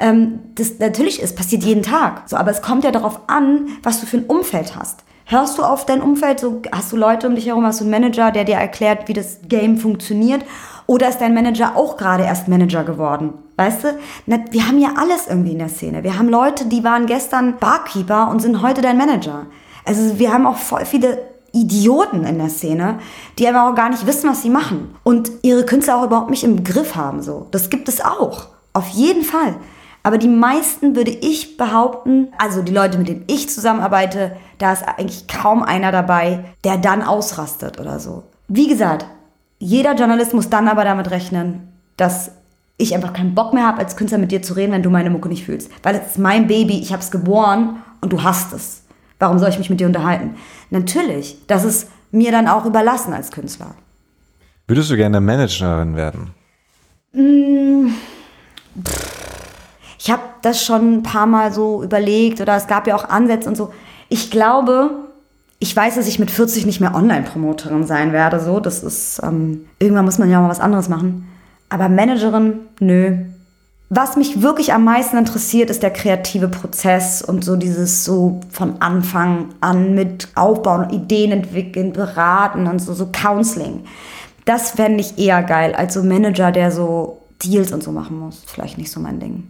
[0.00, 2.22] Ähm, das natürlich ist, passiert jeden Tag.
[2.26, 5.04] So, aber es kommt ja darauf an, was du für ein Umfeld hast.
[5.26, 7.90] Hörst du auf dein Umfeld, so hast du Leute um dich herum, hast du einen
[7.90, 10.42] Manager, der dir erklärt, wie das Game funktioniert?
[10.86, 13.34] Oder ist dein Manager auch gerade erst Manager geworden?
[13.56, 13.98] Weißt du?
[14.26, 16.02] Wir haben ja alles irgendwie in der Szene.
[16.02, 19.46] Wir haben Leute, die waren gestern Barkeeper und sind heute dein Manager.
[19.84, 21.18] Also wir haben auch voll viele
[21.52, 22.98] Idioten in der Szene,
[23.38, 24.96] die aber auch gar nicht wissen, was sie machen.
[25.04, 27.22] Und ihre Künstler auch überhaupt nicht im Griff haben.
[27.22, 27.46] So.
[27.52, 28.48] Das gibt es auch.
[28.72, 29.54] Auf jeden Fall.
[30.02, 34.86] Aber die meisten würde ich behaupten, also die Leute, mit denen ich zusammenarbeite, da ist
[34.86, 38.24] eigentlich kaum einer dabei, der dann ausrastet oder so.
[38.48, 39.06] Wie gesagt,
[39.58, 42.32] jeder Journalist muss dann aber damit rechnen, dass
[42.76, 45.10] ich einfach keinen Bock mehr habe, als Künstler mit dir zu reden, wenn du meine
[45.10, 45.70] Mucke nicht fühlst.
[45.82, 48.82] Weil es ist mein Baby, ich habe es geboren und du hast es.
[49.18, 50.34] Warum soll ich mich mit dir unterhalten?
[50.70, 53.74] Natürlich, das ist mir dann auch überlassen als Künstler.
[54.66, 56.30] Würdest du gerne Managerin werden?
[57.12, 57.92] Mmh,
[59.98, 63.48] ich habe das schon ein paar Mal so überlegt oder es gab ja auch Ansätze
[63.48, 63.72] und so.
[64.08, 64.90] Ich glaube,
[65.58, 68.40] ich weiß, dass ich mit 40 nicht mehr Online-Promoterin sein werde.
[68.40, 71.26] So, das ist, ähm, irgendwann muss man ja mal was anderes machen.
[71.68, 73.16] Aber Managerin, nö.
[73.90, 78.80] Was mich wirklich am meisten interessiert, ist der kreative Prozess und so dieses so von
[78.80, 83.84] Anfang an mit Aufbauen, Ideen entwickeln, beraten und so, so Counseling.
[84.46, 88.42] Das fände ich eher geil als so Manager, der so Deals und so machen muss.
[88.46, 89.44] Vielleicht nicht so mein Ding.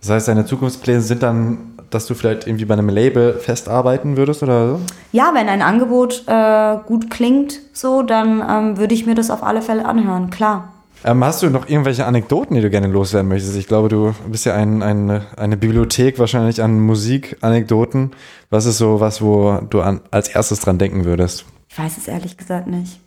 [0.00, 4.42] Das heißt, deine Zukunftspläne sind dann, dass du vielleicht irgendwie bei einem Label festarbeiten würdest
[4.42, 4.80] oder so?
[5.12, 9.42] Ja, wenn ein Angebot äh, gut klingt, so, dann ähm, würde ich mir das auf
[9.42, 10.71] alle Fälle anhören, klar.
[11.04, 13.56] Ähm, hast du noch irgendwelche Anekdoten, die du gerne loswerden möchtest?
[13.56, 18.12] Ich glaube, du bist ja ein, ein, eine Bibliothek wahrscheinlich an Musikanekdoten.
[18.50, 21.44] Was ist so was, wo du an, als erstes dran denken würdest?
[21.68, 23.00] Ich weiß es ehrlich gesagt nicht.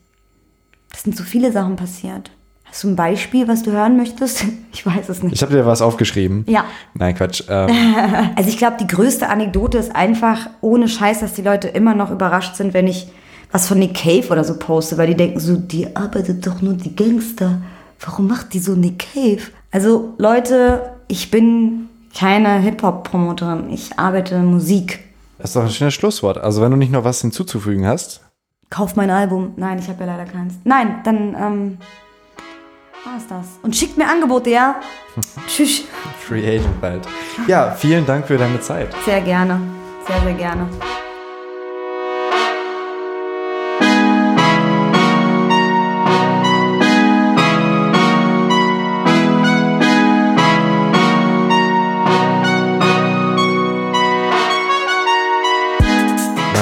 [0.94, 2.32] Es sind so viele Sachen passiert.
[2.66, 4.46] Hast du ein Beispiel, was du hören möchtest?
[4.76, 5.34] Ich weiß es nicht.
[5.34, 6.44] Ich habe dir was aufgeschrieben.
[6.50, 6.66] Ja.
[6.96, 7.44] Nein, Quatsch.
[7.50, 7.70] Ähm.
[8.36, 12.12] Also ich glaube, die größte Anekdote ist einfach ohne Scheiß, dass die Leute immer noch
[12.12, 13.08] überrascht sind, wenn ich
[13.54, 16.74] was von Nick Cave oder so poste, weil die denken so, die arbeitet doch nur
[16.74, 17.62] die Gangster.
[18.06, 19.42] Warum macht die so Nick Cave?
[19.72, 23.70] Also Leute, ich bin keine Hip-Hop-Promoterin.
[23.72, 25.00] Ich arbeite Musik.
[25.38, 26.38] Das ist doch ein schönes Schlusswort.
[26.38, 28.22] Also wenn du nicht noch was hinzuzufügen hast.
[28.70, 29.54] Kauf mein Album.
[29.58, 30.54] Nein, ich habe ja leider keins.
[30.64, 31.78] Nein, dann ähm,
[33.04, 33.60] war es das.
[33.64, 34.76] Und schickt mir Angebote, ja?
[35.48, 35.84] Tschüss.
[36.20, 37.08] Free Agent bald.
[37.48, 38.90] Ja, vielen Dank für deine Zeit.
[39.04, 39.60] Sehr gerne.
[40.08, 40.70] Sehr, sehr gerne.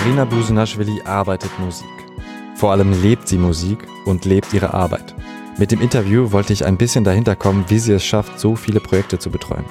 [0.03, 1.87] Marina Busenaschwili arbeitet Musik.
[2.55, 5.15] Vor allem lebt sie Musik und lebt ihre Arbeit.
[5.57, 8.81] Mit dem Interview wollte ich ein bisschen dahinter kommen, wie sie es schafft, so viele
[8.81, 9.63] Projekte zu betreuen.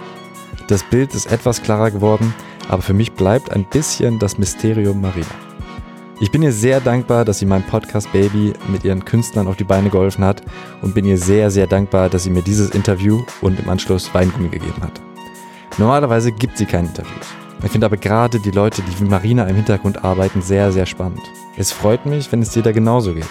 [0.69, 2.33] Das Bild ist etwas klarer geworden,
[2.71, 5.27] aber für mich bleibt ein bisschen das Mysterium Marina.
[6.19, 9.65] Ich bin ihr sehr dankbar, dass sie meinem Podcast Baby mit ihren Künstlern auf die
[9.65, 10.41] Beine geholfen hat
[10.81, 14.49] und bin ihr sehr, sehr dankbar, dass sie mir dieses Interview und im Anschluss Weingummi
[14.49, 14.99] gegeben hat.
[15.77, 17.42] Normalerweise gibt sie keine Interviews.
[17.65, 21.23] Ich finde aber gerade die Leute, die wie Marina im Hintergrund arbeiten, sehr, sehr spannend.
[21.57, 23.25] Es freut mich, wenn es dir da genauso geht.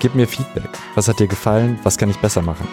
[0.00, 0.68] Gib mir Feedback.
[0.94, 1.78] Was hat dir gefallen?
[1.82, 2.68] Was kann ich besser machen?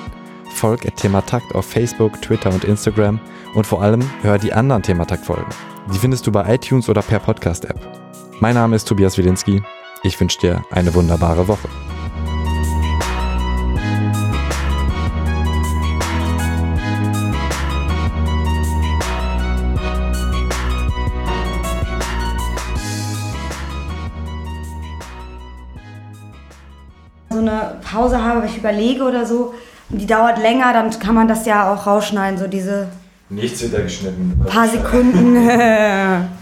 [0.53, 3.19] Folg at Thematakt auf Facebook, Twitter und Instagram
[3.55, 5.49] und vor allem hör die anderen Thematakt-Folgen.
[5.93, 7.79] Die findest du bei iTunes oder per Podcast-App.
[8.39, 9.63] Mein Name ist Tobias Wilinski.
[10.03, 11.69] Ich wünsche dir eine wunderbare Woche.
[27.91, 29.53] Pause habe, weil ich überlege oder so,
[29.89, 32.87] und die dauert länger, dann kann man das ja auch rausschneiden, so diese
[33.29, 34.41] Nichts wird da geschnitten.
[34.47, 35.35] paar Sekunden.